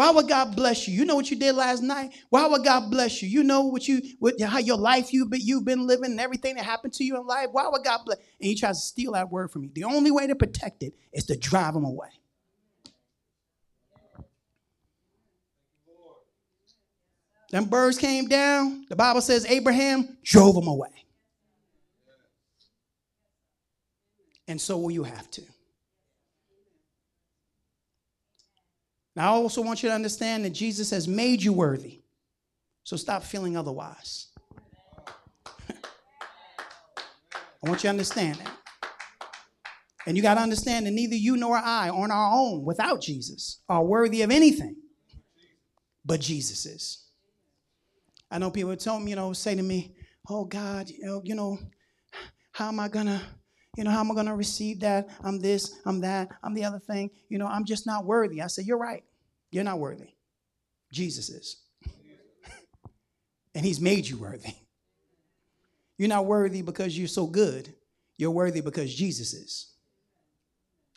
Why 0.00 0.08
would 0.08 0.28
God 0.28 0.56
bless 0.56 0.88
you? 0.88 0.94
You 0.94 1.04
know 1.04 1.14
what 1.14 1.30
you 1.30 1.36
did 1.36 1.54
last 1.54 1.82
night? 1.82 2.14
Why 2.30 2.46
would 2.46 2.64
God 2.64 2.90
bless 2.90 3.20
you? 3.20 3.28
You 3.28 3.42
know 3.42 3.66
what 3.66 3.86
you 3.86 4.00
what, 4.18 4.40
how 4.40 4.56
your 4.56 4.78
life 4.78 5.12
you've 5.12 5.28
been, 5.28 5.42
you've 5.42 5.66
been 5.66 5.86
living 5.86 6.12
and 6.12 6.18
everything 6.18 6.54
that 6.54 6.64
happened 6.64 6.94
to 6.94 7.04
you 7.04 7.18
in 7.20 7.26
life. 7.26 7.48
Why 7.52 7.68
would 7.68 7.84
God 7.84 8.00
bless? 8.06 8.16
And 8.16 8.48
he 8.48 8.54
tries 8.54 8.80
to 8.80 8.86
steal 8.86 9.12
that 9.12 9.30
word 9.30 9.50
from 9.50 9.64
you. 9.64 9.70
The 9.74 9.84
only 9.84 10.10
way 10.10 10.26
to 10.26 10.34
protect 10.34 10.82
it 10.82 10.94
is 11.12 11.26
to 11.26 11.36
drive 11.36 11.74
him 11.74 11.84
away. 11.84 12.08
Them 17.50 17.66
birds 17.66 17.98
came 17.98 18.26
down. 18.26 18.86
The 18.88 18.96
Bible 18.96 19.20
says 19.20 19.44
Abraham 19.44 20.16
drove 20.24 20.54
them 20.54 20.66
away. 20.66 20.88
and 24.48 24.58
so 24.58 24.78
will 24.78 24.90
you 24.90 25.04
have 25.04 25.30
to. 25.30 25.42
Now, 29.16 29.32
I 29.32 29.36
also 29.36 29.62
want 29.62 29.82
you 29.82 29.88
to 29.88 29.94
understand 29.94 30.44
that 30.44 30.50
Jesus 30.50 30.90
has 30.90 31.08
made 31.08 31.42
you 31.42 31.52
worthy. 31.52 32.02
So 32.84 32.96
stop 32.96 33.22
feeling 33.24 33.56
otherwise. 33.56 34.28
I 35.68 35.74
want 37.62 37.82
you 37.82 37.88
to 37.88 37.90
understand 37.90 38.36
that. 38.36 38.50
And 40.06 40.16
you 40.16 40.22
got 40.22 40.34
to 40.34 40.40
understand 40.40 40.86
that 40.86 40.92
neither 40.92 41.14
you 41.14 41.36
nor 41.36 41.56
I, 41.56 41.90
on 41.90 42.10
our 42.10 42.32
own, 42.34 42.64
without 42.64 43.02
Jesus, 43.02 43.60
are 43.68 43.84
worthy 43.84 44.22
of 44.22 44.30
anything 44.30 44.76
but 46.04 46.20
Jesus 46.20 46.66
is. 46.66 47.06
I 48.30 48.38
know 48.38 48.50
people 48.50 48.74
tell 48.76 48.98
me, 48.98 49.10
you 49.10 49.16
know, 49.16 49.32
say 49.32 49.54
to 49.54 49.62
me, 49.62 49.94
"Oh 50.28 50.44
God, 50.44 50.88
you 50.88 51.04
know, 51.04 51.20
you 51.24 51.34
know, 51.34 51.58
how 52.52 52.68
am 52.68 52.80
I 52.80 52.88
gonna, 52.88 53.20
you 53.76 53.84
know, 53.84 53.90
how 53.90 54.00
am 54.00 54.10
I 54.10 54.14
gonna 54.14 54.34
receive 54.34 54.80
that? 54.80 55.08
I'm 55.22 55.38
this, 55.40 55.78
I'm 55.84 56.00
that, 56.00 56.30
I'm 56.42 56.54
the 56.54 56.64
other 56.64 56.78
thing. 56.78 57.10
You 57.28 57.38
know, 57.38 57.46
I'm 57.46 57.64
just 57.64 57.86
not 57.86 58.04
worthy." 58.04 58.42
I 58.42 58.46
say, 58.48 58.62
"You're 58.62 58.78
right. 58.78 59.04
You're 59.50 59.64
not 59.64 59.78
worthy. 59.78 60.14
Jesus 60.92 61.28
is, 61.28 61.56
and 63.54 63.64
He's 63.64 63.80
made 63.80 64.06
you 64.06 64.16
worthy. 64.18 64.54
You're 65.98 66.08
not 66.08 66.26
worthy 66.26 66.62
because 66.62 66.96
you're 66.96 67.08
so 67.08 67.26
good. 67.26 67.74
You're 68.16 68.30
worthy 68.30 68.60
because 68.60 68.92
Jesus 68.94 69.34
is. 69.34 69.72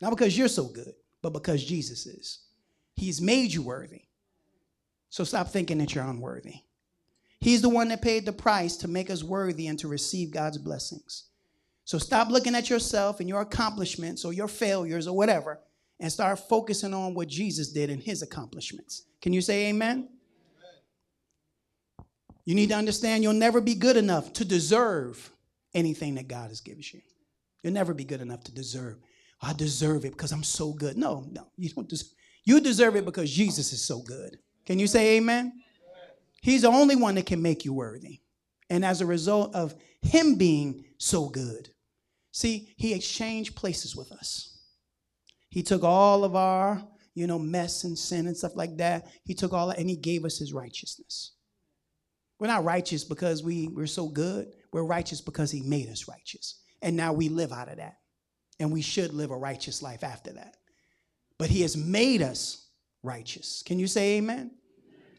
Not 0.00 0.10
because 0.10 0.36
you're 0.36 0.48
so 0.48 0.64
good, 0.64 0.94
but 1.22 1.32
because 1.32 1.64
Jesus 1.64 2.06
is. 2.06 2.40
He's 2.94 3.20
made 3.20 3.52
you 3.52 3.62
worthy. 3.62 4.02
So 5.10 5.24
stop 5.24 5.48
thinking 5.48 5.78
that 5.78 5.94
you're 5.94 6.04
unworthy." 6.04 6.62
He's 7.40 7.60
the 7.60 7.68
one 7.68 7.88
that 7.88 8.00
paid 8.00 8.24
the 8.24 8.32
price 8.32 8.74
to 8.78 8.88
make 8.88 9.10
us 9.10 9.22
worthy 9.22 9.66
and 9.66 9.78
to 9.80 9.86
receive 9.86 10.30
God's 10.30 10.56
blessings. 10.56 11.24
So 11.84 11.98
stop 11.98 12.30
looking 12.30 12.54
at 12.54 12.70
yourself 12.70 13.20
and 13.20 13.28
your 13.28 13.42
accomplishments 13.42 14.24
or 14.24 14.32
your 14.32 14.48
failures 14.48 15.06
or 15.06 15.16
whatever 15.16 15.60
and 16.00 16.10
start 16.10 16.38
focusing 16.38 16.94
on 16.94 17.14
what 17.14 17.28
Jesus 17.28 17.72
did 17.72 17.90
and 17.90 18.02
his 18.02 18.22
accomplishments. 18.22 19.04
Can 19.20 19.32
you 19.32 19.40
say 19.40 19.66
amen? 19.68 20.08
You 22.44 22.54
need 22.54 22.70
to 22.70 22.74
understand 22.74 23.22
you'll 23.22 23.32
never 23.32 23.60
be 23.60 23.74
good 23.74 23.96
enough 23.96 24.32
to 24.34 24.44
deserve 24.44 25.30
anything 25.74 26.14
that 26.16 26.28
God 26.28 26.48
has 26.48 26.60
given 26.60 26.82
you. 26.92 27.00
You'll 27.62 27.72
never 27.72 27.94
be 27.94 28.04
good 28.04 28.20
enough 28.20 28.44
to 28.44 28.52
deserve. 28.52 28.98
I 29.40 29.52
deserve 29.52 30.04
it 30.04 30.12
because 30.12 30.32
I'm 30.32 30.42
so 30.42 30.72
good. 30.72 30.96
No, 30.96 31.26
no, 31.30 31.46
you 31.56 31.70
don't 31.70 31.88
deserve. 31.88 32.10
You 32.44 32.60
deserve 32.60 32.96
it 32.96 33.04
because 33.04 33.30
Jesus 33.30 33.72
is 33.72 33.82
so 33.82 34.00
good. 34.00 34.38
Can 34.66 34.78
you 34.78 34.86
say 34.86 35.16
amen? 35.16 35.62
He's 36.42 36.62
the 36.62 36.68
only 36.68 36.96
one 36.96 37.14
that 37.14 37.26
can 37.26 37.40
make 37.40 37.64
you 37.64 37.72
worthy. 37.72 38.20
And 38.68 38.84
as 38.84 39.00
a 39.00 39.06
result 39.06 39.54
of 39.54 39.74
him 40.02 40.36
being 40.36 40.84
so 40.98 41.28
good, 41.28 41.70
see, 42.34 42.74
he 42.76 42.92
exchanged 42.92 43.54
places 43.54 43.94
with 43.94 44.10
us. 44.10 44.58
He 45.48 45.62
took 45.62 45.84
all 45.84 46.24
of 46.24 46.34
our, 46.34 46.82
you 47.14 47.28
know, 47.28 47.38
mess 47.38 47.84
and 47.84 47.96
sin 47.96 48.26
and 48.26 48.36
stuff 48.36 48.56
like 48.56 48.76
that. 48.78 49.06
He 49.24 49.34
took 49.34 49.52
all 49.52 49.68
that 49.68 49.78
and 49.78 49.88
he 49.88 49.96
gave 49.96 50.24
us 50.24 50.36
his 50.38 50.52
righteousness. 50.52 51.36
We're 52.40 52.48
not 52.48 52.64
righteous 52.64 53.04
because 53.04 53.44
we, 53.44 53.68
we're 53.68 53.86
so 53.86 54.08
good. 54.08 54.48
We're 54.72 54.82
righteous 54.82 55.20
because 55.20 55.52
he 55.52 55.62
made 55.62 55.88
us 55.88 56.08
righteous. 56.08 56.60
And 56.82 56.96
now 56.96 57.12
we 57.12 57.28
live 57.28 57.52
out 57.52 57.70
of 57.70 57.76
that. 57.76 57.98
And 58.58 58.72
we 58.72 58.82
should 58.82 59.14
live 59.14 59.30
a 59.30 59.36
righteous 59.36 59.80
life 59.80 60.02
after 60.02 60.32
that. 60.32 60.56
But 61.38 61.50
he 61.50 61.62
has 61.62 61.76
made 61.76 62.20
us 62.20 62.68
righteous. 63.04 63.62
Can 63.64 63.78
you 63.78 63.86
say 63.86 64.16
amen? 64.16 64.50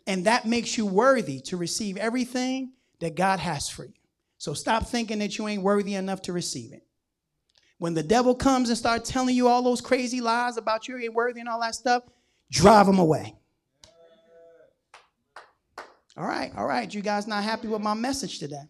And 0.06 0.26
that 0.26 0.46
makes 0.46 0.78
you 0.78 0.86
worthy 0.86 1.40
to 1.46 1.56
receive 1.56 1.96
everything 1.96 2.74
that 3.00 3.16
God 3.16 3.40
has 3.40 3.70
for 3.70 3.86
you. 3.86 3.94
So 4.38 4.54
stop 4.54 4.88
thinking 4.88 5.20
that 5.20 5.38
you 5.38 5.48
ain't 5.48 5.64
worthy 5.64 5.96
enough 5.96 6.22
to 6.24 6.34
receive 6.34 6.74
it. 6.74 6.85
When 7.78 7.94
the 7.94 8.04
devil 8.04 8.34
comes 8.34 8.70
and 8.70 8.78
starts 8.78 9.10
telling 9.10 9.36
you 9.36 9.48
all 9.48 9.62
those 9.62 9.82
crazy 9.82 10.22
lies 10.22 10.58
about 10.58 10.88
you 10.88 10.98
ain't 10.98 11.14
worthy 11.14 11.42
and 11.42 11.50
all 11.50 11.60
that 11.62 11.76
stuff, 11.76 12.04
drive 12.50 12.86
them 12.86 13.00
away. 13.00 13.36
All 16.18 16.26
right, 16.26 16.52
all 16.56 16.66
right. 16.66 16.94
You 16.94 17.02
guys 17.02 17.28
not 17.28 17.44
happy 17.44 17.68
with 17.68 17.82
my 17.82 17.94
message 17.94 18.40
today? 18.40 18.64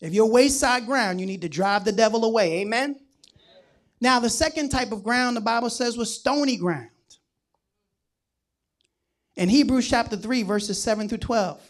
If 0.00 0.14
you're 0.14 0.26
wayside 0.26 0.86
ground, 0.86 1.20
you 1.20 1.26
need 1.26 1.42
to 1.42 1.48
drive 1.48 1.84
the 1.84 1.92
devil 1.92 2.24
away. 2.24 2.60
Amen? 2.60 2.96
Now, 4.00 4.18
the 4.18 4.30
second 4.30 4.70
type 4.70 4.90
of 4.90 5.04
ground 5.04 5.36
the 5.36 5.40
Bible 5.40 5.70
says 5.70 5.96
was 5.96 6.18
stony 6.18 6.56
ground. 6.56 6.88
In 9.36 9.48
Hebrews 9.48 9.88
chapter 9.88 10.16
3, 10.16 10.42
verses 10.42 10.82
7 10.82 11.08
through 11.08 11.18
12, 11.18 11.60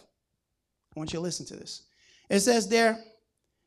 I 0.95 0.99
want 0.99 1.13
you 1.13 1.17
to 1.17 1.23
listen 1.23 1.45
to 1.47 1.55
this. 1.55 1.83
It 2.29 2.39
says 2.39 2.67
there, 2.67 2.99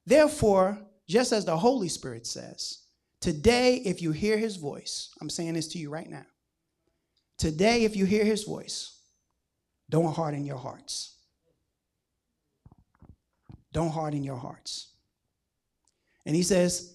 therefore, 0.04 0.78
just 1.08 1.32
as 1.32 1.44
the 1.44 1.56
Holy 1.56 1.88
Spirit 1.88 2.26
says, 2.26 2.82
today, 3.20 3.76
if 3.76 4.02
you 4.02 4.12
hear 4.12 4.36
his 4.36 4.56
voice, 4.56 5.10
I'm 5.20 5.30
saying 5.30 5.54
this 5.54 5.68
to 5.68 5.78
you 5.78 5.90
right 5.90 6.08
now. 6.08 6.26
Today, 7.38 7.84
if 7.84 7.96
you 7.96 8.06
hear 8.06 8.24
his 8.24 8.44
voice, 8.44 8.98
don't 9.88 10.14
harden 10.14 10.44
your 10.44 10.58
hearts. 10.58 11.16
Don't 13.72 13.90
harden 13.90 14.24
your 14.24 14.36
hearts. 14.36 14.92
And 16.24 16.34
he 16.34 16.42
says, 16.42 16.94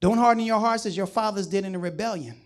don't 0.00 0.18
harden 0.18 0.44
your 0.44 0.58
hearts 0.58 0.86
as 0.86 0.96
your 0.96 1.06
fathers 1.06 1.46
did 1.46 1.64
in 1.64 1.72
the 1.72 1.78
rebellion 1.78 2.36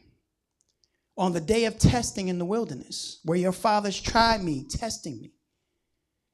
on 1.16 1.32
the 1.32 1.40
day 1.40 1.64
of 1.64 1.78
testing 1.78 2.28
in 2.28 2.38
the 2.38 2.44
wilderness, 2.44 3.20
where 3.24 3.38
your 3.38 3.52
fathers 3.52 3.98
tried 3.98 4.42
me, 4.42 4.66
testing 4.68 5.20
me, 5.20 5.32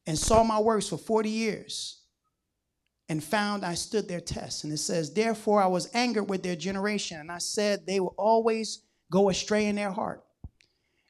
and 0.06 0.18
saw 0.18 0.42
my 0.42 0.58
works 0.58 0.88
for 0.88 0.96
40 0.96 1.30
years, 1.30 2.01
and 3.12 3.22
found 3.22 3.62
I 3.62 3.74
stood 3.74 4.08
their 4.08 4.22
test. 4.22 4.64
And 4.64 4.72
it 4.72 4.78
says, 4.78 5.12
Therefore 5.12 5.62
I 5.62 5.66
was 5.66 5.90
angered 5.92 6.30
with 6.30 6.42
their 6.42 6.56
generation, 6.56 7.20
and 7.20 7.30
I 7.30 7.36
said, 7.36 7.86
They 7.86 8.00
will 8.00 8.14
always 8.16 8.84
go 9.10 9.28
astray 9.28 9.66
in 9.66 9.76
their 9.76 9.90
heart. 9.90 10.24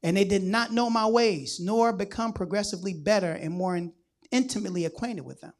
And 0.02 0.16
they 0.16 0.24
did 0.24 0.42
not 0.42 0.72
know 0.72 0.90
my 0.90 1.06
ways, 1.06 1.60
nor 1.60 1.92
become 1.92 2.32
progressively 2.32 2.92
better 2.92 3.30
and 3.30 3.54
more 3.54 3.76
in, 3.76 3.92
intimately 4.32 4.84
acquainted 4.84 5.24
with 5.24 5.42
them. 5.42 5.52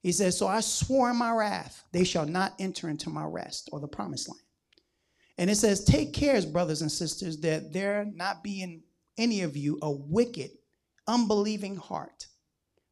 He 0.00 0.12
says, 0.12 0.38
So 0.38 0.46
I 0.46 0.60
swore 0.60 1.10
in 1.10 1.16
my 1.16 1.32
wrath, 1.32 1.82
they 1.90 2.04
shall 2.04 2.24
not 2.24 2.54
enter 2.60 2.88
into 2.88 3.10
my 3.10 3.24
rest 3.24 3.68
or 3.72 3.80
the 3.80 3.88
promised 3.88 4.28
land. 4.28 4.40
And 5.38 5.50
it 5.50 5.56
says, 5.56 5.82
Take 5.82 6.12
care, 6.12 6.40
brothers 6.42 6.82
and 6.82 6.92
sisters, 6.92 7.40
that 7.40 7.72
there 7.72 8.06
not 8.14 8.44
be 8.44 8.62
in 8.62 8.84
any 9.18 9.40
of 9.40 9.56
you 9.56 9.76
a 9.82 9.90
wicked, 9.90 10.52
unbelieving 11.08 11.74
heart, 11.74 12.28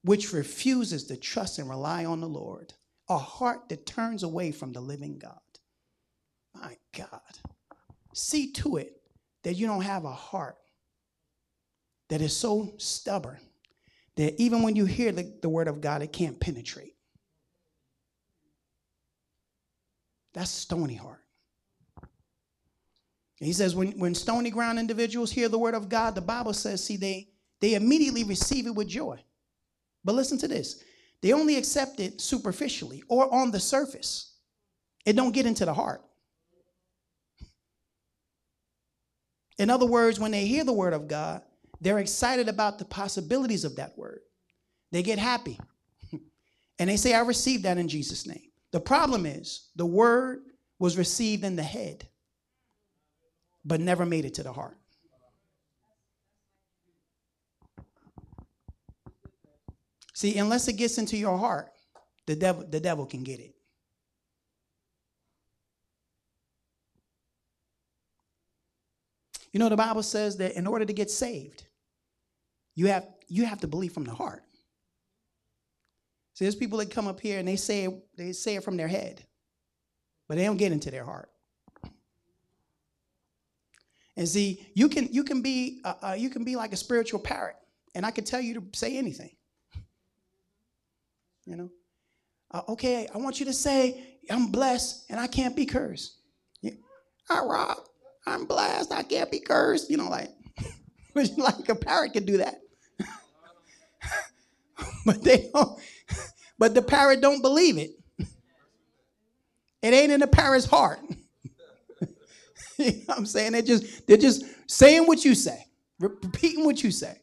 which 0.03 0.33
refuses 0.33 1.05
to 1.05 1.17
trust 1.17 1.61
and 1.61 1.71
rely 1.71 2.05
on 2.05 2.21
the 2.21 2.27
Lord, 2.27 2.75
a 3.09 3.19
heart 3.19 3.69
that 3.69 3.87
turns 3.87 4.23
away 4.23 4.53
from 4.53 4.73
the 4.73 4.81
living 4.81 5.19
God. 5.19 5.41
My 6.55 6.77
God. 6.97 7.21
See 8.15 8.53
to 8.53 8.77
it 8.77 9.01
that 9.45 9.55
you 9.55 9.67
don't 9.67 9.83
have 9.83 10.05
a 10.05 10.13
heart 10.13 10.57
that 12.09 12.21
is 12.21 12.37
so 12.37 12.75
stubborn 12.79 13.39
that 14.17 14.41
even 14.41 14.63
when 14.63 14.75
you 14.75 14.85
hear 14.85 15.13
the, 15.13 15.33
the 15.43 15.49
word 15.49 15.69
of 15.69 15.81
God, 15.81 16.03
it 16.03 16.13
can't 16.13 16.41
penetrate. 16.41 16.95
That's 20.35 20.51
stony 20.51 20.95
heart. 20.95 21.25
He 23.37 23.53
says, 23.53 23.77
when, 23.77 23.93
when 23.93 24.15
stony 24.15 24.51
ground 24.51 24.79
individuals 24.79 25.31
hear 25.31 25.49
the 25.49 25.59
word 25.59 25.75
of 25.75 25.89
God, 25.89 26.15
the 26.15 26.21
Bible 26.21 26.53
says, 26.53 26.83
see, 26.83 26.97
they, 26.97 27.29
they 27.61 27.75
immediately 27.75 28.25
receive 28.25 28.67
it 28.67 28.75
with 28.75 28.89
joy. 28.89 29.21
But 30.05 30.17
listen 30.17 30.39
to 30.39 30.49
this 30.49 30.83
they 31.23 31.33
only 31.33 31.57
accept 31.57 32.01
it 32.01 32.21
superficially 32.21 33.03
or 33.09 33.33
on 33.33 33.51
the 33.51 33.61
surface, 33.61 34.35
it 35.05 35.17
don't 35.17 35.33
get 35.33 35.47
into 35.47 35.65
the 35.65 35.75
heart. 35.75 36.03
In 39.59 39.71
other 39.71 39.87
words, 39.87 40.21
when 40.21 40.31
they 40.31 40.47
hear 40.47 40.65
the 40.65 40.73
word 40.73 40.93
of 40.93 41.09
God, 41.09 41.43
they're 41.81 41.99
excited 41.99 42.49
about 42.49 42.79
the 42.79 42.85
possibilities 42.85 43.65
of 43.65 43.77
that 43.77 43.99
word. 43.99 44.21
They 44.93 45.03
get 45.03 45.19
happy. 45.19 45.59
and 46.79 46.89
they 46.89 46.97
say, 46.97 47.15
I 47.15 47.21
received 47.21 47.65
that 47.65 47.79
in 47.79 47.89
Jesus' 47.89 48.27
name. 48.27 48.51
The 48.71 48.81
problem 48.81 49.27
is, 49.27 49.71
the 49.75 49.87
word 49.87 50.41
was 50.79 50.97
received 50.97 51.45
in 51.45 51.57
the 51.57 51.63
head 51.63 52.07
but 53.69 53.81
never 53.81 54.07
made 54.07 54.25
it 54.25 54.35
to 54.35 54.43
the 54.43 54.53
heart. 54.53 54.78
See, 60.19 60.37
unless 60.37 60.67
it 60.67 60.73
gets 60.73 60.99
into 60.99 61.17
your 61.17 61.39
heart, 61.39 61.69
the 62.27 62.35
devil, 62.35 62.65
the 62.69 62.81
devil 62.81 63.07
can 63.07 63.23
get 63.23 63.39
it. 63.39 63.55
You 69.53 69.61
know, 69.61 69.69
the 69.69 69.77
Bible 69.77 70.03
says 70.03 70.37
that 70.39 70.57
in 70.57 70.67
order 70.67 70.85
to 70.85 70.93
get 70.93 71.09
saved, 71.09 71.69
you 72.75 72.89
have, 72.89 73.07
you 73.29 73.45
have 73.45 73.61
to 73.61 73.69
believe 73.69 73.93
from 73.93 74.03
the 74.03 74.13
heart. 74.13 74.43
See, 76.35 76.47
there's 76.47 76.57
people 76.57 76.79
that 76.79 76.91
come 76.91 77.07
up 77.07 77.21
here 77.21 77.39
and 77.39 77.47
they 77.47 77.55
say, 77.55 77.85
it, 77.85 78.05
they 78.17 78.33
say 78.33 78.57
it 78.57 78.65
from 78.65 78.77
their 78.77 78.89
head, 78.89 79.25
but 80.27 80.37
they 80.37 80.47
don't 80.47 80.57
get 80.57 80.73
into 80.73 80.91
their 80.91 81.05
heart. 81.05 81.31
And 84.17 84.29
see, 84.29 84.67
you 84.75 84.89
can 84.89 85.13
you 85.13 85.23
can 85.23 85.43
be 85.43 85.81
uh, 85.85 85.95
uh, 86.03 86.17
you 86.19 86.29
can 86.29 86.43
be 86.43 86.57
like 86.57 86.73
a 86.73 86.77
spiritual 86.77 87.21
parrot, 87.21 87.55
and 87.95 88.05
I 88.05 88.11
can 88.11 88.25
tell 88.25 88.41
you 88.41 88.55
to 88.55 88.65
say 88.75 88.97
anything. 88.97 89.31
You 91.49 91.57
know, 91.57 91.71
uh, 92.51 92.61
okay, 92.69 93.09
I 93.15 93.17
want 93.17 93.41
you 93.41 93.47
to 93.47 93.55
say 93.55 94.19
I'm 94.31 94.53
blessed 94.53 95.07
and 95.09 95.19
I 95.19 95.27
can't 95.27 95.57
be 95.57 95.65
cursed. 95.65 96.17
I 97.31 97.41
rob, 97.41 97.79
I'm 98.27 98.45
blessed, 98.45 98.93
I 98.93 99.03
can't 99.03 99.31
be 99.31 99.41
cursed. 99.41 99.91
You 99.91 99.97
know, 99.97 100.11
like, 100.11 100.31
like 101.39 101.69
a 101.71 101.75
parrot 101.75 102.13
could 102.13 102.27
do 102.27 102.37
that. 102.39 102.61
but 105.07 105.23
they 105.23 105.51
don't, 105.55 105.81
but 106.59 106.75
the 106.75 106.83
parrot 106.83 107.23
don't 107.23 107.41
believe 107.41 107.79
it. 107.79 107.93
It 109.81 109.95
ain't 109.95 110.13
in 110.13 110.21
the 110.21 110.27
parrot's 110.27 110.67
heart. 110.67 111.01
you 112.79 112.93
know 112.93 112.93
what 113.07 113.19
I'm 113.19 113.27
saying? 113.27 113.53
They're 113.53 113.63
just, 113.63 114.07
they're 114.07 114.17
just 114.17 114.45
saying 114.67 115.07
what 115.07 115.25
you 115.25 115.35
say, 115.35 115.67
repeating 115.99 116.65
what 116.67 116.83
you 116.83 116.91
say. 116.91 117.23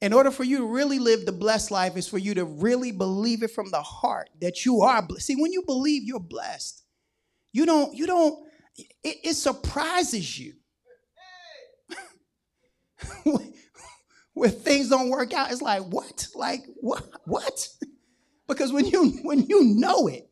In 0.00 0.12
order 0.12 0.30
for 0.30 0.44
you 0.44 0.58
to 0.58 0.66
really 0.66 1.00
live 1.00 1.26
the 1.26 1.32
blessed 1.32 1.70
life, 1.72 1.96
is 1.96 2.06
for 2.06 2.18
you 2.18 2.34
to 2.34 2.44
really 2.44 2.92
believe 2.92 3.42
it 3.42 3.50
from 3.50 3.70
the 3.70 3.82
heart 3.82 4.30
that 4.40 4.64
you 4.64 4.82
are 4.82 5.02
blessed. 5.02 5.26
See, 5.26 5.34
when 5.34 5.52
you 5.52 5.62
believe 5.66 6.04
you're 6.04 6.20
blessed, 6.20 6.84
you 7.52 7.66
don't, 7.66 7.94
you 7.94 8.06
don't, 8.06 8.46
it, 8.76 9.16
it 9.24 9.34
surprises 9.34 10.38
you. 10.38 10.54
when 14.34 14.50
things 14.50 14.88
don't 14.88 15.10
work 15.10 15.34
out, 15.34 15.50
it's 15.50 15.62
like, 15.62 15.82
what? 15.82 16.28
Like, 16.34 16.64
what? 16.76 17.04
What? 17.24 17.68
Because 18.46 18.72
when 18.72 18.86
you 18.86 19.10
when 19.24 19.42
you 19.42 19.62
know 19.62 20.06
it, 20.06 20.30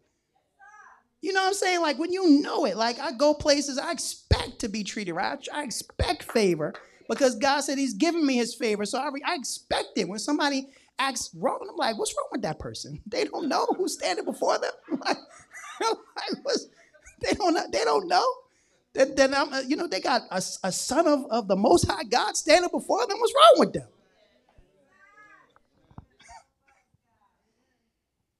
you 1.20 1.34
know 1.34 1.42
what 1.42 1.48
I'm 1.48 1.54
saying? 1.54 1.82
Like 1.82 1.98
when 1.98 2.12
you 2.12 2.40
know 2.40 2.64
it, 2.64 2.74
like 2.74 2.98
I 2.98 3.12
go 3.12 3.34
places, 3.34 3.76
I 3.76 3.92
expect 3.92 4.60
to 4.60 4.68
be 4.68 4.84
treated 4.84 5.12
right. 5.12 5.38
I 5.52 5.62
expect 5.62 6.22
favor 6.22 6.72
because 7.08 7.36
God 7.36 7.60
said 7.60 7.78
He's 7.78 7.94
giving 7.94 8.26
me 8.26 8.36
His 8.36 8.54
favor. 8.54 8.84
So 8.84 8.98
I, 8.98 9.10
I 9.26 9.34
expect 9.34 9.90
it. 9.96 10.08
When 10.08 10.18
somebody 10.18 10.68
acts 10.98 11.30
wrong, 11.34 11.66
I'm 11.70 11.76
like, 11.76 11.98
what's 11.98 12.14
wrong 12.16 12.28
with 12.32 12.42
that 12.42 12.58
person? 12.58 13.00
They 13.08 13.24
don't 13.24 13.48
know 13.48 13.66
who's 13.76 13.94
standing 13.94 14.24
before 14.24 14.58
them. 14.58 14.72
like, 15.06 15.18
they 17.22 17.32
don't 17.34 17.54
know. 17.54 17.66
they 17.70 17.84
don't 17.84 18.08
know. 18.08 18.34
I'm, 18.98 19.52
uh, 19.52 19.60
you 19.60 19.76
know, 19.76 19.86
they 19.86 20.00
got 20.00 20.22
a, 20.30 20.42
a 20.64 20.72
son 20.72 21.06
of, 21.06 21.26
of 21.30 21.48
the 21.48 21.56
Most 21.56 21.86
High 21.86 22.04
God 22.04 22.36
standing 22.36 22.70
before 22.72 23.06
them. 23.06 23.18
What's 23.18 23.34
wrong 23.34 23.54
with 23.58 23.72
them? 23.74 23.88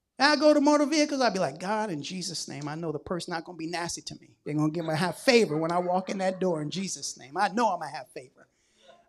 I 0.19 0.35
go 0.37 0.53
to 0.53 0.61
motor 0.61 0.85
vehicles, 0.85 1.21
I'd 1.21 1.33
be 1.33 1.39
like, 1.39 1.59
God, 1.59 1.91
in 1.91 2.01
Jesus' 2.01 2.47
name, 2.47 2.67
I 2.67 2.75
know 2.75 2.91
the 2.91 2.99
person 2.99 3.33
not 3.33 3.45
gonna 3.45 3.57
be 3.57 3.67
nasty 3.67 4.01
to 4.03 4.15
me. 4.21 4.29
They're 4.45 4.55
gonna 4.55 4.71
give 4.71 4.85
me 4.85 4.95
have 4.95 5.17
favor 5.17 5.57
when 5.57 5.71
I 5.71 5.79
walk 5.79 6.09
in 6.09 6.19
that 6.19 6.39
door 6.39 6.61
in 6.61 6.71
Jesus' 6.71 7.17
name. 7.19 7.37
I 7.37 7.49
know 7.49 7.69
I'm 7.71 7.79
gonna 7.79 7.91
have 7.91 8.07
favor. 8.09 8.47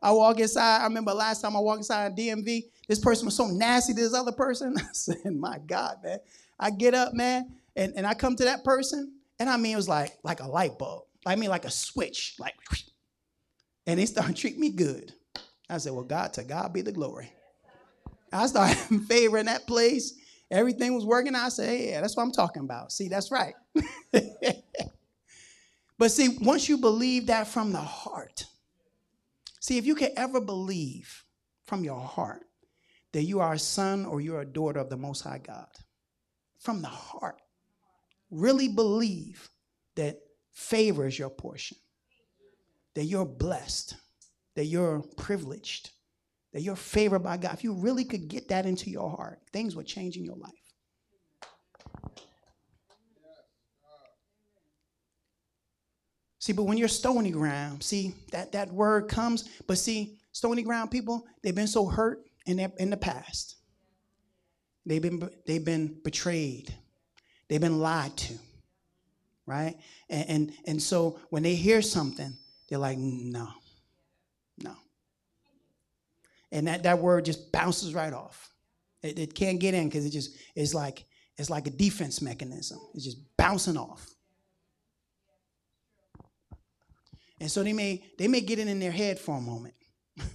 I 0.03 0.13
walk 0.13 0.39
inside. 0.41 0.81
I 0.81 0.85
remember 0.85 1.13
last 1.13 1.41
time 1.41 1.57
I 1.57 1.61
walked 1.61 1.79
inside 1.79 2.13
a 2.13 2.15
DMV, 2.15 2.65
this 2.89 2.99
person 2.99 3.27
was 3.27 3.37
so 3.37 3.47
nasty 3.47 3.95
to 3.95 4.01
this 4.01 4.15
other 4.15 4.33
person. 4.33 4.75
I 4.79 4.93
said, 4.93 5.17
My 5.35 5.59
God, 5.59 5.97
man. 6.03 6.19
I 6.59 6.71
get 6.71 6.95
up, 6.95 7.15
man, 7.15 7.55
and, 7.77 7.93
and 7.97 8.07
I 8.07 8.15
come 8.15 8.35
to 8.37 8.45
that 8.45 8.65
person, 8.65 9.13
and 9.39 9.49
I 9.49 9.57
mean, 9.57 9.75
it 9.75 9.77
was 9.77 9.89
like, 9.89 10.19
like 10.25 10.41
a 10.41 10.49
light 10.49 10.77
bulb. 10.79 11.05
I 11.25 11.37
mean, 11.37 11.51
like 11.51 11.65
a 11.65 11.71
switch, 11.71 12.35
like, 12.39 12.55
and 13.87 13.99
they 13.99 14.07
started 14.07 14.37
treating 14.37 14.61
me 14.61 14.71
good. 14.71 15.13
I 15.69 15.79
said, 15.79 15.93
Well, 15.93 16.05
God, 16.05 16.33
to 16.35 16.45
God 16.45 16.73
be 16.73 16.83
the 16.83 16.93
glory. 16.93 17.33
I 18.33 18.47
started 18.47 18.77
favoring 19.09 19.47
that 19.47 19.67
place. 19.67 20.15
Everything 20.51 20.95
was 20.95 21.05
working. 21.05 21.35
I 21.35 21.49
said, 21.49 21.81
Yeah, 21.81 22.01
that's 22.01 22.17
what 22.17 22.23
I'm 22.23 22.33
talking 22.33 22.63
about. 22.63 22.93
See, 22.93 23.09
that's 23.09 23.31
right. 23.31 23.55
but 25.99 26.11
see, 26.11 26.37
once 26.41 26.69
you 26.69 26.79
believe 26.79 27.27
that 27.27 27.47
from 27.47 27.73
the 27.73 27.79
heart, 27.79 28.45
see, 29.69 29.77
if 29.77 29.87
you 29.87 29.95
can 29.95 30.11
ever 30.17 30.41
believe 30.41 31.25
from 31.67 31.85
your 31.85 32.01
heart 32.01 32.45
that 33.13 33.25
you 33.25 33.41
are 33.41 33.53
a 33.53 33.59
son 33.59 34.07
or 34.07 34.21
you're 34.21 34.41
a 34.41 34.47
daughter 34.47 34.81
of 34.81 34.89
the 34.89 34.97
Most 34.97 35.23
High 35.23 35.41
God, 35.43 35.69
from 36.59 36.81
the 36.81 36.89
heart, 36.89 37.41
really 38.31 38.69
believe 38.69 39.49
that 39.95 40.19
favor 40.53 41.07
is 41.07 41.19
your 41.19 41.31
portion, 41.31 41.77
that 42.95 43.05
you're 43.05 43.27
blessed, 43.27 43.95
that 44.57 44.65
you're 44.65 45.03
privileged, 45.17 45.91
that 46.53 46.63
you're 46.63 46.75
favored 46.75 47.21
by 47.21 47.37
God, 47.37 47.53
if 47.53 47.63
you 47.63 47.75
really 47.75 48.05
could 48.05 48.29
get 48.29 48.49
that 48.49 48.65
into 48.65 48.91
your 48.91 49.11
heart, 49.11 49.41
things 49.53 49.77
would 49.77 49.87
change 49.87 50.17
in 50.17 50.25
your 50.25 50.37
life. 50.37 50.53
See, 56.49 56.55
but 56.55 56.63
when 56.63 56.79
you're 56.79 56.89
stony 56.89 57.31
ground, 57.31 57.83
see, 57.83 58.15
that, 58.33 58.53
that 58.53 58.73
word 58.73 59.07
comes, 59.07 59.51
but 59.67 59.77
see, 59.77 60.17
stony 60.33 60.63
ground 60.63 60.91
people, 60.91 61.27
they've 61.43 61.55
been 61.55 61.67
so 61.67 61.85
hurt 61.85 62.25
in, 62.47 62.57
their, 62.57 62.73
in 62.79 62.89
the 62.89 62.97
past. 62.97 63.57
They've 64.87 65.03
been, 65.03 65.29
they've 65.47 65.63
been 65.63 66.01
betrayed. 66.03 66.75
They've 67.49 67.61
been 67.61 67.81
lied 67.81 68.17
to, 68.17 68.35
right? 69.45 69.77
And, 70.09 70.31
and, 70.31 70.53
and 70.67 70.83
so 70.83 71.21
when 71.29 71.43
they 71.43 71.55
hear 71.55 71.83
something, 71.83 72.33
they're 72.71 72.79
like, 72.79 72.97
no, 72.97 73.49
no 74.57 74.75
and 76.51 76.67
that, 76.67 76.85
that 76.85 76.99
word 76.99 77.27
just 77.27 77.53
bounces 77.53 77.93
right 77.93 78.15
off. 78.15 78.55
It, 79.03 79.19
it 79.19 79.35
can't 79.35 79.61
get 79.61 79.75
in 79.75 79.89
because 79.91 80.07
it 80.07 80.13
just 80.13 80.35
is 80.57 80.75
like 80.75 81.05
it's 81.37 81.51
like 81.51 81.67
a 81.67 81.71
defense 81.71 82.23
mechanism. 82.23 82.79
It's 82.95 83.05
just 83.05 83.19
bouncing 83.37 83.77
off. 83.77 84.15
And 87.41 87.51
so 87.51 87.63
they 87.63 87.73
may 87.73 88.05
they 88.19 88.29
may 88.29 88.41
get 88.41 88.59
it 88.59 88.69
in 88.69 88.81
their 88.81 88.91
head 88.91 89.19
for 89.19 89.37
a 89.37 89.41
moment, 89.41 89.75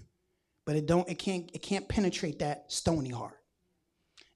but 0.66 0.76
it 0.76 0.86
don't 0.86 1.08
it 1.10 1.20
can't 1.20 1.50
it 1.54 1.62
can't 1.62 1.88
penetrate 1.88 2.40
that 2.40 2.72
stony 2.72 3.10
heart. 3.10 3.40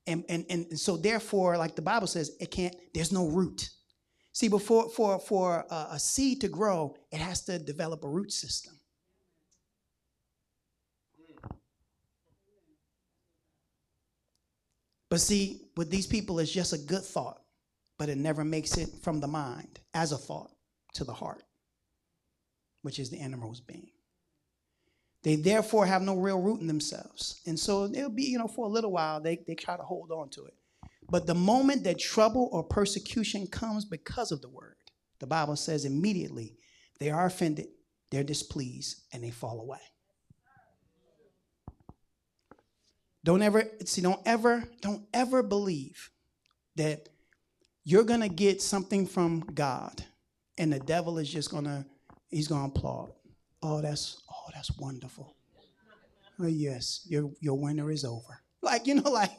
And, 0.06 0.24
and 0.30 0.46
and 0.50 0.80
so 0.80 0.96
therefore, 0.96 1.58
like 1.58 1.76
the 1.76 1.82
Bible 1.82 2.08
says, 2.08 2.32
it 2.40 2.52
can't. 2.52 2.76
There's 2.94 3.12
no 3.12 3.28
root. 3.28 3.70
See, 4.32 4.48
before 4.48 4.90
for 4.90 5.20
for 5.20 5.66
a, 5.70 5.88
a 5.92 6.00
seed 6.00 6.42
to 6.42 6.48
grow, 6.48 6.96
it 7.12 7.20
has 7.20 7.42
to 7.46 7.60
develop 7.60 8.04
a 8.04 8.10
root 8.10 8.32
system. 8.32 8.78
But 15.10 15.22
see, 15.22 15.70
with 15.76 15.90
these 15.90 16.08
people, 16.08 16.40
it's 16.40 16.52
just 16.52 16.74
a 16.74 16.78
good 16.78 17.04
thought, 17.04 17.42
but 17.98 18.10
it 18.10 18.18
never 18.18 18.44
makes 18.44 18.78
it 18.78 18.90
from 19.02 19.20
the 19.20 19.28
mind 19.28 19.80
as 19.94 20.12
a 20.12 20.18
thought 20.18 20.52
to 20.96 21.04
the 21.04 21.14
heart, 21.14 21.44
which 22.82 23.00
is 23.00 23.10
the 23.10 23.18
innermost 23.18 23.68
being. 23.68 23.90
They 25.24 25.36
therefore 25.36 25.86
have 25.86 26.02
no 26.02 26.16
real 26.16 26.40
root 26.40 26.62
in 26.62 26.68
themselves. 26.68 27.42
And 27.46 27.60
so 27.60 27.88
they'll 27.88 28.10
be, 28.10 28.24
you 28.24 28.38
know, 28.38 28.48
for 28.48 28.66
a 28.66 28.70
little 28.70 28.92
while, 28.92 29.20
they, 29.20 29.44
they 29.48 29.56
try 29.56 29.76
to 29.76 29.84
hold 29.84 30.12
on 30.12 30.30
to 30.30 30.46
it. 30.46 30.54
But 31.10 31.26
the 31.26 31.36
moment 31.36 31.84
that 31.84 32.00
trouble 32.00 32.50
or 32.52 32.64
persecution 32.64 33.48
comes 33.48 33.86
because 33.86 34.32
of 34.32 34.42
the 34.42 34.50
word, 34.50 34.76
the 35.20 35.28
Bible 35.28 35.56
says 35.56 35.86
immediately 35.86 36.56
they 37.00 37.10
are 37.10 37.26
offended, 37.26 37.68
they're 38.12 38.24
displeased, 38.24 39.04
and 39.14 39.24
they 39.24 39.32
fall 39.32 39.60
away. 39.60 39.80
Don't 43.24 43.42
ever 43.42 43.64
see, 43.84 44.02
don't 44.02 44.22
ever, 44.26 44.64
don't 44.82 45.06
ever 45.14 45.44
believe 45.44 46.10
that 46.76 47.10
you're 47.84 48.04
gonna 48.06 48.30
get 48.30 48.62
something 48.62 49.06
from 49.06 49.42
God 49.54 50.06
and 50.58 50.72
the 50.72 50.80
devil 50.80 51.18
is 51.18 51.30
just 51.30 51.52
gonna, 51.52 51.86
he's 52.30 52.48
gonna 52.48 52.68
applaud. 52.68 53.12
Oh, 53.62 53.82
that's 53.82 54.22
oh, 54.32 54.52
that's 54.54 54.76
wonderful. 54.78 55.36
Oh, 56.40 56.48
yes, 56.48 57.06
your 57.10 57.32
your 57.40 57.58
winter 57.58 57.90
is 57.90 58.06
over. 58.06 58.42
Like, 58.62 58.88
you 58.88 58.96
know, 58.96 59.12
like 59.12 59.32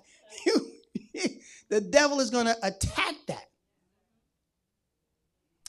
you 0.47 0.73
the 1.69 1.81
devil 1.81 2.21
is 2.21 2.31
gonna 2.31 2.57
attack 2.63 3.15
that. 3.29 3.45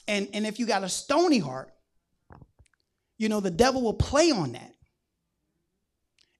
And 0.08 0.28
and 0.32 0.46
if 0.46 0.58
you 0.58 0.66
got 0.66 0.82
a 0.82 0.88
stony 0.88 1.38
heart, 1.38 1.72
you 3.18 3.28
know, 3.28 3.40
the 3.40 3.50
devil 3.50 3.82
will 3.82 3.94
play 3.94 4.30
on 4.30 4.52
that. 4.52 4.74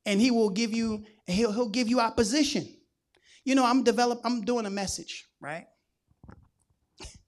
And 0.07 0.21
he 0.21 0.31
will 0.31 0.51
give 0.51 0.73
you 0.73 1.05
he'll, 1.27 1.53
he'll 1.53 1.69
give 1.69 1.89
you 1.89 2.01
opposition. 2.01 2.69
You 3.45 3.55
know, 3.55 3.65
I'm 3.65 3.83
develop, 3.83 4.21
I'm 4.25 4.43
doing 4.43 4.67
a 4.67 4.71
message, 4.71 5.27
right? 5.41 5.67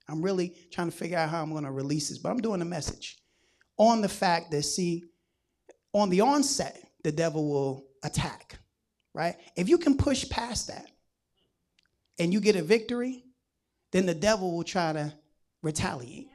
I'm 0.07 0.21
really 0.21 0.55
trying 0.71 0.91
to 0.91 0.95
figure 0.95 1.17
out 1.17 1.29
how 1.29 1.41
I'm 1.41 1.51
going 1.51 1.63
to 1.63 1.71
release 1.71 2.09
this, 2.09 2.17
but 2.17 2.29
I'm 2.29 2.41
doing 2.41 2.61
a 2.61 2.65
message 2.65 3.22
on 3.77 4.01
the 4.01 4.09
fact 4.09 4.51
that, 4.51 4.63
see, 4.63 5.05
on 5.93 6.09
the 6.09 6.21
onset, 6.21 6.83
the 7.03 7.11
devil 7.11 7.47
will 7.49 7.85
attack, 8.03 8.57
right? 9.13 9.35
If 9.55 9.69
you 9.69 9.77
can 9.77 9.97
push 9.97 10.27
past 10.29 10.67
that 10.67 10.89
and 12.19 12.33
you 12.33 12.39
get 12.39 12.55
a 12.55 12.63
victory, 12.63 13.23
then 13.91 14.05
the 14.05 14.15
devil 14.15 14.55
will 14.55 14.63
try 14.63 14.93
to 14.93 15.13
retaliate. 15.61 16.29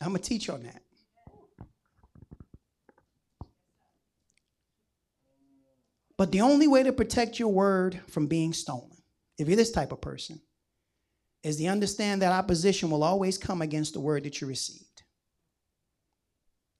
I'm 0.00 0.10
going 0.10 0.22
to 0.22 0.28
teach 0.28 0.48
on 0.48 0.62
that. 0.62 0.82
But 6.16 6.32
the 6.32 6.40
only 6.40 6.68
way 6.68 6.82
to 6.82 6.92
protect 6.92 7.38
your 7.38 7.52
word 7.52 8.00
from 8.08 8.26
being 8.26 8.52
stolen, 8.52 8.96
if 9.38 9.48
you're 9.48 9.56
this 9.56 9.70
type 9.70 9.92
of 9.92 10.00
person, 10.00 10.40
is 11.42 11.56
to 11.56 11.66
understand 11.66 12.22
that 12.22 12.32
opposition 12.32 12.90
will 12.90 13.04
always 13.04 13.38
come 13.38 13.62
against 13.62 13.94
the 13.94 14.00
word 14.00 14.24
that 14.24 14.40
you 14.40 14.46
received. 14.46 14.84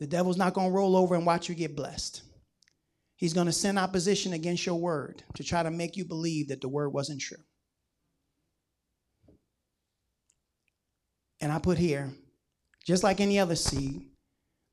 The 0.01 0.07
devil's 0.07 0.37
not 0.37 0.55
going 0.55 0.69
to 0.69 0.75
roll 0.75 0.97
over 0.97 1.15
and 1.15 1.27
watch 1.27 1.49
you 1.49 1.55
get 1.55 1.77
blessed. 1.77 2.23
He's 3.17 3.35
going 3.35 3.47
to 3.47 3.53
send 3.53 3.79
opposition 3.79 4.33
against 4.33 4.65
your 4.65 4.77
word 4.77 5.23
to 5.35 5.45
try 5.45 5.63
to 5.63 5.71
make 5.71 5.97
you 5.97 6.05
believe 6.05 6.49
that 6.49 6.61
the 6.61 6.69
word 6.69 6.91
wasn't 6.91 7.21
true. 7.21 7.43
And 11.41 11.53
I 11.53 11.59
put 11.59 11.79
here, 11.79 12.13
just 12.87 13.03
like 13.03 13.21
any 13.21 13.39
other 13.39 13.57
seed, 13.57 14.03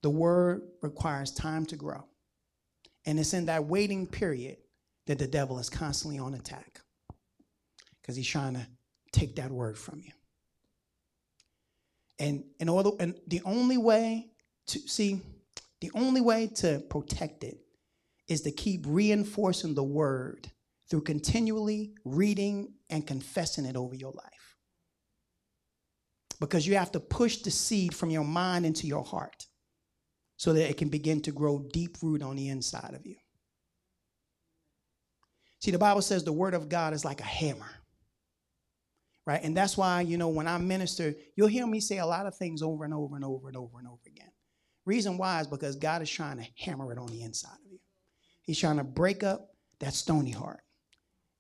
the 0.04 0.10
word 0.10 0.62
requires 0.82 1.32
time 1.32 1.66
to 1.68 1.76
grow. 1.76 2.06
And 3.06 3.20
it's 3.20 3.34
in 3.34 3.46
that 3.46 3.66
waiting 3.66 4.08
period 4.08 4.58
that 5.08 5.20
the 5.20 5.28
devil 5.28 5.60
is 5.60 5.70
constantly 5.70 6.20
on 6.20 6.34
attack 6.34 6.82
because 8.02 8.16
he's 8.16 8.28
trying 8.28 8.54
to 8.54 8.68
take 9.16 9.36
that 9.38 9.52
word 9.52 9.78
from 9.78 10.00
you. 10.00 10.12
And 12.20 12.44
in 12.60 12.70
order, 12.70 12.92
and 13.00 13.16
the 13.28 13.42
only 13.46 13.78
way 13.78 14.30
to 14.68 14.80
see, 14.80 15.22
the 15.82 15.92
only 15.94 16.22
way 16.22 16.48
to 16.56 16.84
protect 16.90 17.44
it 17.44 17.58
is 18.28 18.42
to 18.42 18.52
keep 18.52 18.86
reinforcing 18.88 19.76
the 19.76 19.84
word 19.84 20.50
through 20.90 21.02
continually 21.02 21.94
reading 22.04 22.74
and 22.90 23.06
confessing 23.06 23.66
it 23.66 23.76
over 23.76 23.96
your 23.96 24.12
life. 24.12 24.58
Because 26.40 26.68
you 26.68 26.76
have 26.76 26.92
to 26.92 27.00
push 27.00 27.38
the 27.38 27.52
seed 27.52 27.94
from 27.96 28.10
your 28.10 28.24
mind 28.24 28.66
into 28.66 28.88
your 28.88 29.04
heart 29.04 29.48
so 30.38 30.54
that 30.54 30.70
it 30.70 30.78
can 30.78 30.90
begin 30.90 31.22
to 31.22 31.32
grow 31.32 31.66
deep 31.72 31.98
root 32.02 32.22
on 32.22 32.36
the 32.36 32.50
inside 32.50 32.94
of 32.94 33.06
you. 33.06 33.16
See, 35.62 35.72
the 35.72 35.80
Bible 35.80 36.02
says 36.02 36.24
the 36.24 36.34
word 36.34 36.54
of 36.54 36.70
God 36.70 36.94
is 36.94 37.06
like 37.06 37.22
a 37.22 37.26
hammer. 37.26 37.72
Right? 39.26 39.42
And 39.44 39.58
that's 39.58 39.76
why, 39.76 40.02
you 40.02 40.18
know, 40.18 40.28
when 40.30 40.48
I 40.48 40.58
minister, 40.58 41.16
you'll 41.36 41.48
hear 41.48 41.66
me 41.66 41.80
say 41.80 41.98
a 41.98 42.06
lot 42.06 42.28
of 42.28 42.36
things 42.36 42.62
over 42.62 42.86
and 42.86 42.94
over 42.94 43.16
and 43.16 43.26
over 43.26 43.48
and 43.48 43.58
over 43.58 43.80
and 43.80 43.88
over 43.88 44.02
again. 44.06 44.30
Reason 44.86 45.18
why 45.18 45.42
is 45.42 45.48
because 45.48 45.76
God 45.76 46.04
is 46.04 46.10
trying 46.10 46.38
to 46.38 46.46
hammer 46.58 46.92
it 46.92 47.00
on 47.00 47.08
the 47.08 47.24
inside 47.24 47.58
of 47.66 47.72
you. 47.72 47.80
He's 48.44 48.60
trying 48.60 48.78
to 48.78 48.84
break 48.84 49.24
up 49.24 49.50
that 49.80 49.94
stony 49.94 50.30
heart. 50.30 50.62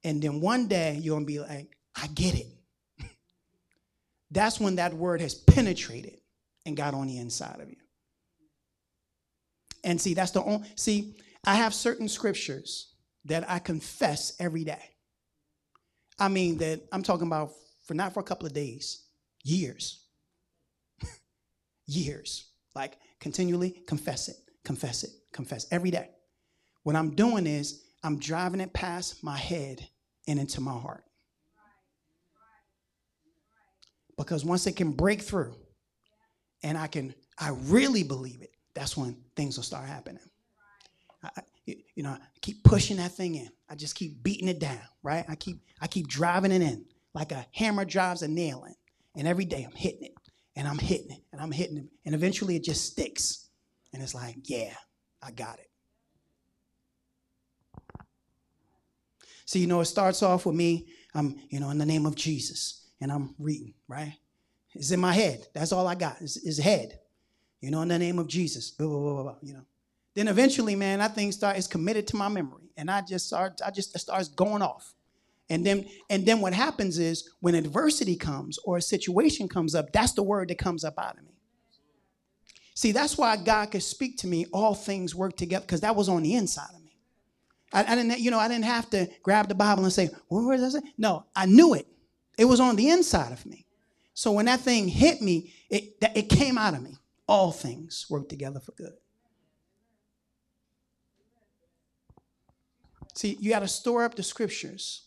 And 0.03 0.21
then 0.21 0.41
one 0.41 0.67
day 0.67 0.97
you're 0.99 1.13
going 1.13 1.25
to 1.25 1.31
be 1.31 1.39
like, 1.39 1.77
I 1.95 2.07
get 2.07 2.35
it. 2.35 2.47
That's 4.31 4.59
when 4.59 4.77
that 4.77 4.93
word 4.93 5.21
has 5.21 5.35
penetrated 5.35 6.19
and 6.65 6.75
got 6.75 6.95
on 6.95 7.07
the 7.07 7.17
inside 7.17 7.59
of 7.59 7.69
you. 7.69 7.77
And 9.83 10.01
see, 10.01 10.15
that's 10.15 10.31
the 10.31 10.43
only, 10.43 10.67
see, 10.75 11.15
I 11.45 11.55
have 11.55 11.71
certain 11.71 12.09
scriptures 12.09 12.95
that 13.25 13.47
I 13.49 13.59
confess 13.59 14.33
every 14.39 14.63
day. 14.63 14.95
I 16.17 16.27
mean, 16.27 16.57
that 16.57 16.81
I'm 16.91 17.03
talking 17.03 17.27
about 17.27 17.51
for 17.85 17.93
not 17.93 18.13
for 18.13 18.19
a 18.19 18.23
couple 18.23 18.45
of 18.45 18.53
days, 18.53 19.05
years. 19.43 20.03
years. 21.85 22.49
Like 22.75 22.97
continually 23.19 23.71
confess 23.87 24.27
it, 24.27 24.35
confess 24.63 25.03
it, 25.03 25.11
confess 25.31 25.67
every 25.71 25.91
day. 25.91 26.09
What 26.83 26.95
I'm 26.95 27.15
doing 27.15 27.47
is 27.47 27.83
I'm 28.03 28.19
driving 28.19 28.59
it 28.59 28.73
past 28.73 29.23
my 29.23 29.37
head 29.37 29.87
and 30.27 30.39
into 30.39 30.61
my 30.61 30.73
heart. 30.73 31.03
Because 34.17 34.45
once 34.45 34.65
it 34.67 34.75
can 34.75 34.91
break 34.91 35.21
through 35.21 35.55
and 36.63 36.77
I 36.77 36.87
can, 36.87 37.13
I 37.37 37.49
really 37.49 38.03
believe 38.03 38.41
it, 38.41 38.51
that's 38.73 38.95
when 38.95 39.17
things 39.35 39.57
will 39.57 39.63
start 39.63 39.87
happening. 39.87 40.21
I, 41.23 41.29
you 41.65 42.03
know, 42.03 42.11
I 42.11 42.19
keep 42.41 42.63
pushing 42.63 42.97
that 42.97 43.11
thing 43.11 43.35
in. 43.35 43.49
I 43.69 43.75
just 43.75 43.95
keep 43.95 44.21
beating 44.21 44.47
it 44.47 44.59
down, 44.59 44.79
right? 45.01 45.25
I 45.27 45.35
keep, 45.35 45.57
I 45.81 45.87
keep 45.87 46.07
driving 46.07 46.51
it 46.51 46.61
in 46.61 46.85
like 47.15 47.31
a 47.31 47.47
hammer 47.53 47.85
drives 47.85 48.21
a 48.21 48.27
nail 48.27 48.65
in. 48.67 48.75
And 49.17 49.27
every 49.27 49.45
day 49.45 49.63
I'm 49.63 49.75
hitting 49.75 50.03
it 50.03 50.13
and 50.55 50.67
I'm 50.67 50.77
hitting 50.77 51.11
it 51.11 51.21
and 51.31 51.41
I'm 51.41 51.51
hitting 51.51 51.77
it. 51.77 51.85
And 52.05 52.13
eventually 52.13 52.57
it 52.57 52.63
just 52.63 52.85
sticks. 52.85 53.47
And 53.93 54.03
it's 54.03 54.13
like, 54.13 54.35
yeah, 54.43 54.73
I 55.23 55.31
got 55.31 55.57
it. 55.57 55.69
See, 59.45 59.59
you 59.59 59.67
know, 59.67 59.79
it 59.79 59.85
starts 59.85 60.21
off 60.21 60.45
with 60.45 60.55
me, 60.55 60.87
I'm, 61.13 61.39
you 61.49 61.59
know, 61.59 61.69
in 61.69 61.77
the 61.77 61.85
name 61.85 62.05
of 62.05 62.15
Jesus, 62.15 62.89
and 62.99 63.11
I'm 63.11 63.35
reading, 63.37 63.75
right? 63.87 64.13
It's 64.73 64.91
in 64.91 64.99
my 64.99 65.13
head. 65.13 65.45
That's 65.53 65.71
all 65.71 65.87
I 65.87 65.95
got 65.95 66.19
is, 66.21 66.37
is 66.37 66.57
head. 66.57 66.99
You 67.61 67.71
know, 67.71 67.81
in 67.83 67.87
the 67.87 67.99
name 67.99 68.19
of 68.19 68.27
Jesus, 68.27 68.71
blah, 68.71 68.87
blah, 68.87 68.99
blah, 68.99 69.23
blah, 69.23 69.35
you 69.41 69.53
know. 69.53 69.65
Then 70.15 70.27
eventually, 70.27 70.75
man, 70.75 70.99
that 70.99 71.13
thing 71.13 71.31
start 71.31 71.57
is 71.57 71.67
committed 71.67 72.07
to 72.07 72.15
my 72.15 72.27
memory. 72.27 72.71
And 72.75 72.89
I 72.89 73.01
just 73.01 73.27
start, 73.27 73.61
I 73.63 73.69
just 73.69 73.95
it 73.95 73.99
starts 73.99 74.29
going 74.29 74.61
off. 74.63 74.94
And 75.49 75.65
then 75.65 75.85
and 76.09 76.25
then 76.25 76.41
what 76.41 76.53
happens 76.53 76.97
is 76.97 77.29
when 77.39 77.55
adversity 77.55 78.15
comes 78.15 78.57
or 78.59 78.77
a 78.77 78.81
situation 78.81 79.47
comes 79.47 79.75
up, 79.75 79.91
that's 79.91 80.13
the 80.13 80.23
word 80.23 80.49
that 80.49 80.57
comes 80.57 80.83
up 80.83 80.97
out 80.97 81.17
of 81.17 81.23
me. 81.23 81.35
See, 82.73 82.91
that's 82.91 83.17
why 83.17 83.37
God 83.37 83.71
could 83.71 83.83
speak 83.83 84.17
to 84.17 84.27
me, 84.27 84.47
all 84.51 84.75
things 84.75 85.15
work 85.15 85.37
together, 85.37 85.63
because 85.65 85.81
that 85.81 85.95
was 85.95 86.09
on 86.09 86.23
the 86.23 86.35
inside 86.35 86.73
of 86.75 86.83
me. 86.83 86.97
I, 87.71 87.83
I, 87.83 87.95
didn't, 87.95 88.19
you 88.19 88.31
know, 88.31 88.39
I 88.39 88.49
didn't 88.49 88.65
have 88.65 88.89
to 88.89 89.07
grab 89.23 89.47
the 89.47 89.55
Bible 89.55 89.83
and 89.83 89.93
say, 89.93 90.09
well, 90.29 90.45
where 90.45 90.57
does 90.57 90.75
it? 90.75 90.83
No, 90.97 91.25
I 91.35 91.45
knew 91.45 91.73
it. 91.73 91.87
It 92.37 92.45
was 92.45 92.59
on 92.59 92.75
the 92.75 92.89
inside 92.89 93.31
of 93.31 93.45
me. 93.45 93.65
So 94.13 94.31
when 94.31 94.45
that 94.45 94.59
thing 94.59 94.89
hit 94.89 95.21
me, 95.21 95.53
it, 95.69 95.95
it 96.15 96.29
came 96.29 96.57
out 96.57 96.73
of 96.73 96.81
me. 96.81 96.95
All 97.27 97.51
things 97.51 98.05
work 98.09 98.27
together 98.27 98.59
for 98.59 98.73
good. 98.73 98.93
See, 103.15 103.37
you 103.39 103.49
got 103.49 103.59
to 103.59 103.67
store 103.69 104.03
up 104.03 104.15
the 104.15 104.23
scriptures 104.23 105.04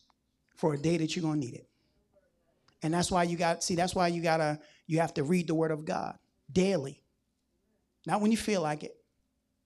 for 0.59 0.75
a 0.75 0.79
day 0.79 0.99
that 0.99 1.17
you're 1.17 1.23
going 1.23 1.41
to 1.41 1.47
need 1.47 1.55
it. 1.55 1.67
And 2.83 2.93
that's 2.93 3.11
why 3.11 3.23
you 3.23 3.37
got, 3.37 3.65
see, 3.65 3.75
that's 3.75 3.95
why 3.95 4.09
you 4.09 4.23
got 4.23 4.37
to, 4.39 4.59
you 4.87 5.01
have 5.01 5.15
to 5.15 5.25
read 5.25 5.47
the 5.47 5.55
word 5.55 5.71
of 5.71 5.85
God 5.85 6.19
daily. 6.53 7.03
Not 8.07 8.21
when 8.21 8.31
you 8.31 8.37
feel 8.37 8.61
like 8.61 8.85
it. 8.85 8.95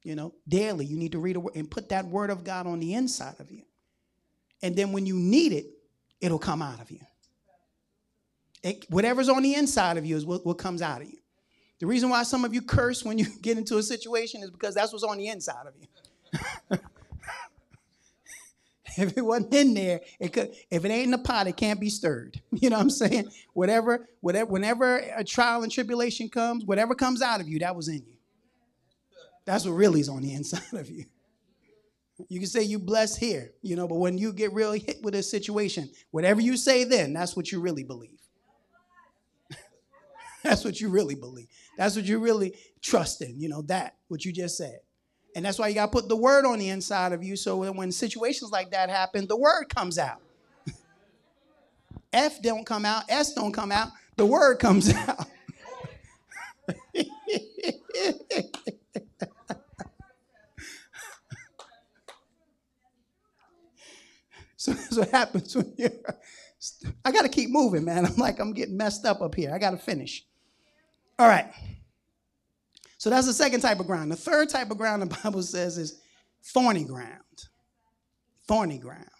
You 0.03 0.17
know, 0.17 0.35
daily 0.49 0.85
you 0.85 0.97
need 0.97 1.13
to 1.13 1.19
read 1.19 1.37
a 1.37 1.41
word 1.41 1.55
and 1.55 1.71
put 1.71 1.91
that 1.91 2.07
word 2.07 2.31
of 2.31 2.45
God 2.45 2.67
on 2.67 2.81
the 2.81 2.95
inside 2.95 3.37
of 3.39 3.51
you. 3.51 3.63
And 4.63 4.77
then 4.77 4.93
when 4.93 5.07
you 5.07 5.15
need 5.17 5.53
it, 5.53 5.67
it'll 6.21 6.39
come 6.39 6.63
out 6.63 6.81
of 6.81 6.91
you. 6.91 7.01
It, 8.63 8.85
whatever's 8.91 9.29
on 9.29 9.43
the 9.43 9.55
inside 9.55 9.97
of 9.97 10.07
you 10.07 10.17
is 10.17 10.25
what, 10.25 10.45
what 10.47 10.59
comes 10.59 10.83
out 10.83 11.03
of 11.03 11.09
you. 11.09 11.19
The 11.81 11.87
reason 11.87 12.11
why 12.11 12.23
some 12.23 12.45
of 12.45 12.55
you 12.55 12.63
curse 12.63 13.05
when 13.05 13.19
you 13.19 13.27
get 13.43 13.59
into 13.59 13.79
a 13.79 13.83
situation 13.83 14.43
is 14.43 14.51
because 14.51 14.75
that's 14.75 14.93
what's 14.93 15.05
on 15.05 15.19
the 15.19 15.29
inside 15.29 15.67
of 15.67 15.75
you. 15.81 16.79
if 18.97 19.17
it 19.17 19.23
wasn't 19.23 19.55
in 19.55 19.75
there, 19.75 20.01
it 20.21 20.33
could. 20.33 20.55
If 20.71 20.85
it 20.85 20.91
ain't 20.91 21.07
in 21.07 21.11
the 21.13 21.19
pot, 21.19 21.47
it 21.47 21.57
can't 21.57 21.81
be 21.81 21.91
stirred. 21.91 22.41
You 22.53 22.71
know 22.71 22.77
what 22.77 22.83
I'm 22.83 22.91
saying? 22.91 23.29
Whatever, 23.55 24.09
whatever, 24.21 24.51
whenever 24.51 24.99
a 24.99 25.25
trial 25.25 25.65
and 25.65 25.73
tribulation 25.73 26.29
comes, 26.29 26.65
whatever 26.65 26.95
comes 26.95 27.21
out 27.21 27.41
of 27.41 27.49
you, 27.49 27.59
that 27.59 27.75
was 27.75 27.89
in 27.89 27.97
you. 28.07 28.17
That's 29.45 29.65
what 29.65 29.73
really 29.73 30.01
is 30.01 30.09
on 30.09 30.23
the 30.23 30.33
inside 30.35 30.75
of 30.75 30.89
you. 30.89 31.07
You 32.29 32.39
can 32.39 32.49
say 32.49 32.63
you 32.63 32.79
blessed 32.79 33.19
here, 33.19 33.53
you 33.63 33.75
know, 33.75 33.89
but 33.89 33.97
when 33.97 34.17
you 34.17 34.33
get 34.33 34.53
really 34.53 34.79
hit 34.79 35.03
with 35.03 35.15
a 35.17 35.23
situation, 35.23 35.91
whatever 36.13 36.41
you 36.41 36.57
say 36.57 36.85
then, 36.85 37.13
that's 37.13 37.35
what 37.35 37.51
you 37.51 37.61
really 37.61 37.83
believe. 37.83 38.21
that's 40.45 40.65
what 40.65 40.81
you 40.81 40.89
really 40.89 41.17
believe. 41.17 41.49
That's 41.77 41.97
what 41.97 42.05
you 42.05 42.21
really 42.21 42.55
trust 42.81 43.23
in, 43.23 43.41
you 43.41 43.49
know, 43.49 43.63
that, 43.63 43.97
what 44.07 44.25
you 44.25 44.33
just 44.33 44.57
said. 44.57 44.81
And 45.35 45.45
that's 45.45 45.59
why 45.59 45.69
you 45.69 45.75
got 45.75 45.87
to 45.87 45.93
put 45.93 46.09
the 46.09 46.17
word 46.17 46.45
on 46.45 46.59
the 46.59 46.69
inside 46.69 47.13
of 47.13 47.23
you 47.25 47.37
so 47.37 47.65
that 47.65 47.75
when 47.75 47.93
situations 47.93 48.51
like 48.51 48.71
that 48.73 48.91
happen, 48.91 49.27
the 49.27 49.37
word 49.37 49.67
comes 49.75 49.99
out. 49.99 50.21
F 52.13 52.43
don't 52.43 52.67
come 52.67 52.85
out, 52.85 53.05
S 53.09 53.33
don't 53.35 53.53
come 53.53 53.73
out, 53.73 53.89
the 54.17 54.27
word 54.27 54.59
comes 54.59 54.93
out. 54.95 55.27
So 64.57 64.73
that's 64.73 64.97
what 64.97 65.11
happens 65.11 65.57
when 65.57 65.75
you're. 65.77 65.91
I 67.05 67.11
got 67.11 67.23
to 67.23 67.29
keep 67.29 67.51
moving, 67.51 67.85
man. 67.85 68.07
I'm 68.07 68.17
like, 68.17 68.39
I'm 68.39 68.53
getting 68.53 68.77
messed 68.77 69.05
up 69.05 69.21
up 69.21 69.35
here. 69.35 69.53
I 69.53 69.59
got 69.59 69.73
to 69.73 69.77
finish. 69.77 70.25
All 71.19 71.27
right. 71.27 71.53
So 73.03 73.11
that's 73.11 73.27
the 73.27 73.33
second 73.33 73.63
type 73.63 73.81
of 73.81 73.89
ground. 73.89 74.13
The 74.13 74.17
third 74.17 74.49
type 74.49 74.71
of 74.71 74.79
ground 74.79 75.03
the 75.03 75.07
Bible 75.25 75.43
says 75.43 75.77
is 75.77 75.99
thorny 76.55 76.85
ground. 76.85 77.49
Thorny 78.47 78.79
ground. 78.79 79.11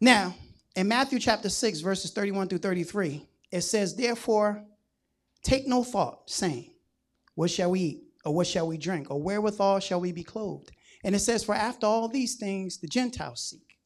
Now, 0.00 0.34
in 0.74 0.88
Matthew 0.88 1.20
chapter 1.20 1.48
6, 1.48 1.78
verses 1.78 2.10
31 2.10 2.48
through 2.48 2.58
33, 2.58 3.24
it 3.52 3.60
says, 3.60 3.94
Therefore, 3.94 4.64
take 5.44 5.68
no 5.68 5.84
thought, 5.84 6.28
saying, 6.28 6.72
What 7.36 7.52
shall 7.52 7.70
we 7.70 7.80
eat? 7.80 8.02
Or 8.24 8.34
what 8.34 8.48
shall 8.48 8.66
we 8.66 8.78
drink? 8.78 9.08
Or 9.08 9.22
wherewithal 9.22 9.78
shall 9.78 10.00
we 10.00 10.10
be 10.10 10.24
clothed? 10.24 10.72
And 11.04 11.14
it 11.14 11.20
says, 11.20 11.44
For 11.44 11.54
after 11.54 11.86
all 11.86 12.08
these 12.08 12.34
things 12.34 12.78
the 12.78 12.88
Gentiles 12.88 13.48
seek. 13.48 13.78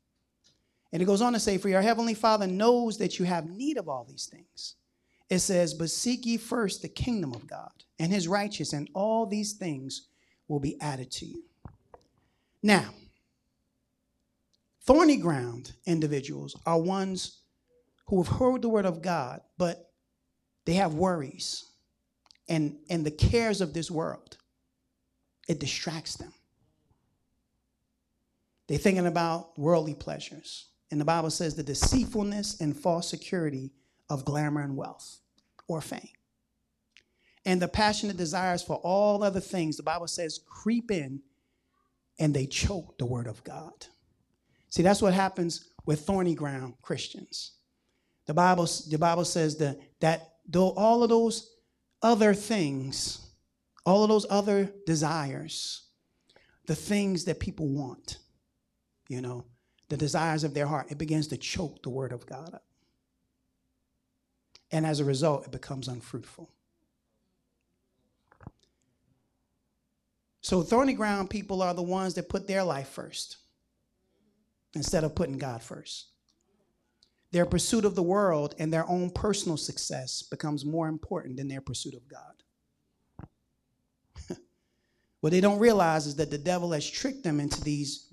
And 0.91 1.03
it 1.03 1.05
goes 1.05 1.21
on 1.21 1.35
to 1.35 1.39
say, 1.39 1.59
For 1.59 1.69
your 1.69 1.83
heavenly 1.83 2.15
Father 2.15 2.47
knows 2.47 2.97
that 2.97 3.19
you 3.19 3.27
have 3.27 3.51
need 3.51 3.77
of 3.77 3.91
all 3.91 4.07
these 4.09 4.25
things. 4.25 4.77
It 5.29 5.41
says, 5.41 5.75
But 5.75 5.91
seek 5.91 6.25
ye 6.25 6.37
first 6.37 6.83
the 6.83 6.89
kingdom 6.89 7.33
of 7.33 7.47
God 7.47 7.71
and 7.99 8.13
his 8.13 8.29
righteousness, 8.29 8.73
and 8.73 8.91
all 8.95 9.27
these 9.27 9.55
things 9.55 10.09
will 10.49 10.61
be 10.61 10.81
added 10.81 11.11
to 11.13 11.27
you. 11.27 11.43
Now, 12.63 12.91
thorny 14.83 15.17
ground 15.17 15.73
individuals 15.87 16.57
are 16.65 16.81
ones 16.81 17.41
who 18.07 18.23
have 18.23 18.39
heard 18.39 18.63
the 18.63 18.69
word 18.69 18.87
of 18.87 19.03
God, 19.03 19.41
but 19.59 19.91
they 20.65 20.75
have 20.75 20.95
worries 20.95 21.65
and, 22.49 22.77
and 22.89 23.05
the 23.05 23.11
cares 23.11 23.61
of 23.61 23.75
this 23.75 23.91
world. 23.91 24.37
It 25.49 25.61
distracts 25.61 26.17
them. 26.17 26.33
They're 28.69 28.79
thinking 28.79 29.07
about 29.07 29.57
worldly 29.59 29.95
pleasures. 29.95 30.67
And 30.91 31.01
the 31.01 31.05
Bible 31.05 31.31
says 31.31 31.55
the 31.55 31.63
deceitfulness 31.63 32.61
and 32.61 32.77
false 32.77 33.09
security 33.09 33.71
of 34.09 34.25
glamour 34.25 34.63
and 34.63 34.77
wealth. 34.77 35.21
or 35.69 35.81
fame. 35.81 36.09
And 37.45 37.63
the 37.63 37.69
passionate 37.69 38.17
desires 38.17 38.63
for 38.63 38.77
all 38.77 39.23
other 39.23 39.41
things, 39.41 39.77
the 39.77 39.83
Bible 39.83 40.09
says, 40.09 40.41
creep 40.47 40.91
in 40.91 41.21
and 42.19 42.35
they 42.35 42.47
choke 42.47 42.99
the 42.99 43.07
word 43.07 43.27
of 43.27 43.43
God. 43.45 43.87
See, 44.71 44.83
that's 44.83 45.03
what 45.03 45.15
happens 45.15 45.71
with 45.85 46.01
thorny 46.01 46.35
ground 46.35 46.75
Christians. 46.83 47.53
The 48.27 48.35
Bible, 48.35 48.69
the 48.89 48.99
Bible 48.99 49.25
says 49.25 49.57
that, 49.59 49.79
that 50.01 50.35
though 50.49 50.71
all 50.71 51.03
of 51.03 51.09
those 51.09 51.53
other 52.03 52.35
things, 52.35 53.25
all 53.85 54.03
of 54.03 54.09
those 54.09 54.27
other 54.29 54.73
desires, 54.85 55.85
the 56.67 56.75
things 56.75 57.25
that 57.25 57.39
people 57.39 57.69
want, 57.69 58.19
you 59.09 59.21
know, 59.21 59.45
the 59.89 59.97
desires 59.97 60.43
of 60.43 60.53
their 60.53 60.67
heart, 60.67 60.91
it 60.91 60.99
begins 60.99 61.29
to 61.29 61.37
choke 61.37 61.83
the 61.85 61.91
word 61.91 62.13
of 62.13 62.27
God 62.27 62.55
up. 62.55 62.66
And 64.71 64.85
as 64.85 65.01
a 65.01 65.05
result, 65.05 65.47
it 65.47 65.53
becomes 65.53 65.89
unfruitful. 65.89 66.51
So, 70.41 70.63
thorny 70.63 70.93
ground 70.93 71.29
people 71.29 71.61
are 71.61 71.75
the 71.75 71.83
ones 71.83 72.15
that 72.15 72.29
put 72.29 72.47
their 72.47 72.63
life 72.63 72.89
first 72.89 73.39
instead 74.77 75.03
of 75.03 75.15
putting 75.15 75.39
God 75.39 75.63
first. 75.63 76.07
Their 77.33 77.47
pursuit 77.47 77.85
of 77.85 77.97
the 77.97 78.03
world 78.03 78.55
and 78.59 78.73
their 78.73 78.89
own 78.89 79.11
personal 79.11 79.57
success 79.57 80.23
becomes 80.23 80.65
more 80.65 80.87
important 80.87 81.37
than 81.37 81.49
their 81.49 81.61
pursuit 81.61 81.95
of 81.95 82.09
God. 82.09 83.27
what 85.21 85.33
they 85.33 85.41
don't 85.41 85.59
realize 85.59 86.07
is 86.07 86.15
that 86.17 86.31
the 86.31 86.39
devil 86.39 86.71
has 86.73 86.89
tricked 86.89 87.25
them 87.25 87.41
into 87.41 87.61
these, 87.63 88.09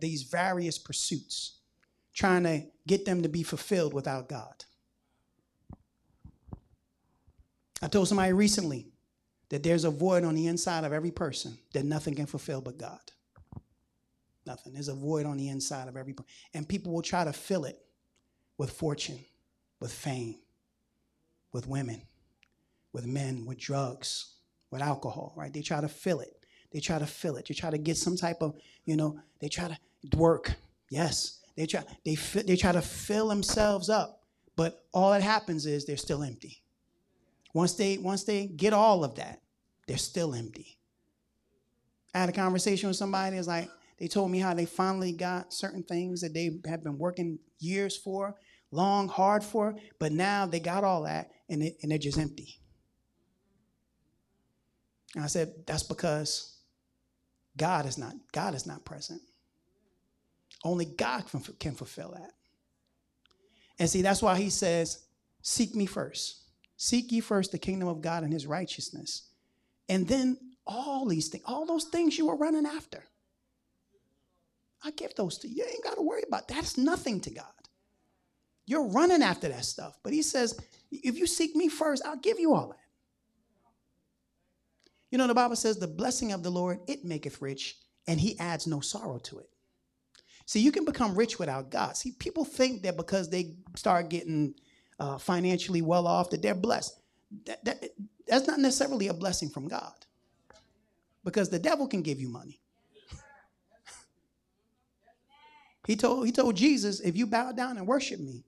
these 0.00 0.24
various 0.24 0.78
pursuits, 0.78 1.60
trying 2.12 2.42
to 2.42 2.64
get 2.86 3.06
them 3.06 3.22
to 3.22 3.28
be 3.28 3.42
fulfilled 3.42 3.94
without 3.94 4.28
God. 4.28 4.64
I 7.80 7.88
told 7.88 8.08
somebody 8.08 8.32
recently 8.32 8.88
that 9.50 9.62
there's 9.62 9.84
a 9.84 9.90
void 9.90 10.24
on 10.24 10.34
the 10.34 10.46
inside 10.46 10.84
of 10.84 10.92
every 10.92 11.10
person 11.10 11.58
that 11.72 11.84
nothing 11.84 12.14
can 12.14 12.26
fulfill 12.26 12.60
but 12.60 12.78
God. 12.78 13.00
Nothing. 14.46 14.72
There's 14.72 14.88
a 14.88 14.94
void 14.94 15.26
on 15.26 15.36
the 15.36 15.48
inside 15.48 15.88
of 15.88 15.96
every 15.96 16.14
person. 16.14 16.30
And 16.54 16.68
people 16.68 16.92
will 16.92 17.02
try 17.02 17.24
to 17.24 17.32
fill 17.32 17.64
it 17.64 17.78
with 18.56 18.70
fortune, 18.70 19.18
with 19.80 19.92
fame, 19.92 20.36
with 21.52 21.66
women, 21.66 22.02
with 22.92 23.06
men, 23.06 23.46
with 23.46 23.58
drugs, 23.58 24.34
with 24.70 24.82
alcohol, 24.82 25.32
right? 25.36 25.52
They 25.52 25.62
try 25.62 25.80
to 25.80 25.88
fill 25.88 26.20
it. 26.20 26.34
They 26.72 26.80
try 26.80 26.98
to 26.98 27.06
fill 27.06 27.36
it. 27.36 27.46
They 27.46 27.54
try 27.54 27.70
to 27.70 27.78
get 27.78 27.96
some 27.96 28.16
type 28.16 28.38
of, 28.40 28.56
you 28.84 28.96
know, 28.96 29.20
they 29.40 29.48
try 29.48 29.68
to 29.68 30.16
work. 30.16 30.52
Yes. 30.90 31.40
They 31.56 31.66
try, 31.66 31.84
they, 32.04 32.14
they 32.14 32.56
try 32.56 32.72
to 32.72 32.82
fill 32.82 33.28
themselves 33.28 33.88
up. 33.88 34.22
But 34.56 34.84
all 34.92 35.12
that 35.12 35.22
happens 35.22 35.66
is 35.66 35.86
they're 35.86 35.96
still 35.96 36.22
empty. 36.22 36.62
Once 37.54 37.74
they, 37.74 37.98
once 37.98 38.24
they 38.24 38.46
get 38.46 38.72
all 38.72 39.04
of 39.04 39.14
that, 39.16 39.40
they're 39.86 39.96
still 39.96 40.34
empty. 40.34 40.78
I 42.14 42.20
had 42.20 42.28
a 42.28 42.32
conversation 42.32 42.88
with 42.88 42.96
somebody, 42.96 43.36
it's 43.36 43.48
like, 43.48 43.70
they 43.98 44.06
told 44.06 44.30
me 44.30 44.38
how 44.38 44.54
they 44.54 44.66
finally 44.66 45.12
got 45.12 45.52
certain 45.52 45.82
things 45.82 46.20
that 46.20 46.32
they 46.32 46.60
have 46.66 46.84
been 46.84 46.98
working 46.98 47.38
years 47.58 47.96
for, 47.96 48.36
long, 48.70 49.08
hard 49.08 49.42
for, 49.42 49.76
but 49.98 50.12
now 50.12 50.46
they 50.46 50.60
got 50.60 50.84
all 50.84 51.02
that 51.02 51.30
and, 51.48 51.62
it, 51.62 51.78
and 51.82 51.90
they're 51.90 51.98
just 51.98 52.18
empty. 52.18 52.60
And 55.14 55.24
I 55.24 55.26
said, 55.26 55.52
that's 55.66 55.82
because 55.82 56.58
God 57.56 57.86
is 57.86 57.98
not, 57.98 58.14
God 58.32 58.54
is 58.54 58.66
not 58.66 58.84
present. 58.84 59.20
Only 60.64 60.84
God 60.84 61.26
can, 61.28 61.40
can 61.58 61.74
fulfill 61.74 62.12
that. 62.12 62.32
And 63.78 63.88
see, 63.88 64.02
that's 64.02 64.22
why 64.22 64.36
he 64.36 64.50
says, 64.50 65.04
seek 65.42 65.74
me 65.74 65.86
first. 65.86 66.42
Seek 66.78 67.10
ye 67.10 67.18
first 67.18 67.50
the 67.50 67.58
kingdom 67.58 67.88
of 67.88 68.00
God 68.00 68.22
and 68.22 68.32
his 68.32 68.46
righteousness. 68.46 69.28
And 69.88 70.06
then 70.06 70.38
all 70.64 71.06
these 71.06 71.28
things, 71.28 71.42
all 71.44 71.66
those 71.66 71.84
things 71.84 72.16
you 72.16 72.26
were 72.26 72.36
running 72.36 72.66
after. 72.66 73.02
I 74.84 74.92
give 74.92 75.12
those 75.16 75.38
to 75.38 75.48
you. 75.48 75.56
You 75.56 75.64
ain't 75.64 75.82
got 75.82 75.96
to 75.96 76.02
worry 76.02 76.22
about 76.26 76.46
that. 76.46 76.54
That's 76.54 76.78
nothing 76.78 77.20
to 77.22 77.30
God. 77.30 77.44
You're 78.64 78.86
running 78.86 79.22
after 79.22 79.48
that 79.48 79.64
stuff. 79.64 79.98
But 80.04 80.12
he 80.12 80.22
says, 80.22 80.56
if 80.92 81.18
you 81.18 81.26
seek 81.26 81.56
me 81.56 81.68
first, 81.68 82.06
I'll 82.06 82.16
give 82.16 82.38
you 82.38 82.54
all 82.54 82.68
that. 82.68 82.76
You 85.10 85.18
know, 85.18 85.26
the 85.26 85.34
Bible 85.34 85.56
says, 85.56 85.78
the 85.78 85.88
blessing 85.88 86.30
of 86.30 86.44
the 86.44 86.50
Lord, 86.50 86.78
it 86.86 87.04
maketh 87.04 87.42
rich, 87.42 87.76
and 88.06 88.20
he 88.20 88.38
adds 88.38 88.68
no 88.68 88.78
sorrow 88.78 89.18
to 89.18 89.40
it. 89.40 89.48
See, 90.46 90.60
you 90.60 90.70
can 90.70 90.84
become 90.84 91.16
rich 91.16 91.40
without 91.40 91.70
God. 91.70 91.96
See, 91.96 92.12
people 92.12 92.44
think 92.44 92.82
that 92.82 92.96
because 92.96 93.30
they 93.30 93.56
start 93.74 94.10
getting 94.10 94.54
uh, 94.98 95.18
financially 95.18 95.82
well 95.82 96.06
off, 96.06 96.30
that 96.30 96.42
they're 96.42 96.54
blessed. 96.54 96.98
That, 97.46 97.64
that, 97.64 97.84
that's 98.26 98.46
not 98.46 98.58
necessarily 98.58 99.08
a 99.08 99.14
blessing 99.14 99.48
from 99.48 99.68
God 99.68 99.92
because 101.24 101.50
the 101.50 101.58
devil 101.58 101.86
can 101.86 102.02
give 102.02 102.20
you 102.20 102.28
money. 102.28 102.60
he 105.86 105.96
told, 105.96 106.26
he 106.26 106.32
told 106.32 106.56
Jesus, 106.56 107.00
if 107.00 107.16
you 107.16 107.26
bow 107.26 107.52
down 107.52 107.76
and 107.76 107.86
worship 107.86 108.20
me, 108.20 108.44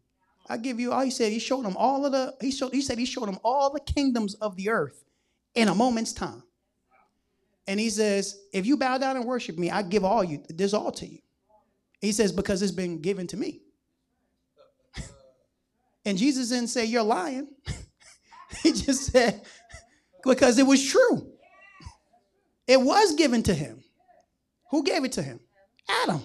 I 0.48 0.56
give 0.56 0.80
you 0.80 0.92
all. 0.92 1.02
He 1.02 1.12
said 1.12 1.30
he 1.30 1.38
showed 1.38 1.64
him 1.64 1.76
all 1.76 2.04
of 2.04 2.10
the. 2.10 2.34
He 2.40 2.50
showed. 2.50 2.72
He 2.72 2.82
said 2.82 2.98
he 2.98 3.04
showed 3.04 3.28
him 3.28 3.38
all 3.44 3.70
the 3.70 3.80
kingdoms 3.80 4.34
of 4.34 4.56
the 4.56 4.70
earth 4.70 5.04
in 5.54 5.68
a 5.68 5.74
moment's 5.74 6.12
time. 6.12 6.42
And 7.68 7.78
he 7.78 7.88
says, 7.88 8.40
if 8.52 8.66
you 8.66 8.76
bow 8.76 8.98
down 8.98 9.16
and 9.16 9.24
worship 9.24 9.56
me, 9.56 9.70
I 9.70 9.82
give 9.82 10.04
all 10.04 10.24
you. 10.24 10.42
This 10.48 10.74
all 10.74 10.90
to 10.90 11.06
you. 11.06 11.18
He 12.00 12.10
says 12.10 12.32
because 12.32 12.62
it's 12.62 12.72
been 12.72 13.00
given 13.00 13.28
to 13.28 13.36
me. 13.36 13.60
And 16.10 16.18
Jesus 16.18 16.48
didn't 16.48 16.70
say 16.70 16.86
you're 16.86 17.04
lying. 17.04 17.46
he 18.64 18.72
just 18.72 19.12
said 19.12 19.42
because 20.24 20.58
it 20.58 20.66
was 20.66 20.84
true. 20.84 21.32
It 22.66 22.80
was 22.80 23.14
given 23.14 23.44
to 23.44 23.54
him. 23.54 23.84
Who 24.72 24.82
gave 24.82 25.04
it 25.04 25.12
to 25.12 25.22
him? 25.22 25.38
Adam. 26.02 26.20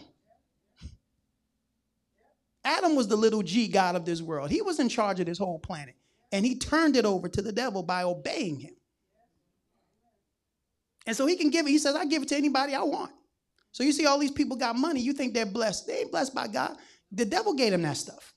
Adam 2.63 2.95
was 2.95 3.07
the 3.07 3.15
little 3.15 3.43
g 3.43 3.67
God 3.67 3.95
of 3.95 4.05
this 4.05 4.23
world. 4.23 4.49
He 4.49 4.63
was 4.63 4.79
in 4.79 4.89
charge 4.89 5.19
of 5.19 5.27
this 5.27 5.37
whole 5.37 5.59
planet. 5.59 5.93
And 6.31 6.43
he 6.43 6.57
turned 6.57 6.95
it 6.95 7.05
over 7.05 7.29
to 7.29 7.41
the 7.43 7.51
devil 7.51 7.83
by 7.83 8.01
obeying 8.01 8.59
him. 8.59 8.73
And 11.05 11.15
so 11.15 11.27
he 11.27 11.35
can 11.35 11.51
give 11.51 11.67
it, 11.67 11.69
he 11.69 11.77
says, 11.77 11.95
I 11.95 12.05
give 12.05 12.23
it 12.23 12.29
to 12.29 12.35
anybody 12.35 12.73
I 12.73 12.81
want. 12.81 13.11
So 13.71 13.83
you 13.83 13.91
see 13.91 14.07
all 14.07 14.17
these 14.17 14.31
people 14.31 14.57
got 14.57 14.75
money, 14.75 14.99
you 14.99 15.13
think 15.13 15.35
they're 15.35 15.45
blessed. 15.45 15.85
They 15.85 15.99
ain't 15.99 16.11
blessed 16.11 16.33
by 16.33 16.47
God. 16.47 16.75
The 17.11 17.25
devil 17.25 17.53
gave 17.53 17.71
them 17.71 17.83
that 17.83 17.97
stuff. 17.97 18.34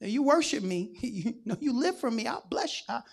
Now 0.00 0.08
you 0.08 0.22
worship 0.22 0.62
me, 0.62 0.96
you 1.00 1.34
know, 1.44 1.56
you 1.60 1.78
live 1.78 1.98
for 1.98 2.10
me, 2.10 2.26
I'll 2.26 2.44
bless 2.48 2.80
you. 2.80 2.84
I'll 2.88 3.04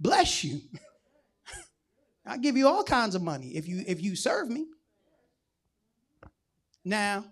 bless 0.00 0.44
you. 0.44 0.60
I'll 2.26 2.38
give 2.38 2.56
you 2.56 2.66
all 2.66 2.82
kinds 2.82 3.14
of 3.14 3.22
money 3.22 3.56
if 3.56 3.68
you 3.68 3.84
if 3.86 4.02
you 4.02 4.16
serve 4.16 4.48
me. 4.48 4.66
Now, 6.84 7.24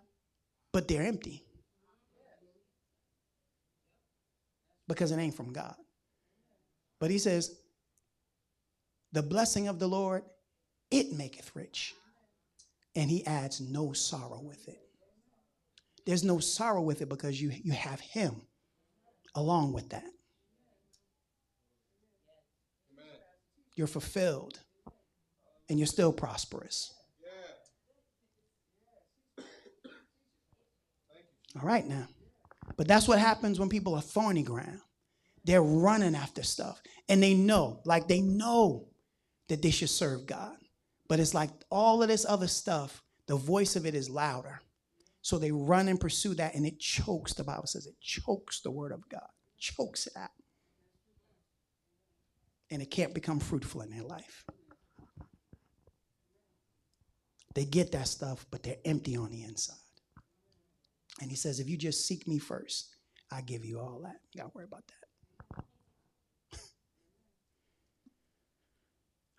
but 0.73 0.89
they're 0.89 1.03
empty 1.03 1.45
because 4.89 5.13
it 5.13 5.19
ain't 5.19 5.35
from 5.35 5.53
God. 5.53 5.75
But 6.99 7.11
he 7.11 7.19
says, 7.19 7.57
the 9.13 9.23
blessing 9.23 9.69
of 9.69 9.79
the 9.79 9.87
Lord, 9.87 10.25
it 10.91 11.13
maketh 11.13 11.55
rich, 11.55 11.95
and 12.97 13.11
he 13.11 13.25
adds 13.27 13.61
no 13.61 13.93
sorrow 13.93 14.41
with 14.43 14.69
it. 14.69 14.81
There's 16.07 16.25
no 16.25 16.39
sorrow 16.39 16.83
with 16.83 17.01
it 17.01 17.09
because 17.09 17.41
you, 17.41 17.53
you 17.63 17.73
have 17.73 18.01
him 18.01 18.43
along 19.35 19.73
with 19.73 19.91
that. 19.91 20.05
You're 23.75 23.87
fulfilled 23.87 24.61
and 25.69 25.79
you're 25.79 25.87
still 25.87 26.13
prosperous. 26.13 26.93
All 31.57 31.67
right, 31.67 31.87
now. 31.87 32.09
But 32.77 32.89
that's 32.89 33.07
what 33.07 33.19
happens 33.19 33.61
when 33.61 33.69
people 33.69 33.95
are 33.95 34.01
thorny 34.01 34.43
ground. 34.43 34.81
They're 35.45 35.63
running 35.63 36.15
after 36.15 36.43
stuff. 36.43 36.81
And 37.09 37.23
they 37.23 37.35
know, 37.35 37.81
like 37.85 38.09
they 38.09 38.21
know 38.21 38.89
that 39.49 39.63
they 39.63 39.71
should 39.71 39.91
serve 39.91 40.27
God. 40.27 40.57
But 41.09 41.21
it's 41.21 41.35
like 41.35 41.51
all 41.71 42.03
of 42.03 42.09
this 42.09 42.25
other 42.27 42.49
stuff, 42.49 43.03
the 43.27 43.37
voice 43.37 43.77
of 43.77 43.87
it 43.87 43.95
is 43.95 44.09
louder. 44.09 44.61
So 45.25 45.39
they 45.39 45.51
run 45.51 45.89
and 45.89 45.99
pursue 45.99 46.35
that, 46.35 46.55
and 46.55 46.67
it 46.67 46.79
chokes, 46.79 47.33
the 47.33 47.45
Bible 47.45 47.67
says 47.67 47.87
it 47.87 47.99
chokes 47.99 48.61
the 48.61 48.71
word 48.71 48.93
of 48.93 49.09
God, 49.09 49.27
chokes 49.59 50.07
it 50.07 50.13
out. 50.19 50.29
And 52.71 52.83
it 52.83 52.91
can't 52.91 53.15
become 53.15 53.41
fruitful 53.41 53.81
in 53.81 53.89
their 53.89 54.03
life. 54.03 54.45
They 57.55 57.65
get 57.65 57.91
that 57.93 58.07
stuff, 58.07 58.45
but 58.51 58.63
they're 58.63 58.77
empty 58.85 59.17
on 59.17 59.31
the 59.31 59.45
inside. 59.45 59.79
And 61.23 61.31
he 61.31 61.37
says, 61.37 61.59
if 61.59 61.71
you 61.71 61.79
just 61.79 62.07
seek 62.07 62.29
me 62.29 62.39
first, 62.39 62.95
I 63.33 63.41
give 63.41 63.65
you 63.65 63.81
all 63.81 64.03
that. 64.05 64.17
You 64.35 64.43
got 64.43 64.49
to 64.49 64.53
worry 64.55 64.67
about 64.67 64.85
that. 66.53 66.61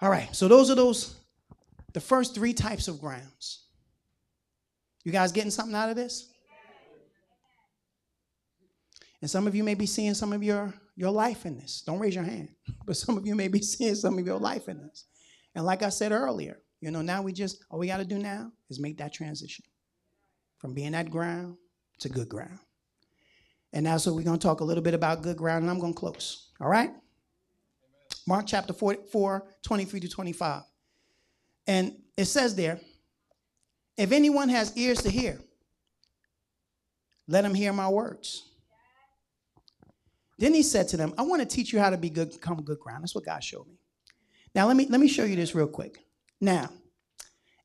all 0.01 0.09
right, 0.09 0.36
so 0.36 0.47
those 0.47 0.71
are 0.71 0.75
those, 0.75 1.19
the 1.93 2.01
first 2.01 2.33
three 2.33 2.53
types 2.53 2.88
of 2.88 2.99
grounds. 2.99 3.64
You 5.06 5.12
guys 5.12 5.32
getting 5.32 5.51
something 5.51 5.76
out 5.76 5.89
of 5.89 5.95
this? 5.95 6.30
And 9.22 9.30
some 9.30 9.47
of 9.47 9.56
you 9.56 9.64
may 9.64 9.76
be 9.76 9.86
seeing 9.86 10.14
some 10.14 10.34
of 10.34 10.43
your, 10.43 10.74
your 10.95 11.12
life 11.12 11.45
in 11.45 11.58
this. 11.58 11.84
Don't 11.86 11.99
raise 11.99 12.16
your 12.16 12.24
hand, 12.24 12.49
but 12.86 12.97
some 12.97 13.18
of 13.18 13.26
you 13.26 13.36
may 13.36 13.47
be 13.47 13.62
seeing 13.62 13.95
some 13.95 14.20
of 14.20 14.26
your 14.26 14.39
life 14.39 14.68
in 14.68 14.82
this. 14.82 15.06
And 15.53 15.64
like 15.64 15.84
I 15.84 15.89
said 15.89 16.12
earlier, 16.12 16.60
you 16.82 16.91
know, 16.91 17.01
now 17.01 17.22
we 17.22 17.32
just, 17.32 17.64
all 17.70 17.80
we 17.80 17.88
got 17.88 17.97
to 17.97 18.06
do 18.06 18.20
now 18.20 18.51
is 18.70 18.80
make 18.80 18.97
that 18.97 19.14
transition 19.14 19.64
from 20.58 20.74
being 20.74 20.91
that 20.91 21.10
ground 21.10 21.56
to 21.99 22.10
good 22.10 22.28
ground. 22.28 22.60
And 23.72 23.84
now, 23.84 23.97
so 23.97 24.14
we're 24.14 24.24
going 24.24 24.39
to 24.39 24.47
talk 24.47 24.62
a 24.62 24.64
little 24.64 24.84
bit 24.84 24.93
about 24.93 25.22
good 25.22 25.38
ground, 25.38 25.64
and 25.64 25.72
I'm 25.72 25.80
going 25.80 25.93
to 25.93 25.99
close. 25.99 26.51
All 26.60 26.68
right? 26.68 26.91
Mark 28.28 28.47
chapter 28.47 28.74
4, 28.74 29.47
23 29.64 29.99
to 29.99 30.10
25. 30.10 30.64
And 31.68 31.93
it 32.18 32.26
says 32.26 32.56
there, 32.56 32.80
if 33.98 34.12
anyone 34.12 34.50
has 34.50 34.76
ears 34.78 35.02
to 35.04 35.10
hear, 35.10 35.39
let 37.28 37.46
him 37.46 37.54
hear 37.54 37.74
my 37.74 37.89
words. 37.89 38.43
Then 40.38 40.54
he 40.54 40.64
said 40.64 40.89
to 40.89 40.98
them, 40.98 41.14
I 41.18 41.22
want 41.22 41.41
to 41.41 41.48
teach 41.48 41.72
you 41.72 41.80
how 41.80 41.89
to 41.89 41.98
be 41.98 42.10
good, 42.10 42.32
become 42.32 42.62
good 42.62 42.80
ground. 42.80 43.04
That's 43.04 43.16
what 43.16 43.26
God 43.26 43.43
showed 43.43 43.68
me. 43.68 43.80
Now 44.54 44.68
let 44.68 44.76
me 44.76 44.86
let 44.89 45.00
me 45.02 45.08
show 45.08 45.24
you 45.24 45.36
this 45.36 45.56
real 45.56 45.68
quick. 45.68 46.00
Now, 46.41 46.70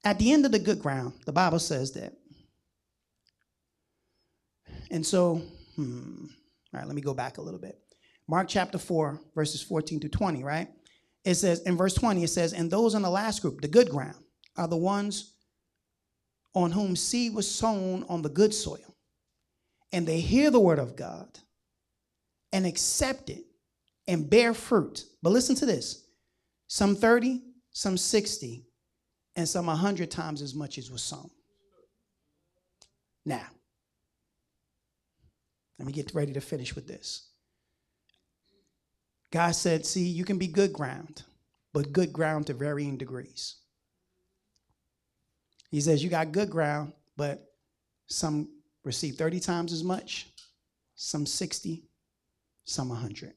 at 0.04 0.18
the 0.18 0.32
end 0.32 0.46
of 0.46 0.52
the 0.52 0.58
good 0.58 0.80
ground, 0.80 1.14
the 1.26 1.32
Bible 1.32 1.58
says 1.58 1.92
that. 1.92 2.14
And 4.90 5.06
so, 5.06 5.42
hmm, 5.76 6.26
all 6.72 6.80
right, 6.80 6.86
let 6.86 6.96
me 6.96 7.02
go 7.02 7.14
back 7.14 7.38
a 7.38 7.42
little 7.42 7.60
bit. 7.60 7.78
Mark 8.26 8.48
chapter 8.48 8.78
4, 8.78 9.20
verses 9.34 9.62
14 9.62 10.00
to 10.00 10.08
20, 10.08 10.42
right? 10.42 10.68
It 11.24 11.34
says, 11.34 11.60
in 11.62 11.76
verse 11.76 11.94
20, 11.94 12.24
it 12.24 12.28
says, 12.28 12.52
And 12.52 12.70
those 12.70 12.94
in 12.94 13.02
the 13.02 13.10
last 13.10 13.42
group, 13.42 13.60
the 13.60 13.68
good 13.68 13.90
ground, 13.90 14.16
are 14.56 14.68
the 14.68 14.76
ones 14.76 15.34
on 16.54 16.72
whom 16.72 16.96
seed 16.96 17.34
was 17.34 17.50
sown 17.50 18.04
on 18.08 18.22
the 18.22 18.28
good 18.28 18.52
soil. 18.54 18.96
And 19.92 20.06
they 20.06 20.20
hear 20.20 20.50
the 20.50 20.60
word 20.60 20.78
of 20.78 20.96
God 20.96 21.38
and 22.52 22.66
accept 22.66 23.30
it 23.30 23.44
and 24.06 24.28
bear 24.28 24.54
fruit. 24.54 25.04
But 25.22 25.30
listen 25.30 25.54
to 25.56 25.66
this 25.66 26.06
some 26.68 26.94
30, 26.94 27.42
some 27.72 27.96
60, 27.96 28.64
and 29.36 29.48
some 29.48 29.66
100 29.66 30.10
times 30.10 30.42
as 30.42 30.54
much 30.54 30.78
as 30.78 30.90
was 30.90 31.02
sown. 31.02 31.30
Now, 33.24 33.46
let 35.78 35.86
me 35.86 35.92
get 35.92 36.14
ready 36.14 36.32
to 36.32 36.40
finish 36.40 36.74
with 36.74 36.86
this. 36.86 37.30
God 39.32 39.52
said, 39.52 39.86
See, 39.86 40.06
you 40.06 40.24
can 40.24 40.38
be 40.38 40.48
good 40.48 40.72
ground, 40.72 41.22
but 41.72 41.92
good 41.92 42.12
ground 42.12 42.48
to 42.48 42.54
varying 42.54 42.96
degrees. 42.96 43.59
He 45.70 45.80
says, 45.80 46.02
You 46.02 46.10
got 46.10 46.32
good 46.32 46.50
ground, 46.50 46.92
but 47.16 47.52
some 48.06 48.48
receive 48.84 49.16
30 49.16 49.40
times 49.40 49.72
as 49.72 49.84
much, 49.84 50.28
some 50.96 51.26
60, 51.26 51.84
some 52.64 52.88
100. 52.88 53.34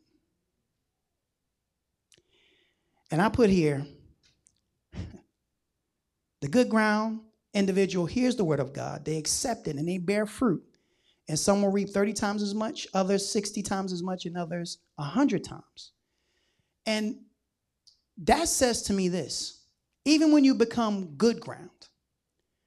And 3.11 3.21
I 3.21 3.29
put 3.29 3.49
here 3.49 3.85
the 6.41 6.47
good 6.47 6.69
ground 6.69 7.21
individual 7.53 8.07
hears 8.07 8.35
the 8.35 8.43
word 8.43 8.59
of 8.59 8.73
God, 8.73 9.05
they 9.05 9.17
accept 9.17 9.67
it, 9.67 9.75
and 9.75 9.87
they 9.87 9.99
bear 9.99 10.25
fruit. 10.25 10.63
And 11.29 11.39
some 11.39 11.61
will 11.61 11.71
reap 11.71 11.89
30 11.89 12.13
times 12.13 12.41
as 12.41 12.53
much, 12.53 12.87
others 12.93 13.29
60 13.29 13.61
times 13.61 13.93
as 13.93 14.03
much, 14.03 14.25
and 14.25 14.37
others 14.37 14.79
100 14.95 15.43
times. 15.43 15.91
And 16.85 17.17
that 18.17 18.47
says 18.47 18.81
to 18.83 18.93
me 18.93 19.07
this 19.07 19.61
even 20.05 20.33
when 20.33 20.43
you 20.43 20.53
become 20.53 21.15
good 21.15 21.39
ground, 21.39 21.69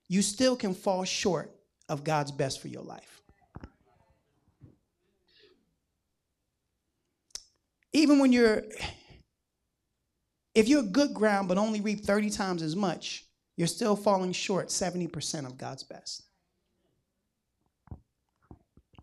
you 0.09 0.23
still 0.23 0.57
can 0.57 0.75
fall 0.75 1.05
short 1.05 1.53
of 1.89 2.05
God's 2.05 2.33
best 2.33 2.61
for 2.61 2.69
your 2.69 2.83
life. 2.83 3.23
Even 7.93 8.19
when 8.19 8.33
you're, 8.33 8.63
if 10.55 10.69
you're 10.69 10.83
good 10.83 11.15
ground 11.15 11.49
but 11.49 11.59
only 11.59 11.81
reap 11.81 12.05
30 12.05 12.31
times 12.31 12.63
as 12.63 12.77
much, 12.77 13.25
you're 13.57 13.67
still 13.67 13.97
falling 13.97 14.33
short 14.33 14.69
70% 14.69 15.47
of 15.47 15.57
God's 15.57 15.83
best. 15.83 16.25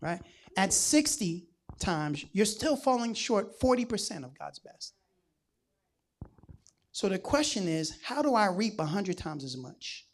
Right? 0.00 0.20
At 0.56 0.72
60 0.72 1.48
times, 1.80 2.24
you're 2.32 2.46
still 2.46 2.76
falling 2.76 3.14
short 3.14 3.58
40% 3.58 4.24
of 4.24 4.38
God's 4.38 4.60
best. 4.60 4.94
So 6.92 7.08
the 7.08 7.18
question 7.18 7.66
is, 7.66 7.98
how 8.04 8.22
do 8.22 8.34
I 8.34 8.46
reap 8.46 8.78
100 8.78 9.18
times 9.18 9.42
as 9.42 9.56
much? 9.56 10.06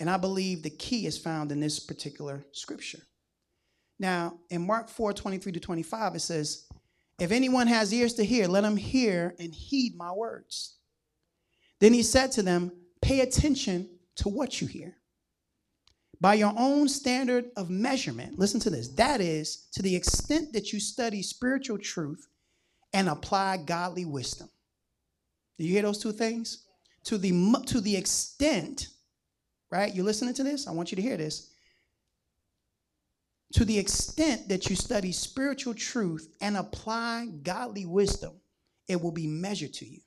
And 0.00 0.10
I 0.10 0.16
believe 0.16 0.62
the 0.62 0.70
key 0.70 1.06
is 1.06 1.18
found 1.18 1.52
in 1.52 1.60
this 1.60 1.78
particular 1.78 2.44
scripture. 2.52 3.00
Now, 3.98 4.38
in 4.50 4.66
Mark 4.66 4.88
4 4.88 5.12
23 5.12 5.52
to 5.52 5.60
25, 5.60 6.16
it 6.16 6.20
says, 6.20 6.66
If 7.20 7.30
anyone 7.30 7.68
has 7.68 7.92
ears 7.92 8.14
to 8.14 8.24
hear, 8.24 8.48
let 8.48 8.64
him 8.64 8.76
hear 8.76 9.34
and 9.38 9.54
heed 9.54 9.96
my 9.96 10.12
words. 10.12 10.76
Then 11.80 11.92
he 11.92 12.02
said 12.02 12.32
to 12.32 12.42
them, 12.42 12.72
Pay 13.02 13.20
attention 13.20 13.88
to 14.16 14.28
what 14.28 14.60
you 14.60 14.66
hear. 14.66 14.96
By 16.20 16.34
your 16.34 16.54
own 16.56 16.88
standard 16.88 17.50
of 17.56 17.70
measurement, 17.70 18.38
listen 18.38 18.60
to 18.60 18.70
this 18.70 18.88
that 18.94 19.20
is, 19.20 19.68
to 19.74 19.82
the 19.82 19.94
extent 19.94 20.52
that 20.54 20.72
you 20.72 20.80
study 20.80 21.22
spiritual 21.22 21.78
truth 21.78 22.26
and 22.92 23.08
apply 23.08 23.58
godly 23.58 24.04
wisdom. 24.04 24.48
Do 25.58 25.64
you 25.64 25.72
hear 25.72 25.82
those 25.82 25.98
two 25.98 26.12
things? 26.12 26.64
To 27.04 27.18
the, 27.18 27.30
to 27.66 27.80
the 27.80 27.96
extent 27.96 28.88
right? 29.74 29.92
You 29.92 30.04
listening 30.04 30.34
to 30.34 30.44
this? 30.44 30.68
I 30.68 30.70
want 30.70 30.92
you 30.92 30.96
to 30.96 31.02
hear 31.02 31.16
this. 31.16 31.50
To 33.54 33.64
the 33.64 33.78
extent 33.78 34.48
that 34.48 34.70
you 34.70 34.76
study 34.76 35.10
spiritual 35.10 35.74
truth 35.74 36.32
and 36.40 36.56
apply 36.56 37.26
godly 37.42 37.84
wisdom, 37.84 38.40
it 38.88 39.00
will 39.00 39.10
be 39.10 39.26
measured 39.26 39.72
to 39.74 39.86
you. 39.86 40.00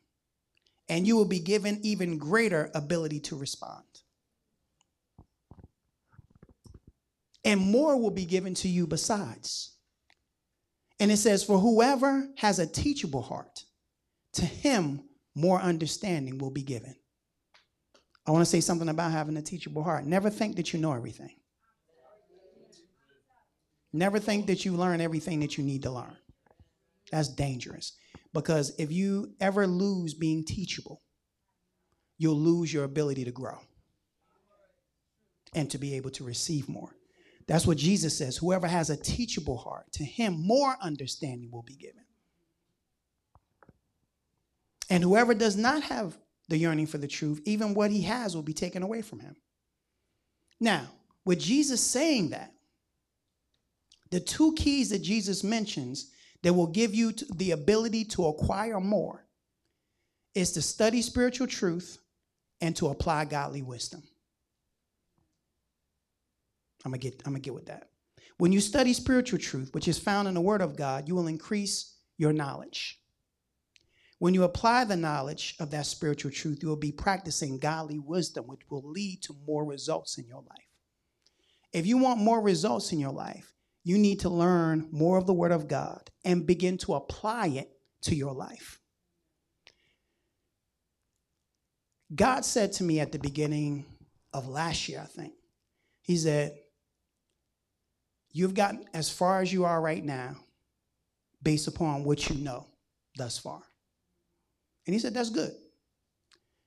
And 0.87 1.05
you 1.05 1.17
will 1.17 1.25
be 1.25 1.39
given 1.39 1.79
even 1.83 2.17
greater 2.17 2.71
ability 2.73 3.19
to 3.21 3.35
respond. 3.35 3.83
And 7.43 7.59
more 7.59 7.99
will 7.99 8.11
be 8.11 8.25
given 8.25 8.53
to 8.55 8.69
you 8.69 8.87
besides. 8.87 9.75
And 10.99 11.11
it 11.11 11.17
says, 11.17 11.43
For 11.43 11.59
whoever 11.59 12.29
has 12.37 12.59
a 12.59 12.67
teachable 12.67 13.21
heart, 13.21 13.65
to 14.33 14.45
him 14.45 15.01
more 15.35 15.59
understanding 15.59 16.37
will 16.37 16.51
be 16.51 16.63
given. 16.63 16.95
I 18.27 18.31
want 18.31 18.41
to 18.41 18.49
say 18.49 18.59
something 18.59 18.89
about 18.89 19.11
having 19.11 19.37
a 19.37 19.41
teachable 19.41 19.83
heart. 19.83 20.05
Never 20.05 20.29
think 20.29 20.57
that 20.57 20.73
you 20.73 20.79
know 20.79 20.91
everything. 20.93 21.31
Never 23.93 24.19
think 24.19 24.47
that 24.47 24.65
you 24.65 24.73
learn 24.73 24.99
everything 24.99 25.39
that 25.39 25.57
you 25.57 25.63
need 25.63 25.83
to 25.83 25.91
learn. 25.91 26.17
That's 27.11 27.29
dangerous. 27.29 27.93
Because 28.33 28.73
if 28.77 28.91
you 28.91 29.33
ever 29.39 29.65
lose 29.65 30.13
being 30.13 30.43
teachable, 30.43 31.01
you'll 32.17 32.35
lose 32.35 32.73
your 32.73 32.83
ability 32.83 33.23
to 33.23 33.31
grow 33.31 33.57
and 35.55 35.71
to 35.71 35.77
be 35.77 35.95
able 35.95 36.09
to 36.11 36.25
receive 36.25 36.67
more. 36.67 36.91
That's 37.47 37.65
what 37.65 37.77
Jesus 37.77 38.17
says. 38.17 38.35
Whoever 38.35 38.67
has 38.67 38.89
a 38.89 38.97
teachable 38.97 39.57
heart, 39.57 39.85
to 39.93 40.03
him 40.03 40.45
more 40.45 40.75
understanding 40.81 41.49
will 41.49 41.63
be 41.63 41.75
given. 41.75 42.03
And 44.89 45.01
whoever 45.01 45.33
does 45.33 45.55
not 45.55 45.83
have 45.83 46.17
the 46.49 46.57
yearning 46.57 46.87
for 46.87 46.97
the 46.97 47.07
truth, 47.07 47.41
even 47.45 47.73
what 47.73 47.91
he 47.91 48.01
has 48.03 48.35
will 48.35 48.43
be 48.43 48.53
taken 48.53 48.83
away 48.83 49.01
from 49.01 49.19
him. 49.19 49.35
Now, 50.59 50.87
with 51.25 51.39
Jesus 51.39 51.81
saying 51.81 52.29
that, 52.29 52.53
the 54.09 54.19
two 54.19 54.53
keys 54.53 54.89
that 54.91 54.99
Jesus 54.99 55.43
mentions 55.43 56.11
that 56.43 56.53
will 56.53 56.67
give 56.67 56.95
you 56.95 57.11
the 57.35 57.51
ability 57.51 58.05
to 58.05 58.27
acquire 58.27 58.79
more 58.79 59.25
is 60.33 60.51
to 60.53 60.61
study 60.61 61.01
spiritual 61.01 61.47
truth 61.47 61.97
and 62.61 62.75
to 62.77 62.87
apply 62.87 63.25
godly 63.25 63.61
wisdom. 63.61 64.03
I'm 66.85 66.91
gonna 66.91 66.99
get 66.99 67.21
I'm 67.25 67.33
gonna 67.33 67.39
get 67.39 67.53
with 67.53 67.65
that. 67.65 67.89
When 68.37 68.51
you 68.51 68.61
study 68.61 68.93
spiritual 68.93 69.39
truth, 69.39 69.73
which 69.73 69.87
is 69.87 69.97
found 69.97 70.27
in 70.27 70.35
the 70.35 70.41
Word 70.41 70.61
of 70.61 70.77
God, 70.77 71.07
you 71.07 71.15
will 71.15 71.27
increase 71.27 71.95
your 72.17 72.31
knowledge. 72.31 72.99
When 74.19 74.33
you 74.33 74.43
apply 74.43 74.83
the 74.83 74.95
knowledge 74.95 75.55
of 75.59 75.69
that 75.71 75.85
spiritual 75.85 76.31
truth, 76.31 76.59
you 76.61 76.69
will 76.69 76.75
be 76.75 76.91
practicing 76.91 77.59
godly 77.59 77.99
wisdom, 77.99 78.47
which 78.47 78.61
will 78.69 78.83
lead 78.83 79.21
to 79.23 79.35
more 79.45 79.63
results 79.63 80.17
in 80.17 80.25
your 80.25 80.41
life. 80.41 80.67
If 81.71 81.85
you 81.85 81.97
want 81.97 82.19
more 82.19 82.41
results 82.41 82.91
in 82.91 82.99
your 82.99 83.11
life, 83.11 83.53
you 83.83 83.97
need 83.97 84.21
to 84.21 84.29
learn 84.29 84.87
more 84.91 85.17
of 85.17 85.27
the 85.27 85.33
Word 85.33 85.51
of 85.51 85.67
God 85.67 86.09
and 86.25 86.47
begin 86.47 86.77
to 86.79 86.95
apply 86.95 87.47
it 87.47 87.69
to 88.03 88.15
your 88.15 88.33
life. 88.33 88.79
God 92.13 92.43
said 92.45 92.73
to 92.73 92.83
me 92.83 92.99
at 92.99 93.11
the 93.11 93.19
beginning 93.19 93.85
of 94.33 94.47
last 94.47 94.89
year, 94.89 95.01
I 95.01 95.05
think, 95.05 95.33
He 96.01 96.17
said, 96.17 96.57
You've 98.31 98.53
gotten 98.53 98.85
as 98.93 99.09
far 99.09 99.41
as 99.41 99.51
you 99.51 99.65
are 99.65 99.81
right 99.81 100.03
now 100.03 100.35
based 101.41 101.67
upon 101.67 102.03
what 102.03 102.29
you 102.29 102.35
know 102.35 102.67
thus 103.15 103.37
far. 103.37 103.61
And 104.87 104.93
he 104.93 104.99
said, 104.99 105.13
That's 105.13 105.29
good. 105.29 105.53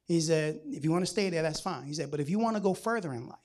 He 0.04 0.20
said, 0.20 0.60
If 0.66 0.84
you 0.84 0.92
want 0.92 1.02
to 1.02 1.10
stay 1.10 1.30
there, 1.30 1.42
that's 1.42 1.60
fine. 1.60 1.84
He 1.84 1.94
said, 1.94 2.10
But 2.10 2.20
if 2.20 2.30
you 2.30 2.38
want 2.38 2.56
to 2.56 2.62
go 2.62 2.74
further 2.74 3.12
in 3.12 3.26
life, 3.26 3.38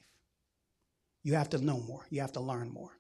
you 1.24 1.34
have 1.34 1.50
to 1.52 1.58
know 1.58 1.80
more, 1.80 2.06
you 2.12 2.22
have 2.22 2.34
to 2.34 2.42
learn 2.42 2.72
more. 2.72 2.92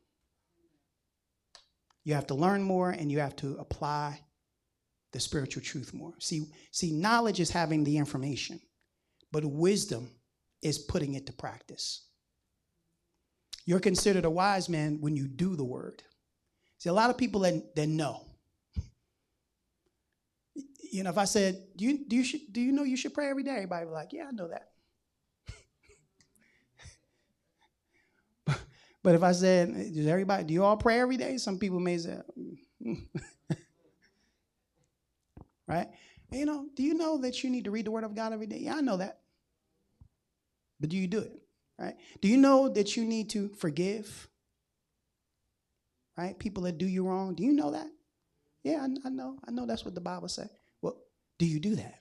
You 2.03 2.13
have 2.13 2.27
to 2.27 2.35
learn 2.35 2.61
more 2.63 2.91
and 2.91 3.11
you 3.11 3.19
have 3.19 3.35
to 3.37 3.57
apply 3.57 4.21
the 5.11 5.19
spiritual 5.19 5.63
truth 5.63 5.93
more. 5.93 6.13
See, 6.19 6.45
see, 6.71 6.91
knowledge 6.91 7.39
is 7.39 7.49
having 7.49 7.83
the 7.83 7.97
information, 7.97 8.61
but 9.31 9.43
wisdom 9.43 10.11
is 10.61 10.77
putting 10.77 11.15
it 11.15 11.25
to 11.25 11.33
practice. 11.33 12.05
You're 13.65 13.79
considered 13.79 14.25
a 14.25 14.29
wise 14.29 14.69
man 14.69 14.99
when 15.01 15.15
you 15.15 15.27
do 15.27 15.55
the 15.55 15.63
word. 15.63 16.03
See, 16.77 16.89
a 16.89 16.93
lot 16.93 17.09
of 17.09 17.17
people 17.17 17.41
that, 17.41 17.75
that 17.75 17.87
know. 17.87 18.24
You 20.95 21.03
know, 21.03 21.09
if 21.09 21.17
I 21.17 21.25
said, 21.25 21.61
do 21.75 21.83
you, 21.83 22.07
do, 22.07 22.15
you, 22.15 22.39
do 22.51 22.61
you 22.61 22.71
know 22.71 22.83
you 22.83 22.95
should 22.95 23.13
pray 23.13 23.29
every 23.29 23.43
day? 23.43 23.51
Everybody 23.51 23.85
would 23.85 23.91
be 23.91 23.95
like, 23.95 24.13
yeah, 24.13 24.27
I 24.29 24.31
know 24.31 24.47
that. 24.47 24.69
But 29.03 29.13
if 29.13 29.21
I 29.21 29.33
said, 29.33 29.73
does 29.93 30.07
everybody, 30.07 30.45
do 30.45 30.53
you 30.53 30.63
all 30.63 30.77
pray 30.77 30.99
every 30.99 31.17
day? 31.17 31.37
Some 31.37 31.59
people 31.59 31.79
may 31.79 31.97
say, 31.99 32.17
right? 35.67 35.89
You 36.31 36.45
know, 36.45 36.65
do 36.75 36.81
you 36.81 36.95
know 36.95 37.19
that 37.19 37.43
you 37.43 37.51
need 37.51 37.65
to 37.65 37.71
read 37.71 37.85
the 37.85 37.91
Word 37.91 38.03
of 38.03 38.15
God 38.15 38.33
every 38.33 38.47
day? 38.47 38.59
Yeah, 38.61 38.77
I 38.77 38.81
know 38.81 38.97
that. 38.97 39.19
But 40.79 40.89
do 40.89 40.97
you 40.97 41.05
do 41.05 41.19
it? 41.19 41.39
Right? 41.77 41.95
Do 42.21 42.27
you 42.27 42.37
know 42.37 42.67
that 42.69 42.97
you 42.97 43.03
need 43.05 43.29
to 43.31 43.49
forgive? 43.49 44.27
Right? 46.17 46.39
People 46.39 46.63
that 46.63 46.79
do 46.79 46.87
you 46.87 47.05
wrong. 47.05 47.35
Do 47.35 47.43
you 47.43 47.53
know 47.53 47.71
that? 47.71 47.87
Yeah, 48.63 48.81
I, 48.81 49.07
I 49.07 49.09
know. 49.09 49.37
I 49.47 49.51
know 49.51 49.67
that's 49.67 49.85
what 49.85 49.93
the 49.93 50.01
Bible 50.01 50.29
says. 50.29 50.49
Do 51.37 51.45
you 51.45 51.59
do 51.59 51.75
that? 51.75 51.99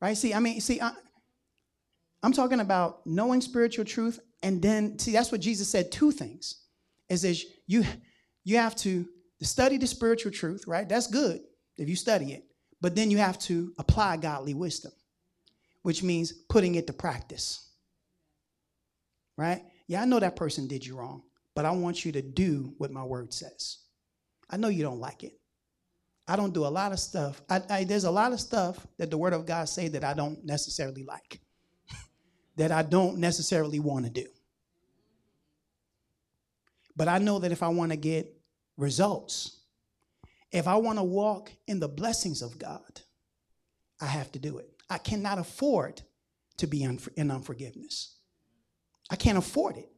Right? 0.00 0.16
See, 0.16 0.34
I 0.34 0.40
mean, 0.40 0.60
see, 0.60 0.80
I, 0.80 0.92
I'm 2.22 2.32
talking 2.32 2.60
about 2.60 3.06
knowing 3.06 3.40
spiritual 3.40 3.84
truth 3.84 4.20
and 4.42 4.60
then 4.60 4.98
see 4.98 5.12
that's 5.12 5.32
what 5.32 5.40
Jesus 5.40 5.68
said 5.68 5.90
two 5.90 6.10
things. 6.10 6.62
Is 7.08 7.22
that 7.22 7.40
you 7.66 7.84
you 8.44 8.56
have 8.56 8.76
to 8.76 9.06
study 9.42 9.76
the 9.76 9.86
spiritual 9.86 10.32
truth, 10.32 10.64
right? 10.66 10.88
That's 10.88 11.06
good 11.06 11.40
if 11.76 11.88
you 11.88 11.96
study 11.96 12.32
it. 12.32 12.44
But 12.80 12.94
then 12.94 13.10
you 13.10 13.18
have 13.18 13.38
to 13.40 13.72
apply 13.78 14.18
godly 14.18 14.54
wisdom, 14.54 14.92
which 15.82 16.02
means 16.02 16.32
putting 16.32 16.74
it 16.74 16.86
to 16.86 16.92
practice. 16.92 17.70
Right? 19.36 19.62
Yeah, 19.86 20.02
I 20.02 20.04
know 20.04 20.20
that 20.20 20.36
person 20.36 20.66
did 20.66 20.84
you 20.84 20.96
wrong, 20.96 21.22
but 21.54 21.64
I 21.64 21.70
want 21.70 22.04
you 22.04 22.12
to 22.12 22.22
do 22.22 22.74
what 22.78 22.90
my 22.90 23.04
word 23.04 23.32
says. 23.32 23.78
I 24.50 24.56
know 24.56 24.68
you 24.68 24.82
don't 24.82 25.00
like 25.00 25.24
it. 25.24 25.32
I 26.28 26.36
don't 26.36 26.52
do 26.52 26.66
a 26.66 26.68
lot 26.68 26.92
of 26.92 26.98
stuff. 26.98 27.40
I, 27.48 27.62
I, 27.70 27.84
there's 27.84 28.04
a 28.04 28.10
lot 28.10 28.32
of 28.32 28.40
stuff 28.40 28.84
that 28.98 29.10
the 29.10 29.18
Word 29.18 29.32
of 29.32 29.46
God 29.46 29.68
say 29.68 29.88
that 29.88 30.02
I 30.02 30.14
don't 30.14 30.44
necessarily 30.44 31.04
like 31.04 31.40
that 32.56 32.72
I 32.72 32.82
don't 32.82 33.18
necessarily 33.18 33.78
want 33.78 34.06
to 34.06 34.10
do. 34.10 34.26
But 36.96 37.08
I 37.08 37.18
know 37.18 37.38
that 37.38 37.52
if 37.52 37.62
I 37.62 37.68
want 37.68 37.92
to 37.92 37.96
get 37.96 38.34
results, 38.76 39.60
if 40.50 40.66
I 40.66 40.76
want 40.76 40.98
to 40.98 41.04
walk 41.04 41.52
in 41.66 41.78
the 41.78 41.88
blessings 41.88 42.42
of 42.42 42.58
God, 42.58 43.00
I 44.00 44.06
have 44.06 44.32
to 44.32 44.38
do 44.38 44.58
it. 44.58 44.70
I 44.88 44.98
cannot 44.98 45.38
afford 45.38 46.02
to 46.58 46.66
be 46.66 46.82
in 46.82 47.30
unforgiveness. 47.30 48.16
I 49.10 49.16
can't 49.16 49.38
afford 49.38 49.76
it. 49.76 49.90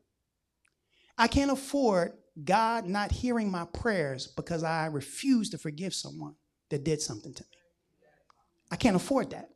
I 1.17 1.29
can't 1.29 1.51
afford 1.51 2.13
God 2.45 2.87
not 2.87 3.11
hearing 3.11 3.51
my 3.51 3.65
prayers 3.65 4.27
because 4.27 4.63
I 4.63 4.87
refuse 4.87 5.51
to 5.51 5.59
forgive 5.59 5.95
someone 5.95 6.35
that 6.71 6.85
did 6.85 7.01
something 7.01 7.35
to 7.35 7.43
me. 7.43 7.59
I 8.71 8.77
can't 8.77 8.97
afford 8.97 9.31
that. 9.31 9.51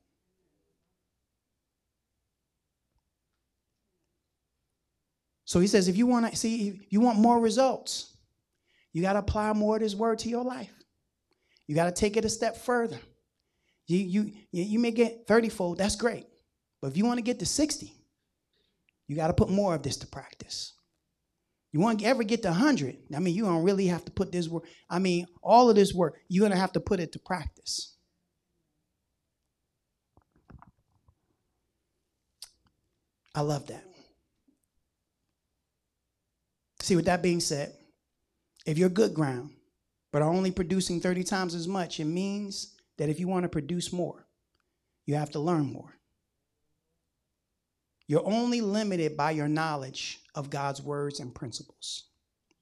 So 5.44 5.60
he 5.60 5.66
says, 5.66 5.86
if 5.86 5.98
you 5.98 6.06
want 6.06 6.30
to 6.30 6.36
see, 6.36 6.80
you 6.88 7.00
want 7.00 7.18
more 7.18 7.38
results, 7.38 8.16
you 8.92 9.02
got 9.02 9.12
to 9.14 9.18
apply 9.18 9.52
more 9.52 9.76
of 9.76 9.82
this 9.82 9.94
word 9.94 10.18
to 10.20 10.28
your 10.28 10.44
life. 10.44 10.72
You 11.66 11.74
got 11.74 11.84
to 11.84 11.92
take 11.92 12.16
it 12.16 12.24
a 12.24 12.30
step 12.30 12.56
further. 12.56 12.98
You, 13.86 13.98
you, 13.98 14.32
you 14.50 14.78
may 14.78 14.92
get 14.92 15.26
30 15.26 15.50
fold, 15.50 15.78
that's 15.78 15.96
great. 15.96 16.24
But 16.80 16.88
if 16.88 16.96
you 16.96 17.04
want 17.04 17.18
to 17.18 17.22
get 17.22 17.38
to 17.40 17.46
60, 17.46 17.92
you 19.08 19.16
got 19.16 19.26
to 19.26 19.34
put 19.34 19.50
more 19.50 19.74
of 19.74 19.82
this 19.82 19.98
to 19.98 20.06
practice. 20.06 20.72
You 21.72 21.80
won't 21.80 22.02
ever 22.02 22.22
get 22.22 22.42
to 22.42 22.48
100, 22.48 22.98
I 23.16 23.18
mean, 23.18 23.34
you 23.34 23.44
don't 23.44 23.62
really 23.62 23.86
have 23.86 24.04
to 24.04 24.12
put 24.12 24.30
this 24.30 24.46
work. 24.46 24.66
I 24.90 24.98
mean, 24.98 25.26
all 25.42 25.70
of 25.70 25.76
this 25.76 25.94
work, 25.94 26.18
you're 26.28 26.42
going 26.42 26.52
to 26.52 26.58
have 26.58 26.72
to 26.72 26.80
put 26.80 27.00
it 27.00 27.12
to 27.12 27.18
practice. 27.18 27.96
I 33.34 33.40
love 33.40 33.66
that. 33.68 33.84
See, 36.80 36.96
with 36.96 37.06
that 37.06 37.22
being 37.22 37.40
said, 37.40 37.72
if 38.66 38.76
you're 38.76 38.90
good 38.90 39.14
ground, 39.14 39.50
but 40.12 40.20
are 40.20 40.28
only 40.28 40.50
producing 40.50 41.00
30 41.00 41.24
times 41.24 41.54
as 41.54 41.66
much, 41.66 41.98
it 42.00 42.04
means 42.04 42.76
that 42.98 43.08
if 43.08 43.18
you 43.18 43.28
want 43.28 43.44
to 43.44 43.48
produce 43.48 43.92
more, 43.92 44.26
you 45.06 45.14
have 45.14 45.30
to 45.30 45.38
learn 45.38 45.72
more. 45.72 45.96
You're 48.06 48.26
only 48.26 48.60
limited 48.60 49.16
by 49.16 49.32
your 49.32 49.48
knowledge 49.48 50.20
of 50.34 50.50
God's 50.50 50.82
words 50.82 51.20
and 51.20 51.34
principles. 51.34 52.08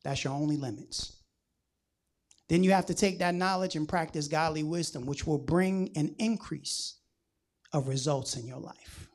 That's 0.04 0.24
your 0.24 0.32
only 0.32 0.56
limits. 0.56 1.16
Then 2.48 2.64
you 2.64 2.72
have 2.72 2.86
to 2.86 2.94
take 2.94 3.18
that 3.20 3.34
knowledge 3.34 3.76
and 3.76 3.88
practice 3.88 4.28
godly 4.28 4.62
wisdom, 4.62 5.06
which 5.06 5.26
will 5.26 5.38
bring 5.38 5.90
an 5.96 6.14
increase 6.18 6.96
of 7.72 7.88
results 7.88 8.36
in 8.36 8.46
your 8.46 8.58
life 8.58 9.10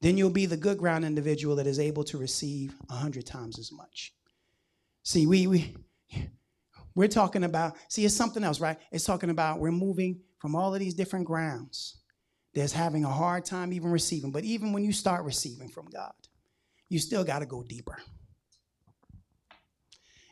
then 0.00 0.16
you'll 0.16 0.30
be 0.30 0.46
the 0.46 0.56
good 0.56 0.78
ground 0.78 1.04
individual 1.04 1.56
that 1.56 1.66
is 1.66 1.80
able 1.80 2.04
to 2.04 2.18
receive 2.18 2.74
a 2.88 2.94
hundred 2.94 3.26
times 3.26 3.58
as 3.58 3.72
much. 3.72 4.14
See, 5.02 5.26
we 5.26 5.46
we 5.46 5.74
we're 6.94 7.08
talking 7.08 7.44
about, 7.44 7.76
see, 7.88 8.04
it's 8.04 8.14
something 8.14 8.42
else, 8.42 8.60
right? 8.60 8.78
It's 8.90 9.04
talking 9.04 9.30
about 9.30 9.60
we're 9.60 9.70
moving 9.70 10.20
from 10.38 10.54
all 10.54 10.74
of 10.74 10.80
these 10.80 10.94
different 10.94 11.26
grounds. 11.26 11.98
There's 12.54 12.72
having 12.72 13.04
a 13.04 13.10
hard 13.10 13.44
time 13.44 13.72
even 13.72 13.90
receiving. 13.90 14.32
But 14.32 14.44
even 14.44 14.72
when 14.72 14.84
you 14.84 14.92
start 14.92 15.24
receiving 15.24 15.68
from 15.68 15.86
God, 15.86 16.12
you 16.88 16.98
still 16.98 17.24
got 17.24 17.40
to 17.40 17.46
go 17.46 17.62
deeper. 17.62 17.98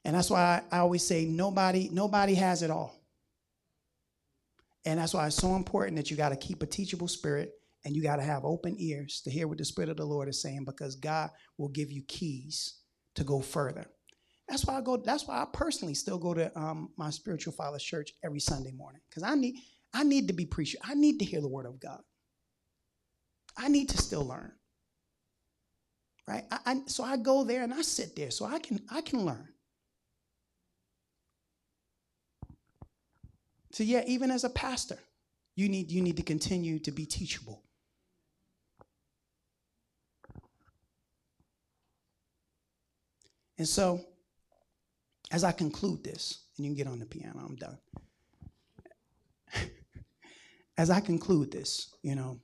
And 0.04 0.14
that's 0.14 0.30
why 0.30 0.62
I, 0.70 0.76
I 0.76 0.78
always 0.80 1.06
say 1.06 1.24
nobody, 1.24 1.88
nobody 1.92 2.34
has 2.34 2.62
it 2.62 2.70
all. 2.70 2.94
And 4.84 5.00
that's 5.00 5.12
why 5.14 5.26
it's 5.26 5.36
so 5.36 5.56
important 5.56 5.96
that 5.96 6.10
you 6.10 6.16
got 6.16 6.28
to 6.28 6.36
keep 6.36 6.62
a 6.62 6.66
teachable 6.66 7.08
spirit 7.08 7.52
and 7.86 7.94
you 7.94 8.02
got 8.02 8.16
to 8.16 8.22
have 8.22 8.44
open 8.44 8.74
ears 8.80 9.20
to 9.22 9.30
hear 9.30 9.46
what 9.46 9.58
the 9.58 9.64
Spirit 9.64 9.90
of 9.90 9.96
the 9.96 10.04
Lord 10.04 10.28
is 10.28 10.42
saying 10.42 10.64
because 10.64 10.96
God 10.96 11.30
will 11.56 11.68
give 11.68 11.92
you 11.92 12.02
keys 12.08 12.80
to 13.14 13.22
go 13.22 13.40
further. 13.40 13.86
That's 14.48 14.66
why 14.66 14.78
I 14.78 14.80
go. 14.80 14.96
That's 14.96 15.26
why 15.26 15.40
I 15.40 15.46
personally 15.52 15.94
still 15.94 16.18
go 16.18 16.34
to 16.34 16.56
um, 16.58 16.90
my 16.96 17.10
spiritual 17.10 17.52
father's 17.52 17.84
church 17.84 18.12
every 18.24 18.40
Sunday 18.40 18.72
morning 18.72 19.00
because 19.08 19.22
I 19.22 19.36
need 19.36 19.56
I 19.96 20.02
need 20.02 20.28
to 20.28 20.34
be 20.34 20.44
preached. 20.44 20.76
I 20.84 20.94
need 20.94 21.18
to 21.20 21.24
hear 21.24 21.40
the 21.40 21.48
word 21.48 21.64
of 21.64 21.80
God. 21.80 22.02
I 23.56 23.68
need 23.68 23.88
to 23.88 23.96
still 23.96 24.26
learn. 24.26 24.52
Right. 26.28 26.44
I, 26.50 26.58
I, 26.66 26.80
so 26.86 27.02
I 27.02 27.16
go 27.16 27.44
there 27.44 27.62
and 27.62 27.72
I 27.72 27.80
sit 27.80 28.14
there 28.14 28.30
so 28.30 28.44
I 28.44 28.58
can 28.58 28.80
I 28.90 29.00
can 29.00 29.24
learn. 29.24 29.48
So 33.72 33.84
yeah, 33.84 34.02
even 34.06 34.30
as 34.30 34.44
a 34.44 34.50
pastor, 34.50 34.98
you 35.54 35.68
need 35.68 35.90
you 35.90 36.02
need 36.02 36.18
to 36.18 36.22
continue 36.22 36.78
to 36.80 36.90
be 36.90 37.06
teachable. 37.06 37.62
And 43.56 43.66
so, 43.66 44.04
as 45.30 45.42
I 45.42 45.52
conclude 45.52 46.04
this, 46.04 46.40
and 46.56 46.66
you 46.66 46.72
can 46.72 46.76
get 46.76 46.86
on 46.86 46.98
the 46.98 47.06
piano, 47.06 47.40
I'm 47.42 47.56
done. 47.56 47.78
As 50.78 50.90
I 50.90 51.00
conclude 51.00 51.50
this, 51.50 51.94
you 52.02 52.14
know, 52.14 52.40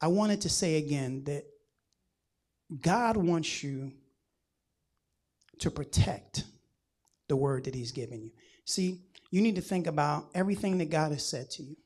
I 0.00 0.08
wanted 0.08 0.42
to 0.42 0.48
say 0.48 0.76
again 0.76 1.24
that 1.24 1.44
God 2.80 3.16
wants 3.16 3.62
you 3.62 3.92
to 5.60 5.70
protect 5.70 6.44
the 7.28 7.36
word 7.36 7.64
that 7.64 7.74
He's 7.74 7.92
given 7.92 8.22
you. 8.22 8.30
See, 8.64 9.02
you 9.30 9.40
need 9.40 9.56
to 9.56 9.62
think 9.62 9.86
about 9.86 10.28
everything 10.34 10.78
that 10.78 10.90
God 10.90 11.12
has 11.12 11.24
said 11.24 11.50
to 11.52 11.62
you, 11.62 11.76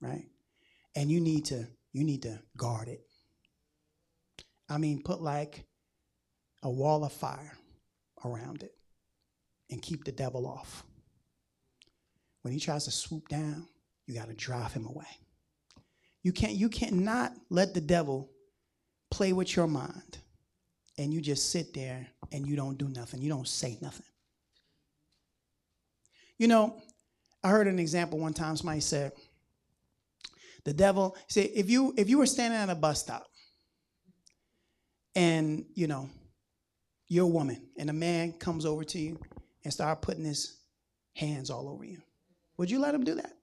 right? 0.00 0.26
And 0.96 1.10
you 1.10 1.20
need 1.20 1.46
to 1.46 1.66
you 1.92 2.04
need 2.04 2.22
to 2.22 2.40
guard 2.56 2.88
it. 2.88 3.00
I 4.68 4.78
mean, 4.78 5.02
put 5.02 5.22
like 5.22 5.64
a 6.62 6.70
wall 6.70 7.04
of 7.04 7.12
fire 7.12 7.56
around 8.24 8.62
it 8.62 8.77
and 9.70 9.82
keep 9.82 10.04
the 10.04 10.12
devil 10.12 10.46
off. 10.46 10.84
When 12.42 12.52
he 12.52 12.60
tries 12.60 12.84
to 12.84 12.90
swoop 12.90 13.28
down, 13.28 13.66
you 14.06 14.14
got 14.14 14.28
to 14.28 14.34
drive 14.34 14.72
him 14.72 14.86
away. 14.86 15.06
You 16.22 16.32
can't 16.32 16.54
you 16.54 16.68
cannot 16.68 17.32
let 17.50 17.74
the 17.74 17.80
devil 17.80 18.30
play 19.10 19.32
with 19.32 19.54
your 19.54 19.66
mind 19.66 20.18
and 20.98 21.12
you 21.12 21.20
just 21.20 21.50
sit 21.50 21.72
there 21.72 22.06
and 22.32 22.46
you 22.46 22.56
don't 22.56 22.76
do 22.76 22.88
nothing. 22.88 23.20
You 23.22 23.28
don't 23.28 23.48
say 23.48 23.78
nothing. 23.80 24.06
You 26.38 26.48
know, 26.48 26.80
I 27.42 27.50
heard 27.50 27.66
an 27.66 27.78
example 27.78 28.18
one 28.18 28.34
time 28.34 28.56
somebody 28.56 28.80
said 28.80 29.12
the 30.64 30.72
devil 30.72 31.16
said 31.28 31.50
if 31.54 31.70
you 31.70 31.94
if 31.96 32.08
you 32.08 32.18
were 32.18 32.26
standing 32.26 32.58
at 32.58 32.68
a 32.68 32.74
bus 32.74 33.00
stop 33.00 33.26
and 35.14 35.64
you 35.74 35.86
know, 35.86 36.08
you're 37.08 37.24
a 37.24 37.28
woman, 37.28 37.68
and 37.78 37.88
a 37.88 37.94
man 37.94 38.32
comes 38.32 38.66
over 38.66 38.84
to 38.84 38.98
you 38.98 39.18
and 39.68 39.72
start 39.74 40.00
putting 40.00 40.24
his 40.24 40.56
hands 41.14 41.50
all 41.50 41.68
over 41.68 41.84
you. 41.84 42.00
Would 42.56 42.70
you 42.70 42.78
let 42.78 42.94
him 42.94 43.04
do 43.04 43.16
that? 43.16 43.34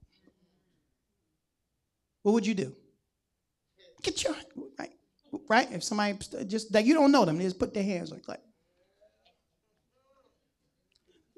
What 2.22 2.32
would 2.32 2.44
you 2.44 2.54
do? 2.54 2.74
Get 4.02 4.24
your 4.24 4.34
right, 4.76 4.90
right. 5.48 5.68
If 5.70 5.84
somebody 5.84 6.18
just 6.48 6.72
that 6.72 6.84
you 6.84 6.94
don't 6.94 7.12
know 7.12 7.24
them, 7.24 7.38
they 7.38 7.44
just 7.44 7.60
put 7.60 7.72
their 7.72 7.84
hands 7.84 8.10
like 8.10 8.26
that. 8.26 8.42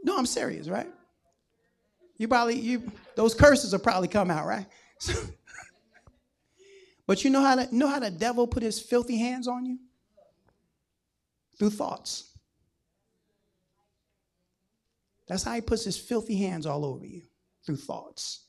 No, 0.03 0.17
I'm 0.17 0.25
serious, 0.25 0.71
right? 0.71 0.89
You 2.17 2.29
probably 2.29 2.59
you 2.59 2.91
those 3.15 3.35
curses 3.35 3.73
will 3.73 3.81
probably 3.81 4.09
come 4.09 4.31
out, 4.31 4.47
right? 4.47 4.65
but 7.07 7.25
you 7.25 7.29
know 7.29 7.43
how 7.43 7.57
to 7.57 7.77
know 7.77 7.89
how 7.89 7.99
the 7.99 8.11
devil 8.11 8.47
put 8.47 8.63
his 8.63 8.81
filthy 8.81 9.19
hands 9.19 9.49
on 9.49 9.67
you? 9.67 9.79
Through 11.59 11.71
thoughts. 11.71 12.28
That's 15.29 15.43
how 15.43 15.55
he 15.55 15.61
puts 15.61 15.85
his 15.85 15.99
filthy 15.99 16.37
hands 16.37 16.67
all 16.67 16.85
over 16.85 17.05
you 17.05 17.23
through 17.65 17.77
thoughts. 17.77 18.45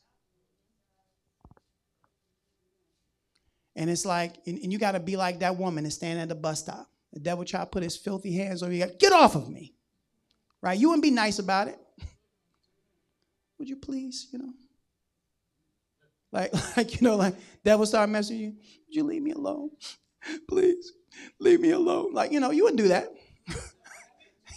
And 3.75 3.89
it's 3.89 4.05
like, 4.05 4.35
and, 4.45 4.57
and 4.59 4.71
you 4.71 4.79
got 4.79 4.93
to 4.93 4.99
be 4.99 5.17
like 5.17 5.39
that 5.39 5.57
woman 5.57 5.83
that's 5.83 5.95
standing 5.95 6.21
at 6.21 6.29
the 6.29 6.35
bus 6.35 6.59
stop. 6.59 6.89
The 7.13 7.19
devil 7.19 7.43
try 7.43 7.61
to 7.61 7.65
put 7.65 7.83
his 7.83 7.97
filthy 7.97 8.35
hands 8.35 8.63
over 8.63 8.71
you. 8.71 8.85
Get 8.99 9.13
off 9.13 9.35
of 9.35 9.49
me. 9.49 9.73
Right? 10.61 10.77
You 10.77 10.89
wouldn't 10.89 11.03
be 11.03 11.11
nice 11.11 11.39
about 11.39 11.67
it. 11.67 11.79
Would 13.59 13.69
you 13.69 13.75
please, 13.75 14.27
you 14.31 14.39
know? 14.39 14.53
Like, 16.31 16.53
like 16.77 16.99
you 16.99 17.07
know, 17.07 17.15
like 17.15 17.35
devil 17.63 17.85
start 17.85 18.09
messing 18.09 18.37
you. 18.37 18.49
Would 18.49 18.95
you 18.95 19.03
leave 19.03 19.21
me 19.21 19.31
alone? 19.31 19.71
Please, 20.47 20.93
leave 21.39 21.59
me 21.59 21.71
alone. 21.71 22.13
Like, 22.13 22.31
you 22.31 22.39
know, 22.39 22.51
you 22.51 22.63
wouldn't 22.63 22.81
do 22.81 22.89
that. 22.89 23.11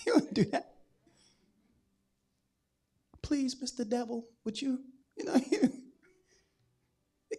you 0.04 0.14
wouldn't 0.14 0.34
do 0.34 0.44
that 0.46 0.71
please, 3.32 3.54
Mr. 3.54 3.88
Devil, 3.88 4.26
would 4.44 4.60
you, 4.60 4.78
you 5.16 5.24
know, 5.24 5.34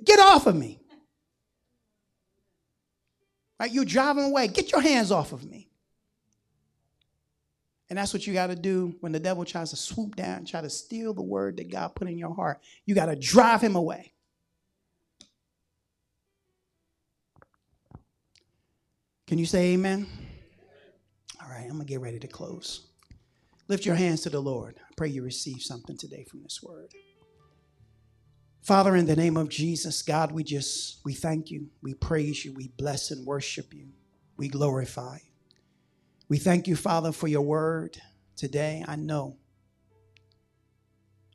get 0.03 0.19
off 0.19 0.47
of 0.47 0.55
me. 0.55 0.79
Right? 3.59 3.71
You're 3.71 3.85
driving 3.85 4.23
away. 4.23 4.47
Get 4.47 4.71
your 4.71 4.81
hands 4.81 5.11
off 5.11 5.33
of 5.33 5.47
me. 5.47 5.69
And 7.91 7.99
that's 7.99 8.11
what 8.11 8.25
you 8.25 8.33
got 8.33 8.47
to 8.47 8.55
do 8.55 8.95
when 9.01 9.11
the 9.11 9.19
devil 9.19 9.45
tries 9.45 9.69
to 9.69 9.75
swoop 9.75 10.15
down, 10.15 10.45
try 10.45 10.61
to 10.61 10.69
steal 10.71 11.13
the 11.13 11.21
word 11.21 11.57
that 11.57 11.69
God 11.69 11.93
put 11.93 12.07
in 12.07 12.17
your 12.17 12.33
heart. 12.33 12.59
You 12.87 12.95
got 12.95 13.05
to 13.05 13.15
drive 13.15 13.61
him 13.61 13.75
away. 13.75 14.13
Can 19.27 19.37
you 19.37 19.45
say 19.45 19.73
amen? 19.73 20.07
All 21.39 21.49
right, 21.49 21.65
I'm 21.65 21.73
going 21.73 21.81
to 21.81 21.85
get 21.85 22.01
ready 22.01 22.17
to 22.17 22.27
close. 22.27 22.87
Lift 23.67 23.85
your 23.85 23.95
hands 23.95 24.21
to 24.21 24.29
the 24.29 24.41
Lord. 24.41 24.75
I 24.79 24.93
pray 24.97 25.07
you 25.07 25.23
receive 25.23 25.61
something 25.61 25.97
today 25.97 26.25
from 26.29 26.43
this 26.43 26.61
word. 26.61 26.93
Father, 28.61 28.95
in 28.95 29.05
the 29.05 29.15
name 29.15 29.37
of 29.37 29.49
Jesus, 29.49 30.01
God, 30.01 30.31
we 30.31 30.43
just, 30.43 30.99
we 31.03 31.13
thank 31.13 31.51
you. 31.51 31.67
We 31.81 31.93
praise 31.93 32.45
you. 32.45 32.53
We 32.53 32.69
bless 32.77 33.11
and 33.11 33.25
worship 33.25 33.73
you. 33.73 33.87
We 34.37 34.47
glorify. 34.47 35.17
We 36.29 36.37
thank 36.37 36.67
you, 36.67 36.75
Father, 36.75 37.11
for 37.11 37.27
your 37.27 37.41
word 37.41 37.97
today. 38.35 38.83
I 38.87 38.95
know, 38.95 39.37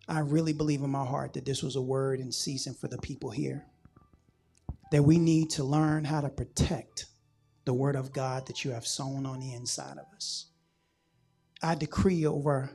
I 0.08 0.20
really 0.20 0.54
believe 0.54 0.82
in 0.82 0.90
my 0.90 1.04
heart 1.04 1.34
that 1.34 1.44
this 1.44 1.62
was 1.62 1.76
a 1.76 1.82
word 1.82 2.20
in 2.20 2.32
season 2.32 2.74
for 2.74 2.88
the 2.88 2.98
people 2.98 3.30
here. 3.30 3.66
That 4.90 5.02
we 5.02 5.18
need 5.18 5.50
to 5.50 5.64
learn 5.64 6.04
how 6.04 6.22
to 6.22 6.30
protect 6.30 7.06
the 7.66 7.74
word 7.74 7.96
of 7.96 8.12
God 8.12 8.46
that 8.46 8.64
you 8.64 8.70
have 8.70 8.86
sown 8.86 9.26
on 9.26 9.40
the 9.40 9.52
inside 9.52 9.98
of 9.98 10.06
us. 10.16 10.46
I 11.62 11.74
decree 11.74 12.24
over 12.24 12.70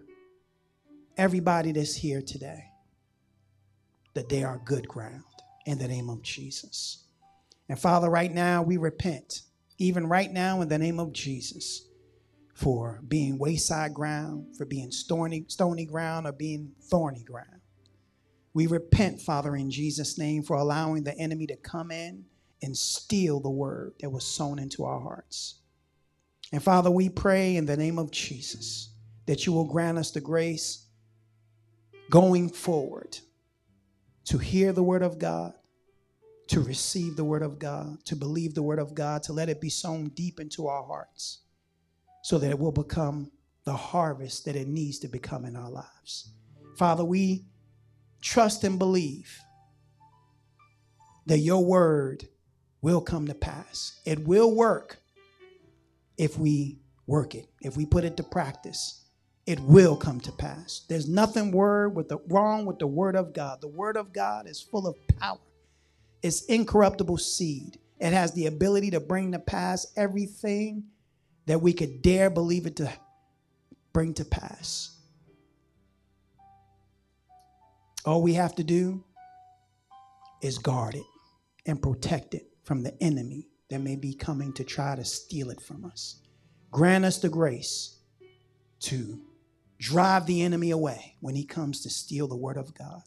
everybody 1.15 1.71
that's 1.71 1.95
here 1.95 2.21
today 2.21 2.65
that 4.13 4.29
they 4.29 4.43
are 4.43 4.61
good 4.65 4.87
ground 4.87 5.23
in 5.65 5.77
the 5.77 5.87
name 5.87 6.09
of 6.09 6.21
Jesus. 6.21 7.05
And 7.69 7.79
Father, 7.79 8.09
right 8.09 8.31
now 8.31 8.61
we 8.61 8.77
repent, 8.77 9.41
even 9.77 10.07
right 10.07 10.31
now 10.31 10.61
in 10.61 10.67
the 10.67 10.77
name 10.77 10.99
of 10.99 11.13
Jesus, 11.13 11.87
for 12.53 13.01
being 13.07 13.37
wayside 13.37 13.93
ground, 13.93 14.55
for 14.57 14.65
being 14.65 14.91
stony, 14.91 15.45
stony 15.47 15.85
ground, 15.85 16.27
or 16.27 16.31
being 16.31 16.73
thorny 16.89 17.23
ground. 17.23 17.61
We 18.53 18.67
repent, 18.67 19.21
Father, 19.21 19.55
in 19.55 19.71
Jesus' 19.71 20.17
name, 20.17 20.43
for 20.43 20.57
allowing 20.57 21.03
the 21.03 21.17
enemy 21.17 21.47
to 21.47 21.55
come 21.55 21.89
in 21.89 22.25
and 22.61 22.77
steal 22.77 23.39
the 23.39 23.49
word 23.49 23.93
that 24.01 24.11
was 24.11 24.25
sown 24.25 24.59
into 24.59 24.83
our 24.83 24.99
hearts. 24.99 25.55
And 26.53 26.61
Father, 26.61 26.91
we 26.91 27.09
pray 27.09 27.55
in 27.55 27.65
the 27.65 27.75
name 27.75 27.97
of 27.97 28.11
Jesus 28.11 28.93
that 29.25 29.47
you 29.47 29.53
will 29.53 29.65
grant 29.65 29.97
us 29.97 30.11
the 30.11 30.21
grace 30.21 30.85
going 32.11 32.47
forward 32.47 33.17
to 34.25 34.37
hear 34.37 34.71
the 34.71 34.83
word 34.83 35.01
of 35.01 35.17
God, 35.17 35.53
to 36.49 36.59
receive 36.59 37.15
the 37.15 37.23
word 37.23 37.41
of 37.41 37.57
God, 37.57 38.05
to 38.05 38.15
believe 38.15 38.53
the 38.53 38.61
word 38.61 38.77
of 38.77 38.93
God, 38.93 39.23
to 39.23 39.33
let 39.33 39.49
it 39.49 39.59
be 39.59 39.69
sown 39.69 40.09
deep 40.09 40.39
into 40.39 40.67
our 40.67 40.83
hearts 40.83 41.39
so 42.21 42.37
that 42.37 42.51
it 42.51 42.59
will 42.59 42.71
become 42.71 43.31
the 43.63 43.73
harvest 43.73 44.45
that 44.45 44.55
it 44.55 44.67
needs 44.67 44.99
to 44.99 45.07
become 45.07 45.45
in 45.45 45.55
our 45.55 45.71
lives. 45.71 46.33
Father, 46.77 47.03
we 47.03 47.45
trust 48.21 48.63
and 48.63 48.77
believe 48.77 49.39
that 51.25 51.39
your 51.39 51.65
word 51.65 52.27
will 52.83 53.01
come 53.01 53.25
to 53.25 53.33
pass. 53.33 53.99
It 54.05 54.27
will 54.27 54.53
work 54.53 54.99
if 56.17 56.37
we 56.37 56.79
work 57.07 57.35
it, 57.35 57.47
if 57.61 57.77
we 57.77 57.85
put 57.85 58.03
it 58.03 58.17
to 58.17 58.23
practice, 58.23 59.05
it 59.45 59.59
will 59.59 59.95
come 59.95 60.19
to 60.21 60.31
pass. 60.31 60.85
There's 60.87 61.09
nothing 61.09 61.51
word 61.51 61.95
with 61.95 62.09
the, 62.09 62.17
wrong 62.27 62.65
with 62.65 62.79
the 62.79 62.87
word 62.87 63.15
of 63.15 63.33
God. 63.33 63.61
The 63.61 63.67
word 63.67 63.97
of 63.97 64.13
God 64.13 64.47
is 64.47 64.61
full 64.61 64.87
of 64.87 64.95
power. 65.19 65.39
It's 66.21 66.45
incorruptible 66.45 67.17
seed. 67.17 67.79
It 67.99 68.13
has 68.13 68.33
the 68.33 68.47
ability 68.47 68.91
to 68.91 68.99
bring 68.99 69.33
to 69.33 69.39
pass 69.39 69.87
everything 69.97 70.85
that 71.45 71.61
we 71.61 71.73
could 71.73 72.01
dare 72.01 72.29
believe 72.29 72.65
it 72.65 72.77
to 72.77 72.91
bring 73.91 74.13
to 74.15 74.25
pass. 74.25 74.97
All 78.05 78.21
we 78.21 78.33
have 78.33 78.55
to 78.55 78.63
do 78.63 79.03
is 80.41 80.57
guard 80.57 80.95
it 80.95 81.05
and 81.65 81.81
protect 81.81 82.33
it 82.33 82.47
from 82.63 82.83
the 82.83 83.01
enemy 83.03 83.47
that 83.69 83.79
may 83.79 83.95
be 83.95 84.13
coming 84.13 84.53
to 84.53 84.63
try 84.63 84.95
to 84.95 85.05
steal 85.05 85.49
it 85.49 85.61
from 85.61 85.85
us. 85.85 86.21
Grant 86.71 87.05
us 87.05 87.19
the 87.19 87.29
grace 87.29 87.97
to 88.81 89.21
drive 89.79 90.25
the 90.25 90.41
enemy 90.41 90.71
away 90.71 91.15
when 91.19 91.35
he 91.35 91.45
comes 91.45 91.81
to 91.81 91.89
steal 91.89 92.27
the 92.27 92.35
word 92.35 92.57
of 92.57 92.73
God, 92.73 93.03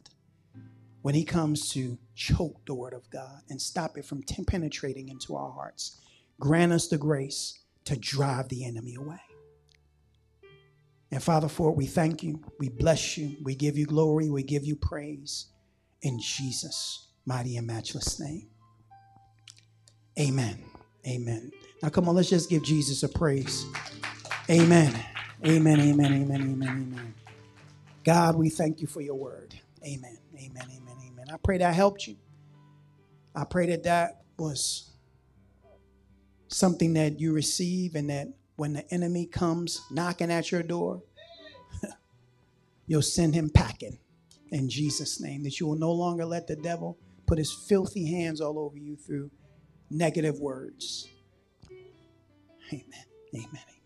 when 1.01 1.15
he 1.15 1.23
comes 1.23 1.69
to 1.71 1.97
choke 2.15 2.65
the 2.65 2.73
word 2.73 2.93
of 2.93 3.09
God 3.09 3.41
and 3.49 3.61
stop 3.61 3.97
it 3.97 4.05
from 4.05 4.23
t- 4.23 4.43
penetrating 4.43 5.09
into 5.09 5.35
our 5.35 5.51
hearts. 5.51 5.99
Grant 6.39 6.71
us 6.71 6.87
the 6.87 6.97
grace 6.97 7.59
to 7.85 7.95
drive 7.95 8.49
the 8.49 8.65
enemy 8.65 8.95
away. 8.95 9.19
And 11.11 11.23
Father, 11.23 11.47
for 11.47 11.69
it, 11.69 11.77
we 11.77 11.85
thank 11.85 12.21
you. 12.21 12.41
We 12.59 12.69
bless 12.69 13.17
you. 13.17 13.37
We 13.43 13.55
give 13.55 13.77
you 13.77 13.85
glory. 13.85 14.29
We 14.29 14.43
give 14.43 14.65
you 14.65 14.75
praise 14.75 15.47
in 16.01 16.19
Jesus' 16.19 17.07
mighty 17.25 17.57
and 17.57 17.65
matchless 17.65 18.19
name. 18.19 18.49
Amen. 20.19 20.57
Amen. 21.07 21.51
Now, 21.81 21.89
come 21.89 22.09
on, 22.09 22.15
let's 22.15 22.29
just 22.29 22.49
give 22.49 22.63
Jesus 22.63 23.03
a 23.03 23.09
praise. 23.09 23.65
Amen. 24.49 24.93
Amen. 25.45 25.79
Amen. 25.79 26.13
Amen. 26.13 26.41
Amen. 26.41 26.69
Amen. 26.69 27.13
God, 28.03 28.35
we 28.35 28.49
thank 28.49 28.81
you 28.81 28.87
for 28.87 29.01
your 29.01 29.15
word. 29.15 29.53
Amen. 29.85 30.17
Amen. 30.35 30.63
Amen. 30.63 30.97
Amen. 31.07 31.25
I 31.31 31.37
pray 31.43 31.59
that 31.59 31.75
helped 31.75 32.07
you. 32.07 32.17
I 33.35 33.43
pray 33.43 33.67
that 33.67 33.83
that 33.83 34.23
was 34.37 34.91
something 36.47 36.93
that 36.93 37.19
you 37.19 37.33
receive 37.33 37.95
and 37.95 38.09
that 38.09 38.27
when 38.55 38.73
the 38.73 38.91
enemy 38.93 39.27
comes 39.27 39.81
knocking 39.91 40.31
at 40.31 40.51
your 40.51 40.63
door, 40.63 41.03
you'll 42.87 43.01
send 43.03 43.35
him 43.35 43.49
packing 43.49 43.99
in 44.51 44.69
Jesus' 44.69 45.21
name. 45.21 45.43
That 45.43 45.59
you 45.59 45.67
will 45.67 45.77
no 45.77 45.91
longer 45.91 46.25
let 46.25 46.47
the 46.47 46.55
devil 46.55 46.97
put 47.27 47.37
his 47.37 47.53
filthy 47.53 48.11
hands 48.11 48.41
all 48.41 48.57
over 48.57 48.77
you 48.77 48.95
through 48.95 49.29
negative 49.89 50.39
words. 50.39 51.07
Amen. 52.71 52.85
Amen. 53.33 53.76